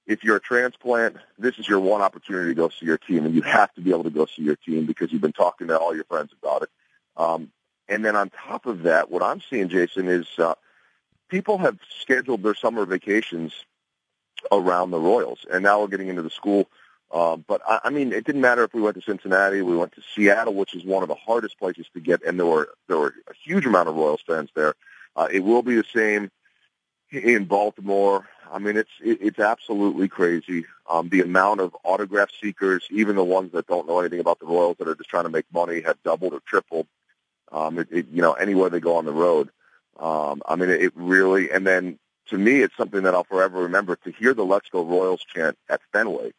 if 0.07 0.23
you're 0.23 0.37
a 0.37 0.41
transplant, 0.41 1.17
this 1.37 1.57
is 1.57 1.67
your 1.67 1.79
one 1.79 2.01
opportunity 2.01 2.49
to 2.49 2.55
go 2.55 2.69
see 2.69 2.85
your 2.85 2.97
team, 2.97 3.25
and 3.25 3.35
you 3.35 3.41
have 3.41 3.73
to 3.75 3.81
be 3.81 3.91
able 3.91 4.03
to 4.03 4.09
go 4.09 4.25
see 4.25 4.43
your 4.43 4.55
team 4.55 4.85
because 4.85 5.11
you've 5.11 5.21
been 5.21 5.31
talking 5.31 5.67
to 5.67 5.77
all 5.77 5.95
your 5.95 6.05
friends 6.05 6.31
about 6.41 6.63
it. 6.63 6.69
Um, 7.17 7.51
and 7.87 8.03
then 8.03 8.15
on 8.15 8.29
top 8.29 8.65
of 8.65 8.83
that, 8.83 9.11
what 9.11 9.21
I'm 9.21 9.41
seeing, 9.41 9.69
Jason, 9.69 10.07
is 10.07 10.27
uh, 10.37 10.55
people 11.29 11.57
have 11.57 11.77
scheduled 11.99 12.43
their 12.43 12.55
summer 12.55 12.85
vacations 12.85 13.53
around 14.51 14.91
the 14.91 14.99
Royals, 14.99 15.45
and 15.51 15.63
now 15.63 15.81
we're 15.81 15.87
getting 15.87 16.07
into 16.07 16.21
the 16.21 16.29
school. 16.29 16.67
Uh, 17.11 17.37
but 17.37 17.61
I, 17.67 17.81
I 17.85 17.89
mean, 17.89 18.13
it 18.13 18.25
didn't 18.25 18.41
matter 18.41 18.63
if 18.63 18.73
we 18.73 18.81
went 18.81 18.95
to 18.95 19.01
Cincinnati, 19.01 19.61
we 19.61 19.75
went 19.75 19.93
to 19.93 20.01
Seattle, 20.15 20.53
which 20.53 20.75
is 20.75 20.83
one 20.83 21.03
of 21.03 21.09
the 21.09 21.15
hardest 21.15 21.57
places 21.59 21.87
to 21.93 21.99
get, 21.99 22.23
and 22.23 22.39
there 22.39 22.45
were 22.45 22.69
there 22.87 22.97
were 22.97 23.13
a 23.29 23.33
huge 23.43 23.65
amount 23.65 23.89
of 23.89 23.95
Royals 23.95 24.23
fans 24.25 24.49
there. 24.55 24.75
Uh, 25.15 25.27
it 25.31 25.39
will 25.39 25.61
be 25.61 25.75
the 25.75 25.85
same 25.95 26.29
in 27.11 27.45
Baltimore. 27.45 28.27
I 28.51 28.59
mean, 28.59 28.77
it's 28.77 28.89
it, 29.03 29.19
it's 29.21 29.39
absolutely 29.39 30.07
crazy. 30.07 30.65
Um, 30.89 31.09
the 31.09 31.21
amount 31.21 31.61
of 31.61 31.75
autograph 31.83 32.29
seekers, 32.41 32.85
even 32.91 33.15
the 33.15 33.23
ones 33.23 33.51
that 33.53 33.67
don't 33.67 33.87
know 33.87 33.99
anything 33.99 34.19
about 34.19 34.39
the 34.39 34.45
Royals 34.45 34.77
that 34.77 34.87
are 34.87 34.95
just 34.95 35.09
trying 35.09 35.23
to 35.23 35.29
make 35.29 35.45
money, 35.53 35.81
have 35.81 36.01
doubled 36.03 36.33
or 36.33 36.41
tripled. 36.41 36.87
Um, 37.51 37.79
it, 37.79 37.87
it, 37.91 38.07
you 38.11 38.21
know, 38.21 38.33
anywhere 38.33 38.69
they 38.69 38.79
go 38.79 38.97
on 38.97 39.05
the 39.05 39.13
road. 39.13 39.49
Um, 39.99 40.41
I 40.47 40.55
mean, 40.55 40.69
it, 40.69 40.91
really. 40.95 41.51
And 41.51 41.65
then 41.65 41.99
to 42.29 42.37
me, 42.37 42.61
it's 42.61 42.75
something 42.75 43.03
that 43.03 43.13
I'll 43.13 43.23
forever 43.23 43.63
remember. 43.63 43.95
To 43.97 44.11
hear 44.11 44.33
the 44.33 44.45
"Let's 44.45 44.69
Go 44.69 44.83
Royals" 44.83 45.23
chant 45.33 45.57
at 45.69 45.81
Fenway. 45.91 46.31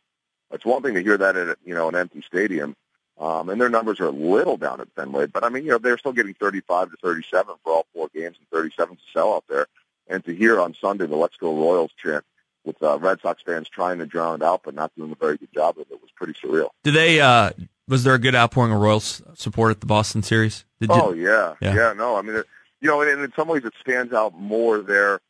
It's 0.52 0.64
one 0.64 0.82
thing 0.82 0.94
to 0.94 1.02
hear 1.02 1.16
that 1.18 1.36
at 1.36 1.58
you 1.64 1.74
know 1.74 1.88
an 1.88 1.94
empty 1.94 2.22
stadium, 2.26 2.76
um, 3.18 3.48
and 3.48 3.60
their 3.60 3.68
numbers 3.68 4.00
are 4.00 4.06
a 4.06 4.10
little 4.10 4.56
down 4.56 4.80
at 4.80 4.88
Fenway, 4.94 5.26
but 5.26 5.44
I 5.44 5.48
mean, 5.48 5.64
you 5.64 5.70
know, 5.70 5.78
they're 5.78 5.98
still 5.98 6.12
getting 6.12 6.34
35 6.34 6.90
to 6.90 6.96
37 6.98 7.54
for 7.64 7.72
all 7.72 7.86
four 7.94 8.08
games 8.14 8.36
and 8.38 8.48
37 8.50 8.96
to 8.96 9.02
sell 9.12 9.34
out 9.34 9.44
there 9.48 9.66
and 10.08 10.24
to 10.24 10.34
hear 10.34 10.60
on 10.60 10.74
Sunday 10.74 11.06
the 11.06 11.16
"Let's 11.16 11.36
Go 11.36 11.56
Royals" 11.56 11.90
chant 12.02 12.24
with 12.64 12.82
uh, 12.82 12.98
Red 12.98 13.20
Sox 13.20 13.42
fans 13.42 13.68
trying 13.68 13.98
to 13.98 14.06
drown 14.06 14.42
it 14.42 14.44
out, 14.44 14.62
but 14.64 14.74
not 14.74 14.92
doing 14.96 15.12
a 15.12 15.14
very 15.14 15.36
good 15.38 15.52
job 15.54 15.78
of 15.78 15.86
it 15.90 16.02
was 16.02 16.10
pretty 16.14 16.34
surreal. 16.34 16.68
Did 16.84 16.94
they? 16.94 17.20
Uh, 17.20 17.50
was 17.88 18.04
there 18.04 18.14
a 18.14 18.18
good 18.18 18.34
outpouring 18.34 18.72
of 18.72 18.80
Royals 18.80 19.22
support 19.34 19.70
at 19.70 19.80
the 19.80 19.86
Boston 19.86 20.22
series? 20.22 20.64
Did 20.80 20.90
oh 20.92 21.12
yeah. 21.12 21.54
Yeah. 21.60 21.74
yeah, 21.74 21.92
No, 21.92 22.16
I 22.16 22.22
mean, 22.22 22.42
you 22.80 22.88
know, 22.88 23.00
and, 23.00 23.10
and 23.10 23.22
in 23.22 23.32
some 23.34 23.48
ways 23.48 23.64
it 23.64 23.72
stands 23.80 24.12
out 24.12 24.38
more 24.38 24.78
there. 24.78 25.20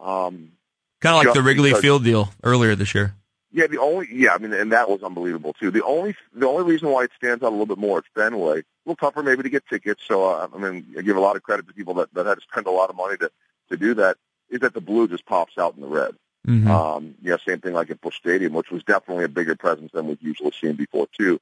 Um, 0.00 0.52
Kind 1.00 1.16
of 1.16 1.24
like 1.24 1.34
the 1.34 1.42
Wrigley 1.42 1.70
because- 1.70 1.82
Field 1.82 2.04
deal 2.04 2.30
earlier 2.44 2.74
this 2.74 2.94
year. 2.94 3.14
Yeah, 3.54 3.66
the 3.66 3.78
only 3.78 4.08
yeah, 4.10 4.32
I 4.34 4.38
mean, 4.38 4.54
and 4.54 4.72
that 4.72 4.88
was 4.88 5.02
unbelievable 5.02 5.52
too. 5.52 5.70
The 5.70 5.84
only 5.84 6.14
the 6.32 6.48
only 6.48 6.64
reason 6.64 6.88
why 6.88 7.04
it 7.04 7.10
stands 7.16 7.42
out 7.44 7.48
a 7.48 7.50
little 7.50 7.66
bit 7.66 7.76
more 7.76 7.98
at 7.98 8.04
Fenway, 8.14 8.60
a 8.60 8.64
little 8.86 8.96
tougher 8.96 9.22
maybe 9.22 9.42
to 9.42 9.50
get 9.50 9.66
tickets. 9.68 10.02
So 10.08 10.24
uh, 10.24 10.48
I 10.54 10.56
mean, 10.56 10.86
I 10.96 11.02
give 11.02 11.18
a 11.18 11.20
lot 11.20 11.36
of 11.36 11.42
credit 11.42 11.66
to 11.68 11.74
people 11.74 11.92
that 11.94 12.14
that 12.14 12.24
had 12.24 12.36
to 12.36 12.40
spend 12.50 12.66
a 12.66 12.70
lot 12.70 12.88
of 12.88 12.96
money 12.96 13.18
to 13.18 13.30
to 13.68 13.76
do 13.76 13.92
that. 13.94 14.16
Is 14.48 14.60
that 14.60 14.72
the 14.72 14.80
blue 14.80 15.06
just 15.06 15.26
pops 15.26 15.58
out 15.58 15.74
in 15.74 15.82
the 15.82 15.86
red? 15.86 16.14
Mhm. 16.48 16.66
Um, 16.66 17.14
yeah, 17.20 17.36
same 17.46 17.60
thing 17.60 17.74
like 17.74 17.90
at 17.90 18.00
Busch 18.00 18.16
Stadium, 18.16 18.54
which 18.54 18.70
was 18.70 18.82
definitely 18.84 19.24
a 19.24 19.28
bigger 19.28 19.54
presence 19.54 19.92
than 19.92 20.06
we've 20.06 20.22
usually 20.22 20.52
seen 20.58 20.72
before 20.72 21.08
too. 21.18 21.38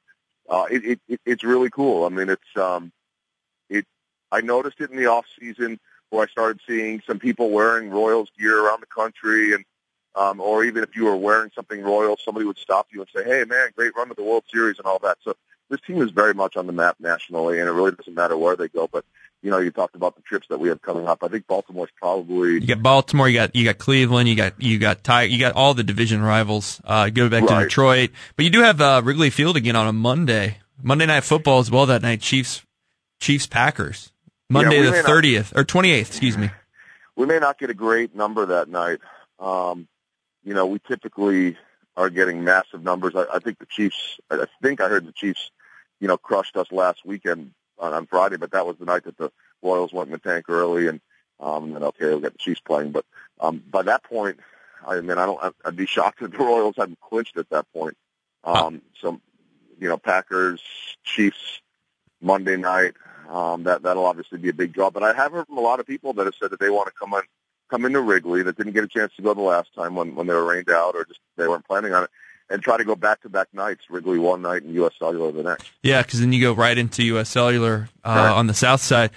Uh, 0.49 0.67
it, 0.69 0.85
it, 0.85 1.01
it 1.07 1.21
it's 1.25 1.45
really 1.45 1.71
cool. 1.71 2.07
I 2.07 2.09
mean, 2.09 2.29
it's 2.29 2.57
um. 2.57 2.91
I 4.33 4.41
noticed 4.41 4.81
it 4.81 4.91
in 4.91 4.97
the 4.97 5.07
off 5.07 5.27
season 5.39 5.79
where 6.11 6.25
I 6.25 6.27
started 6.27 6.61
seeing 6.67 7.03
some 7.07 7.19
people 7.19 7.51
wearing 7.51 7.91
Royals 7.91 8.31
gear 8.39 8.67
around 8.67 8.81
the 8.81 8.87
country, 8.87 9.55
and 9.55 9.65
um, 10.17 10.41
or 10.41 10.65
even 10.65 10.83
if 10.83 10.97
you 10.97 11.05
were 11.05 11.17
wearing 11.17 11.51
something 11.55 11.83
Royal, 11.83 12.17
somebody 12.23 12.45
would 12.47 12.59
stop 12.59 12.89
you 12.93 13.01
and 13.01 13.09
say, 13.15 13.25
"Hey, 13.25 13.45
man, 13.45 13.71
great 13.77 13.93
run 13.97 14.09
with 14.09 14.19
the 14.19 14.25
World 14.25 14.45
Series 14.53 14.79
and 14.79 14.87
all 14.87 14.99
that." 15.01 15.19
So 15.23 15.35
this 15.71 15.81
team 15.81 16.03
is 16.03 16.11
very 16.11 16.35
much 16.35 16.57
on 16.57 16.67
the 16.67 16.73
map 16.73 16.97
nationally, 16.99 17.61
and 17.61 17.69
it 17.69 17.73
really 17.73 17.93
doesn't 17.93 18.15
matter 18.15 18.37
where 18.37 18.57
they 18.57 18.69
go. 18.69 18.89
But 18.89 19.05
you 19.43 19.51
know, 19.51 19.59
you 19.59 19.71
talked 19.71 19.95
about 19.95 20.17
the 20.17 20.23
trips 20.23 20.47
that 20.49 20.61
we 20.61 20.69
have 20.69 20.83
coming 20.83 21.09
up. 21.09 21.23
I 21.23 21.29
think 21.29 21.47
Baltimore's 21.47 21.91
probably 21.97 22.55
You 22.55 22.67
got 22.67 22.83
Baltimore, 22.83 23.29
you 23.29 23.39
got 23.39 23.55
you 23.55 23.65
got 23.65 23.79
Cleveland, 23.79 24.29
you 24.29 24.35
got 24.35 24.61
you 24.61 24.79
got 24.79 25.03
Ty, 25.03 25.23
you 25.25 25.39
got 25.39 25.55
all 25.55 25.75
the 25.75 25.85
division 25.85 26.23
rivals. 26.23 26.81
Uh, 26.85 27.09
go 27.09 27.29
back 27.29 27.47
to 27.47 27.61
Detroit, 27.61 28.11
but 28.37 28.45
you 28.45 28.51
do 28.51 28.61
have 28.61 28.81
uh, 28.81 29.01
Wrigley 29.03 29.31
Field 29.31 29.57
again 29.57 29.77
on 29.77 29.87
a 29.87 29.93
Monday, 29.93 30.59
Monday 30.83 31.07
night 31.07 31.25
football 31.25 31.61
as 31.61 31.71
well 31.71 31.87
that 31.87 32.03
night. 32.03 32.21
Chiefs, 32.21 32.63
Chiefs 33.21 33.47
Packers, 33.47 34.13
Monday 34.51 34.81
we 34.81 34.87
the 34.87 35.03
thirtieth 35.03 35.57
or 35.57 35.65
twenty 35.65 35.91
eighth, 35.93 36.09
excuse 36.09 36.37
me. 36.37 36.51
we 37.17 37.27
may 37.27 37.39
not 37.39 37.59
get 37.59 37.71
a 37.71 37.75
great 37.75 38.15
number 38.15 38.47
that 38.47 38.69
night. 38.69 38.99
Um, 39.39 39.89
you 40.45 40.55
know, 40.55 40.67
we 40.67 40.79
typically 40.81 41.57
are 41.97 42.11
getting 42.11 42.45
massive 42.45 42.83
numbers. 42.83 43.15
I, 43.17 43.25
I 43.35 43.39
think 43.39 43.59
the 43.59 43.67
Chiefs. 43.67 44.19
I 44.31 44.45
think 44.63 44.81
I 44.81 44.89
heard 44.89 45.07
the 45.07 45.13
Chiefs, 45.13 45.51
you 46.01 46.09
know, 46.09 46.17
crushed 46.17 46.57
us 46.57 46.71
last 46.73 47.05
weekend 47.05 47.53
on, 47.79 47.93
on 47.95 48.07
Friday, 48.07 48.37
but 48.37 48.51
that 48.53 48.67
was 48.67 48.77
the 48.79 48.85
night 48.85 49.05
that 49.05 49.17
the 49.19 49.31
Royals 49.63 49.93
went 49.93 50.09
in 50.09 50.13
the 50.13 50.19
tank 50.19 50.47
early, 50.49 50.89
and 50.89 51.01
um, 51.41 51.65
and 51.65 51.77
then 51.77 51.83
okay, 51.85 52.15
we 52.15 52.21
got 52.21 52.33
the 52.33 52.39
Chiefs 52.39 52.61
playing. 52.61 52.91
But 52.93 53.05
um, 53.41 53.63
by 53.71 53.83
that 53.83 54.03
point, 54.05 54.41
I 54.87 55.01
mean, 55.01 55.19
I 55.19 55.27
don't. 55.27 55.43
I'd- 55.43 55.57
I'd 55.65 55.77
be 55.77 55.87
shocked 55.87 56.23
if 56.23 56.31
the 56.33 56.39
Royals 56.39 56.75
hadn't 56.77 57.01
clinched 57.01 57.37
at 57.37 57.51
that 57.51 57.67
point. 57.73 57.97
Um, 58.45 58.81
so, 58.99 59.21
you 59.79 59.89
know, 59.89 59.99
Packers, 59.99 60.63
Chiefs, 61.05 61.61
Monday 62.23 62.57
night. 62.57 62.95
Um, 63.31 63.63
that 63.65 63.83
that'll 63.83 64.07
obviously 64.07 64.39
be 64.39 64.49
a 64.49 64.53
big 64.53 64.73
draw. 64.73 64.91
But 64.91 65.03
I 65.05 65.13
have 65.13 65.33
heard 65.33 65.47
from 65.47 65.59
a 65.59 65.63
lot 65.63 65.79
of 65.81 65.87
people 65.87 66.13
that 66.15 66.25
have 66.27 66.35
said 66.41 66.51
that 66.51 66.59
they 66.61 66.71
want 66.71 66.89
to 66.89 66.93
come 66.99 67.13
in, 67.15 67.23
come 67.71 67.85
into 67.85 68.01
Wrigley 68.01 68.43
that 68.43 68.57
didn't 68.57 68.73
get 68.73 68.83
a 68.85 68.89
chance 68.89 69.13
to 69.17 69.23
go 69.23 69.35
the 69.35 69.41
last 69.41 69.73
time 69.75 69.95
when 69.95 70.15
when 70.15 70.27
they 70.27 70.35
were 70.35 70.45
rained 70.45 70.69
out 70.71 70.95
or 70.97 71.05
just 71.05 71.21
they 71.37 71.47
weren't 71.47 71.67
planning 71.67 71.93
on 71.95 72.05
it, 72.05 72.11
and 72.51 72.61
try 72.63 72.77
to 72.77 72.85
go 72.85 72.97
back 72.97 73.21
to 73.23 73.29
back 73.29 73.47
nights. 73.53 73.83
Wrigley 73.89 74.19
one 74.19 74.43
night 74.43 74.63
and 74.65 74.75
U.S. 74.75 74.93
Cellular 74.99 75.31
the 75.31 75.45
next. 75.45 75.71
Yeah, 75.83 76.03
because 76.03 76.19
then 76.21 76.33
you 76.33 76.41
go 76.41 76.53
right 76.53 76.77
into 76.77 77.05
U.S. 77.05 77.29
Cellular 77.29 77.89
uh, 78.05 78.09
Right. 78.09 78.31
on 78.33 78.47
the 78.49 78.55
south 78.55 78.81
side. 78.81 79.11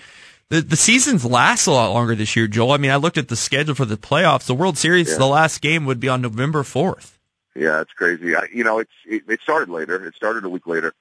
The 0.50 0.62
the 0.62 0.76
seasons 0.76 1.26
last 1.26 1.66
a 1.66 1.72
lot 1.72 1.92
longer 1.92 2.14
this 2.14 2.36
year, 2.36 2.46
Joel. 2.48 2.74
I 2.74 2.78
mean, 2.78 2.92
I 2.92 2.98
looked 2.98 3.18
at 3.18 3.30
the 3.30 3.36
schedule 3.36 3.74
for 3.74 3.86
the 3.86 3.98
playoffs. 3.98 4.46
The 4.46 4.54
World 4.54 4.78
Series, 4.78 5.10
Yeah. 5.12 5.18
the 5.18 5.26
last 5.26 5.62
game 5.62 5.86
would 5.86 6.00
be 6.00 6.10
on 6.10 6.22
November 6.22 6.62
fourth. 6.62 7.18
Yeah, 7.56 7.82
it's 7.82 7.94
crazy. 7.94 8.36
I, 8.36 8.48
you 8.54 8.64
know, 8.64 8.78
it's 8.80 8.92
it, 9.08 9.24
it 9.28 9.42
started 9.42 9.70
later. 9.70 10.06
It 10.06 10.14
started 10.16 10.44
a 10.46 10.50
week 10.50 10.68
later. 10.68 10.94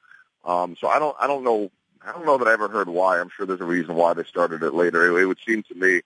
Um, 0.45 0.77
so 0.81 0.89
I 0.89 0.99
don't 0.99 1.15
I 1.21 1.27
don't 1.27 1.45
know 1.45 1.71
I 2.07 2.13
don't 2.13 2.27
know 2.27 2.39
that 2.39 2.49
I 2.49 2.53
ever 2.53 2.69
heard 2.69 2.89
why. 2.89 3.21
I'm 3.21 3.29
sure 3.37 3.47
there's 3.47 3.61
a 3.61 3.65
reason 3.65 3.95
why 3.95 4.15
they 4.15 4.25
started 4.25 4.63
it 4.63 4.75
later. 4.75 5.07
It, 5.17 5.23
it 5.23 5.27
would 5.27 5.39
seem 5.47 5.63
to 5.65 5.75
me 5.75 6.01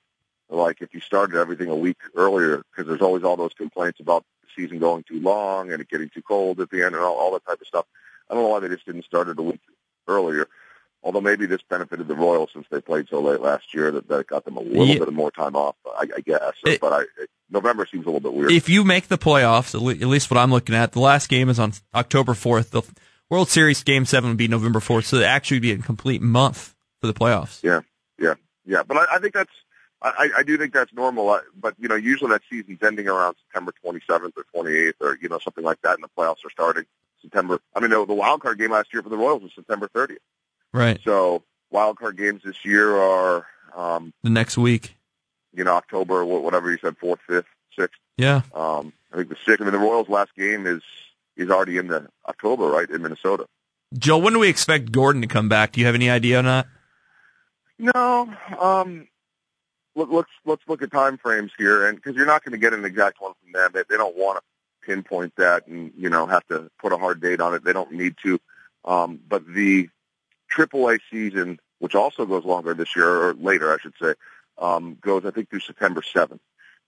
like 0.48 0.80
if 0.80 0.94
you 0.94 1.00
started 1.00 1.36
everything 1.36 1.68
a 1.68 1.74
week 1.74 1.96
earlier, 2.14 2.62
because 2.70 2.86
there's 2.88 3.00
always 3.02 3.24
all 3.24 3.36
those 3.36 3.54
complaints 3.54 3.98
about 4.00 4.24
the 4.42 4.62
season 4.62 4.78
going 4.78 5.02
too 5.04 5.20
long 5.20 5.72
and 5.72 5.80
it 5.80 5.88
getting 5.88 6.08
too 6.10 6.22
cold 6.22 6.60
at 6.60 6.70
the 6.70 6.84
end 6.84 6.94
and 6.94 7.02
all, 7.04 7.16
all 7.16 7.32
that 7.32 7.44
type 7.46 7.60
of 7.60 7.66
stuff. 7.66 7.86
I 8.30 8.34
don't 8.34 8.42
know 8.44 8.48
why 8.50 8.60
they 8.60 8.68
just 8.68 8.86
didn't 8.86 9.04
start 9.04 9.28
it 9.28 9.38
a 9.38 9.42
week 9.42 9.60
earlier. 10.06 10.48
Although 11.02 11.20
maybe 11.20 11.46
this 11.46 11.60
benefited 11.68 12.08
the 12.08 12.16
Royals 12.16 12.50
since 12.52 12.66
they 12.70 12.80
played 12.80 13.08
so 13.08 13.20
late 13.20 13.40
last 13.40 13.72
year 13.74 13.92
that, 13.92 14.08
that 14.08 14.20
it 14.20 14.26
got 14.26 14.44
them 14.44 14.56
a 14.56 14.60
little 14.60 14.86
Yeah. 14.86 14.98
bit 14.98 15.08
of 15.08 15.14
more 15.14 15.30
time 15.30 15.54
off. 15.54 15.76
I, 15.86 16.06
I 16.16 16.20
guess, 16.20 16.40
It- 16.64 16.80
but 16.80 16.92
I 16.92 17.02
November 17.48 17.86
seems 17.86 18.04
a 18.06 18.08
little 18.08 18.20
bit 18.20 18.34
weird. 18.34 18.50
If 18.50 18.68
you 18.68 18.82
make 18.82 19.06
the 19.06 19.16
playoffs, 19.18 19.72
at 19.72 19.80
least 20.08 20.30
what 20.32 20.38
I'm 20.38 20.50
looking 20.50 20.74
at, 20.74 20.90
the 20.92 20.98
last 21.00 21.28
game 21.28 21.48
is 21.48 21.60
on 21.60 21.74
October 21.94 22.34
fourth. 22.34 22.72
The 22.72 22.82
World 23.30 23.48
Series 23.48 23.82
Game 23.82 24.04
Seven 24.04 24.30
would 24.30 24.36
be 24.38 24.48
November 24.48 24.80
fourth, 24.80 25.06
so 25.06 25.16
it 25.16 25.24
actually 25.24 25.56
would 25.56 25.62
be 25.62 25.72
a 25.72 25.78
complete 25.78 26.22
month 26.22 26.74
for 27.00 27.06
the 27.06 27.14
playoffs. 27.14 27.62
Yeah, 27.62 27.80
yeah, 28.18 28.34
yeah. 28.64 28.82
But 28.86 28.96
I, 28.98 29.16
I 29.16 29.18
think 29.18 29.34
that's 29.34 29.50
I, 30.02 30.28
I 30.38 30.42
do 30.44 30.56
think 30.58 30.72
that's 30.72 30.92
normal. 30.92 31.30
I, 31.30 31.40
but 31.58 31.74
you 31.78 31.88
know, 31.88 31.96
usually 31.96 32.30
that 32.30 32.42
season's 32.50 32.78
ending 32.82 33.08
around 33.08 33.34
September 33.46 33.72
27th 33.84 34.32
or 34.36 34.44
28th, 34.64 34.92
or 35.00 35.18
you 35.20 35.28
know, 35.28 35.38
something 35.38 35.64
like 35.64 35.80
that, 35.82 35.94
and 35.94 36.04
the 36.04 36.08
playoffs 36.16 36.44
are 36.44 36.50
starting 36.50 36.84
September. 37.22 37.60
I 37.74 37.80
mean, 37.80 37.90
the, 37.90 38.04
the 38.06 38.14
wild 38.14 38.42
card 38.42 38.58
game 38.58 38.70
last 38.70 38.92
year 38.92 39.02
for 39.02 39.08
the 39.08 39.16
Royals 39.16 39.42
was 39.42 39.52
September 39.54 39.88
30th. 39.94 40.18
Right. 40.72 41.00
So 41.04 41.42
wild 41.70 41.98
card 41.98 42.16
games 42.18 42.42
this 42.44 42.64
year 42.64 42.94
are, 42.96 43.46
um, 43.74 44.12
The 44.22 44.30
next 44.30 44.56
week. 44.58 44.94
you 45.54 45.64
know, 45.64 45.72
October, 45.72 46.22
wh- 46.24 46.44
whatever 46.44 46.70
you 46.70 46.78
said, 46.80 46.96
fourth, 46.98 47.20
fifth, 47.26 47.46
sixth. 47.76 47.98
Yeah. 48.18 48.42
Um, 48.54 48.92
I 49.12 49.16
think 49.16 49.30
the 49.30 49.36
sixth. 49.46 49.60
I 49.62 49.64
mean, 49.64 49.72
the 49.72 49.78
Royals' 49.78 50.08
last 50.08 50.30
game 50.36 50.66
is 50.66 50.82
is 51.36 51.50
already 51.50 51.76
in 51.76 51.88
the 51.88 52.08
October, 52.28 52.66
right, 52.66 52.88
in 52.88 53.02
Minnesota. 53.02 53.46
Joe, 53.96 54.18
when 54.18 54.32
do 54.32 54.38
we 54.38 54.48
expect 54.48 54.92
Gordon 54.92 55.22
to 55.22 55.28
come 55.28 55.48
back? 55.48 55.72
Do 55.72 55.80
you 55.80 55.86
have 55.86 55.94
any 55.94 56.10
idea 56.10 56.38
on 56.38 56.44
that? 56.44 56.66
No, 57.78 58.34
um, 58.58 59.06
look, 59.94 60.10
let's 60.10 60.30
let's 60.44 60.62
look 60.66 60.82
at 60.82 60.90
time 60.90 61.18
frames 61.18 61.52
here, 61.58 61.86
and 61.86 61.96
because 61.96 62.16
you're 62.16 62.26
not 62.26 62.44
going 62.44 62.52
to 62.52 62.58
get 62.58 62.72
an 62.72 62.84
exact 62.84 63.20
one 63.20 63.32
from 63.42 63.52
them, 63.52 63.70
they, 63.74 63.82
they 63.88 63.96
don't 63.96 64.16
want 64.16 64.38
to 64.38 64.42
pinpoint 64.86 65.34
that, 65.36 65.66
and 65.66 65.92
you 65.96 66.08
know 66.08 66.26
have 66.26 66.46
to 66.46 66.70
put 66.80 66.92
a 66.92 66.96
hard 66.96 67.20
date 67.20 67.40
on 67.40 67.54
it. 67.54 67.64
They 67.64 67.72
don't 67.72 67.92
need 67.92 68.16
to. 68.22 68.38
Um, 68.84 69.20
but 69.28 69.46
the 69.46 69.88
AAA 70.54 71.00
season, 71.10 71.58
which 71.80 71.94
also 71.94 72.24
goes 72.24 72.44
longer 72.44 72.72
this 72.72 72.96
year 72.96 73.08
or 73.08 73.34
later, 73.34 73.72
I 73.72 73.78
should 73.78 73.94
say, 74.00 74.14
um, 74.58 74.96
goes 75.00 75.24
I 75.26 75.30
think 75.30 75.50
through 75.50 75.60
September 75.60 76.00
7th. 76.00 76.38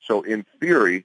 So 0.01 0.23
in 0.23 0.45
theory, 0.61 1.05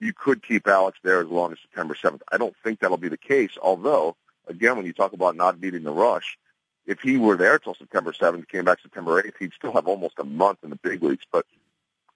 you 0.00 0.12
could 0.12 0.42
keep 0.42 0.66
Alex 0.66 0.98
there 1.02 1.20
as 1.20 1.28
long 1.28 1.52
as 1.52 1.58
September 1.60 1.94
7th. 1.94 2.20
I 2.30 2.36
don't 2.38 2.54
think 2.62 2.80
that'll 2.80 2.96
be 2.96 3.08
the 3.08 3.16
case. 3.16 3.52
Although, 3.60 4.16
again, 4.46 4.76
when 4.76 4.86
you 4.86 4.92
talk 4.92 5.12
about 5.12 5.36
not 5.36 5.60
needing 5.60 5.82
the 5.82 5.92
rush, 5.92 6.38
if 6.86 7.00
he 7.00 7.16
were 7.16 7.36
there 7.36 7.58
till 7.58 7.74
September 7.74 8.12
7th, 8.12 8.48
came 8.48 8.64
back 8.64 8.80
September 8.80 9.22
8th, 9.22 9.34
he'd 9.38 9.52
still 9.52 9.72
have 9.72 9.86
almost 9.86 10.18
a 10.18 10.24
month 10.24 10.58
in 10.62 10.70
the 10.70 10.76
big 10.76 11.02
leagues. 11.02 11.26
But 11.30 11.44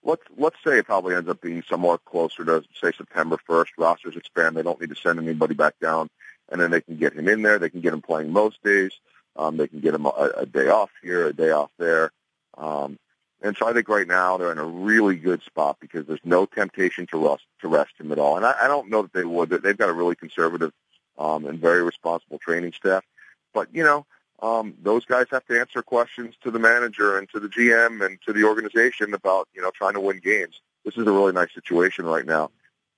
let's 0.02 0.22
let's 0.36 0.56
say 0.64 0.78
it 0.78 0.86
probably 0.86 1.14
ends 1.14 1.28
up 1.28 1.40
being 1.40 1.62
somewhere 1.68 1.98
closer 1.98 2.44
to 2.44 2.64
say 2.80 2.92
September 2.96 3.36
1st. 3.48 3.66
Rosters 3.78 4.16
expand; 4.16 4.56
they 4.56 4.62
don't 4.62 4.80
need 4.80 4.90
to 4.90 4.96
send 4.96 5.18
anybody 5.18 5.54
back 5.54 5.78
down, 5.80 6.08
and 6.50 6.60
then 6.60 6.70
they 6.70 6.80
can 6.80 6.96
get 6.96 7.12
him 7.12 7.28
in 7.28 7.42
there. 7.42 7.58
They 7.58 7.70
can 7.70 7.80
get 7.80 7.92
him 7.92 8.02
playing 8.02 8.32
most 8.32 8.62
days. 8.62 8.92
Um, 9.36 9.56
they 9.56 9.68
can 9.68 9.80
get 9.80 9.94
him 9.94 10.06
a, 10.06 10.30
a 10.36 10.46
day 10.46 10.68
off 10.68 10.90
here, 11.02 11.26
a 11.26 11.32
day 11.32 11.50
off 11.50 11.70
there. 11.78 12.12
Um, 12.56 12.98
and 13.42 13.56
so 13.56 13.68
I 13.68 13.72
think 13.72 13.88
right 13.88 14.06
now 14.06 14.36
they're 14.36 14.52
in 14.52 14.58
a 14.58 14.64
really 14.64 15.16
good 15.16 15.42
spot 15.42 15.78
because 15.80 16.06
there's 16.06 16.20
no 16.24 16.46
temptation 16.46 17.06
to 17.08 17.18
rest 17.18 17.44
to 17.60 17.68
rest 17.68 17.92
him 17.98 18.12
at 18.12 18.18
all. 18.18 18.36
And 18.36 18.46
I, 18.46 18.54
I 18.62 18.68
don't 18.68 18.88
know 18.88 19.02
that 19.02 19.12
they 19.12 19.24
would. 19.24 19.50
They've 19.50 19.76
got 19.76 19.88
a 19.88 19.92
really 19.92 20.14
conservative 20.14 20.72
um, 21.18 21.44
and 21.46 21.58
very 21.58 21.82
responsible 21.82 22.38
training 22.38 22.72
staff. 22.72 23.04
But 23.52 23.68
you 23.72 23.82
know, 23.82 24.06
um, 24.40 24.74
those 24.82 25.04
guys 25.04 25.26
have 25.30 25.44
to 25.46 25.58
answer 25.58 25.82
questions 25.82 26.34
to 26.42 26.50
the 26.50 26.58
manager 26.58 27.18
and 27.18 27.28
to 27.30 27.40
the 27.40 27.48
GM 27.48 28.04
and 28.04 28.18
to 28.26 28.32
the 28.32 28.44
organization 28.44 29.14
about 29.14 29.48
you 29.54 29.62
know 29.62 29.70
trying 29.70 29.94
to 29.94 30.00
win 30.00 30.18
games. 30.18 30.60
This 30.84 30.96
is 30.96 31.06
a 31.06 31.12
really 31.12 31.32
nice 31.32 31.52
situation 31.54 32.04
right 32.04 32.26
now 32.26 32.50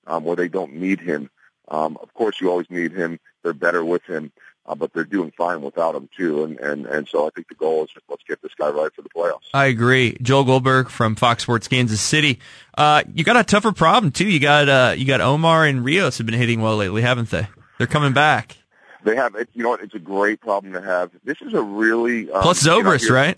um, 0.07 0.23
where 0.23 0.35
they 0.35 0.47
don't 0.47 0.73
need 0.73 0.99
him. 0.99 1.29
Um, 1.67 1.97
of 2.01 2.13
course, 2.13 2.39
you 2.39 2.49
always 2.49 2.69
need 2.69 2.91
him. 2.91 3.19
They're 3.43 3.53
better 3.53 3.83
with 3.83 4.03
him, 4.05 4.31
uh, 4.67 4.75
but 4.75 4.93
they're 4.93 5.03
doing 5.03 5.31
fine 5.37 5.61
without 5.61 5.95
him 5.95 6.09
too. 6.15 6.43
And 6.43 6.59
and 6.59 6.85
and 6.85 7.07
so 7.07 7.27
I 7.27 7.29
think 7.31 7.47
the 7.47 7.55
goal 7.55 7.83
is 7.83 7.91
just 7.91 8.05
let's 8.09 8.23
get 8.23 8.41
this 8.41 8.53
guy 8.57 8.69
right 8.69 8.93
for 8.93 9.01
the 9.01 9.09
playoffs. 9.09 9.49
I 9.53 9.65
agree. 9.65 10.17
Joel 10.21 10.43
Goldberg 10.43 10.89
from 10.89 11.15
Fox 11.15 11.43
Sports 11.43 11.67
Kansas 11.67 12.01
City. 12.01 12.39
Uh, 12.77 13.03
you 13.13 13.23
got 13.23 13.37
a 13.37 13.43
tougher 13.43 13.71
problem 13.71 14.11
too. 14.11 14.27
You 14.27 14.39
got 14.39 14.69
uh, 14.69 14.95
you 14.97 15.05
got 15.05 15.21
Omar 15.21 15.65
and 15.65 15.83
Rios 15.83 16.17
have 16.17 16.25
been 16.25 16.35
hitting 16.35 16.61
well 16.61 16.77
lately, 16.77 17.01
haven't 17.01 17.29
they? 17.29 17.47
They're 17.77 17.87
coming 17.87 18.13
back. 18.13 18.57
They 19.03 19.15
have, 19.15 19.35
it, 19.35 19.49
you 19.53 19.61
know 19.61 19.69
what? 19.69 19.81
It's 19.81 19.93
a 19.93 19.99
great 19.99 20.41
problem 20.41 20.73
to 20.73 20.81
have. 20.81 21.11
This 21.23 21.37
is 21.41 21.53
a 21.53 21.61
really 21.61 22.31
um, 22.31 22.41
Plus 22.41 22.63
Zobrist, 22.63 23.03
you 23.03 23.09
know, 23.09 23.15
right? 23.15 23.37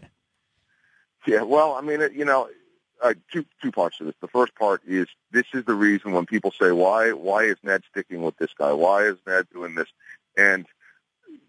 Yeah. 1.25 1.41
Well, 1.41 1.73
I 1.73 1.82
mean, 1.82 1.99
it, 1.99 2.13
you 2.13 2.23
know, 2.23 2.47
uh, 3.03 3.13
two 3.32 3.45
two 3.61 3.71
parts 3.71 3.97
to 3.97 4.05
this. 4.05 4.15
The 4.21 4.30
first 4.30 4.55
part 4.55 4.82
is 4.88 5.07
this 5.32 5.45
is 5.53 5.65
the 5.65 5.73
reason 5.75 6.13
when 6.13 6.25
people 6.25 6.51
say 6.51 6.71
why 6.71 7.11
why 7.11 7.43
is 7.43 7.57
Ned 7.63 7.84
sticking 7.91 8.21
with 8.21 8.38
this 8.38 8.51
guy? 8.57 8.71
Why 8.71 9.03
is 9.03 9.17
Ned 9.28 9.47
doing 9.53 9.75
this? 9.75 9.88
And 10.38 10.65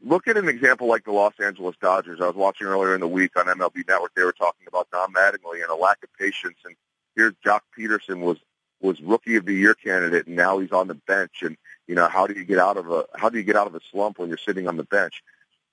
look 0.04 0.28
at 0.28 0.36
an 0.36 0.48
example 0.48 0.86
like 0.86 1.04
the 1.04 1.12
Los 1.12 1.34
Angeles 1.40 1.76
Dodgers. 1.80 2.20
I 2.20 2.26
was 2.26 2.36
watching 2.36 2.66
earlier 2.66 2.94
in 2.94 3.00
the 3.00 3.08
week 3.08 3.36
on 3.36 3.46
MLB 3.46 3.86
Network. 3.88 4.14
They 4.14 4.24
were 4.24 4.32
talking 4.32 4.66
about 4.66 4.90
Don 4.90 5.12
Mattingly 5.12 5.62
and 5.62 5.70
a 5.70 5.76
lack 5.76 5.98
of 6.02 6.10
patience. 6.18 6.58
And 6.64 6.76
here's 7.16 7.34
Joc 7.44 7.60
Pederson 7.78 8.20
was 8.20 8.38
was 8.80 9.00
rookie 9.00 9.36
of 9.36 9.44
the 9.44 9.54
year 9.54 9.74
candidate, 9.74 10.28
and 10.28 10.36
now 10.36 10.58
he's 10.58 10.72
on 10.72 10.86
the 10.86 10.94
bench. 10.94 11.42
And 11.42 11.56
you 11.86 11.94
know, 11.94 12.08
how 12.08 12.26
do 12.26 12.34
you 12.34 12.44
get 12.44 12.58
out 12.58 12.76
of 12.76 12.90
a 12.90 13.06
how 13.16 13.28
do 13.28 13.38
you 13.38 13.44
get 13.44 13.56
out 13.56 13.66
of 13.66 13.74
a 13.74 13.80
slump 13.90 14.18
when 14.18 14.28
you're 14.28 14.38
sitting 14.38 14.68
on 14.68 14.76
the 14.76 14.84
bench? 14.84 15.22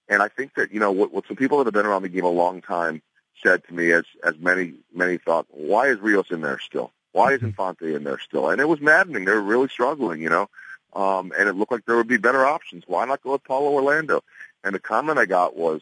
And 0.07 0.21
I 0.21 0.27
think 0.27 0.55
that 0.55 0.71
you 0.71 0.79
know 0.79 0.91
what, 0.91 1.11
what 1.13 1.27
some 1.27 1.37
people 1.37 1.59
that 1.59 1.65
have 1.65 1.73
been 1.73 1.85
around 1.85 2.03
the 2.03 2.09
game 2.09 2.25
a 2.25 2.29
long 2.29 2.61
time 2.61 3.01
said 3.43 3.63
to 3.67 3.73
me, 3.73 3.91
as 3.91 4.05
as 4.23 4.35
many 4.39 4.73
many 4.93 5.17
thought, 5.17 5.45
why 5.49 5.87
is 5.87 5.99
Rios 5.99 6.31
in 6.31 6.41
there 6.41 6.59
still? 6.59 6.91
Why 7.11 7.33
is 7.33 7.41
Infante 7.41 7.95
in 7.95 8.03
there 8.03 8.19
still? 8.19 8.49
And 8.49 8.59
it 8.59 8.67
was 8.67 8.81
maddening. 8.81 9.23
They 9.23 9.31
were 9.31 9.41
really 9.41 9.69
struggling, 9.69 10.21
you 10.21 10.29
know. 10.29 10.49
Um, 10.95 11.33
and 11.37 11.49
it 11.49 11.55
looked 11.55 11.71
like 11.71 11.85
there 11.85 11.97
would 11.97 12.07
be 12.07 12.17
better 12.17 12.45
options. 12.45 12.83
Why 12.87 13.05
not 13.05 13.21
go 13.21 13.33
with 13.33 13.43
Paulo 13.43 13.71
Orlando? 13.71 14.23
And 14.63 14.73
the 14.73 14.79
comment 14.79 15.19
I 15.19 15.25
got 15.25 15.55
was, 15.55 15.81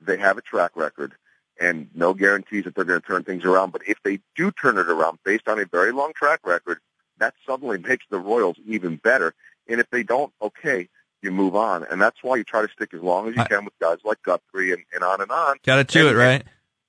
they 0.00 0.16
have 0.16 0.38
a 0.38 0.42
track 0.42 0.72
record 0.74 1.12
and 1.60 1.88
no 1.94 2.14
guarantees 2.14 2.64
that 2.64 2.74
they're 2.74 2.84
going 2.84 3.00
to 3.00 3.06
turn 3.06 3.24
things 3.24 3.44
around. 3.44 3.72
But 3.72 3.82
if 3.86 3.98
they 4.02 4.20
do 4.34 4.50
turn 4.50 4.78
it 4.78 4.88
around 4.88 5.18
based 5.24 5.48
on 5.48 5.58
a 5.58 5.66
very 5.66 5.92
long 5.92 6.12
track 6.14 6.40
record, 6.44 6.78
that 7.18 7.34
suddenly 7.46 7.78
makes 7.78 8.04
the 8.10 8.18
Royals 8.18 8.56
even 8.66 8.96
better. 8.96 9.34
And 9.68 9.80
if 9.80 9.88
they 9.90 10.02
don't, 10.02 10.32
okay, 10.40 10.88
you 11.22 11.30
move 11.30 11.56
on. 11.56 11.84
And 11.84 12.00
that's 12.00 12.22
why 12.22 12.36
you 12.36 12.44
try 12.44 12.62
to 12.62 12.68
stick 12.72 12.92
as 12.94 13.00
long 13.00 13.28
as 13.28 13.36
you 13.36 13.44
can 13.44 13.64
with 13.64 13.78
guys 13.80 13.98
like 14.04 14.22
Guthrie 14.22 14.72
and, 14.72 14.82
and 14.94 15.02
on 15.02 15.20
and 15.20 15.30
on. 15.30 15.56
Got 15.64 15.76
to 15.76 15.84
do 15.84 16.06
it, 16.06 16.10
And- 16.10 16.18
right? 16.18 16.44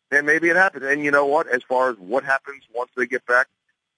And 0.09 0.25
maybe 0.25 0.47
it 0.47 0.55
happens. 0.55 0.86
And 0.86 1.03
you 1.03 1.11
know 1.11 1.25
what? 1.25 1.47
As 1.47 1.61
far 1.63 1.89
as 1.89 1.97
what 1.97 2.23
happens 2.23 2.63
once 2.73 2.89
they 2.95 3.07
get 3.07 3.25
back, 3.25 3.47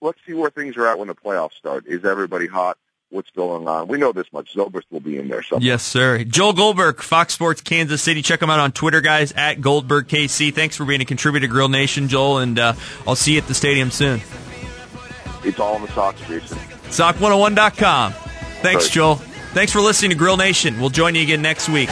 let's 0.01 0.17
see 0.25 0.33
where 0.33 0.49
things 0.49 0.75
are 0.75 0.87
at 0.87 0.97
when 0.97 1.07
the 1.07 1.13
playoffs 1.13 1.53
start. 1.53 1.85
Is 1.85 2.03
everybody 2.03 2.47
hot? 2.47 2.79
What's 3.11 3.31
going 3.31 3.67
on? 3.67 3.87
We 3.87 3.97
know 3.97 4.11
this 4.11 4.31
much. 4.31 4.53
Zobrist 4.53 4.83
will 4.91 4.99
be 4.99 5.17
in 5.17 5.29
there 5.29 5.41
somewhere. 5.41 5.65
Yes, 5.65 5.81
sir. 5.81 6.23
Joel 6.23 6.53
Goldberg, 6.53 7.01
Fox 7.01 7.33
Sports 7.33 7.61
Kansas 7.61 8.03
City. 8.03 8.21
Check 8.21 8.41
him 8.41 8.51
out 8.51 8.59
on 8.59 8.71
Twitter, 8.71 9.01
guys, 9.01 9.31
at 9.31 9.61
Goldberg 9.61 10.07
KC. 10.07 10.53
Thanks 10.53 10.75
for 10.75 10.85
being 10.85 11.01
a 11.01 11.05
contributor 11.05 11.47
to 11.47 11.51
Grill 11.51 11.69
Nation, 11.69 12.07
Joel, 12.07 12.37
and 12.37 12.59
uh, 12.59 12.73
I'll 13.07 13.15
see 13.15 13.33
you 13.33 13.39
at 13.39 13.47
the 13.47 13.55
stadium 13.55 13.89
soon. 13.89 14.21
It's 15.43 15.59
all 15.59 15.75
in 15.77 15.81
the 15.81 15.87
socks, 15.89 16.21
Jason. 16.27 16.57
Sock101.com. 16.89 18.11
Thanks. 18.61 18.89
Joel. 18.89 19.15
Thanks 19.15 19.71
for 19.71 19.81
listening 19.81 20.11
to 20.11 20.15
Grill 20.15 20.37
Nation. 20.37 20.79
We'll 20.79 20.89
join 20.89 21.15
you 21.15 21.23
again 21.23 21.41
next 21.41 21.67
week. 21.69 21.89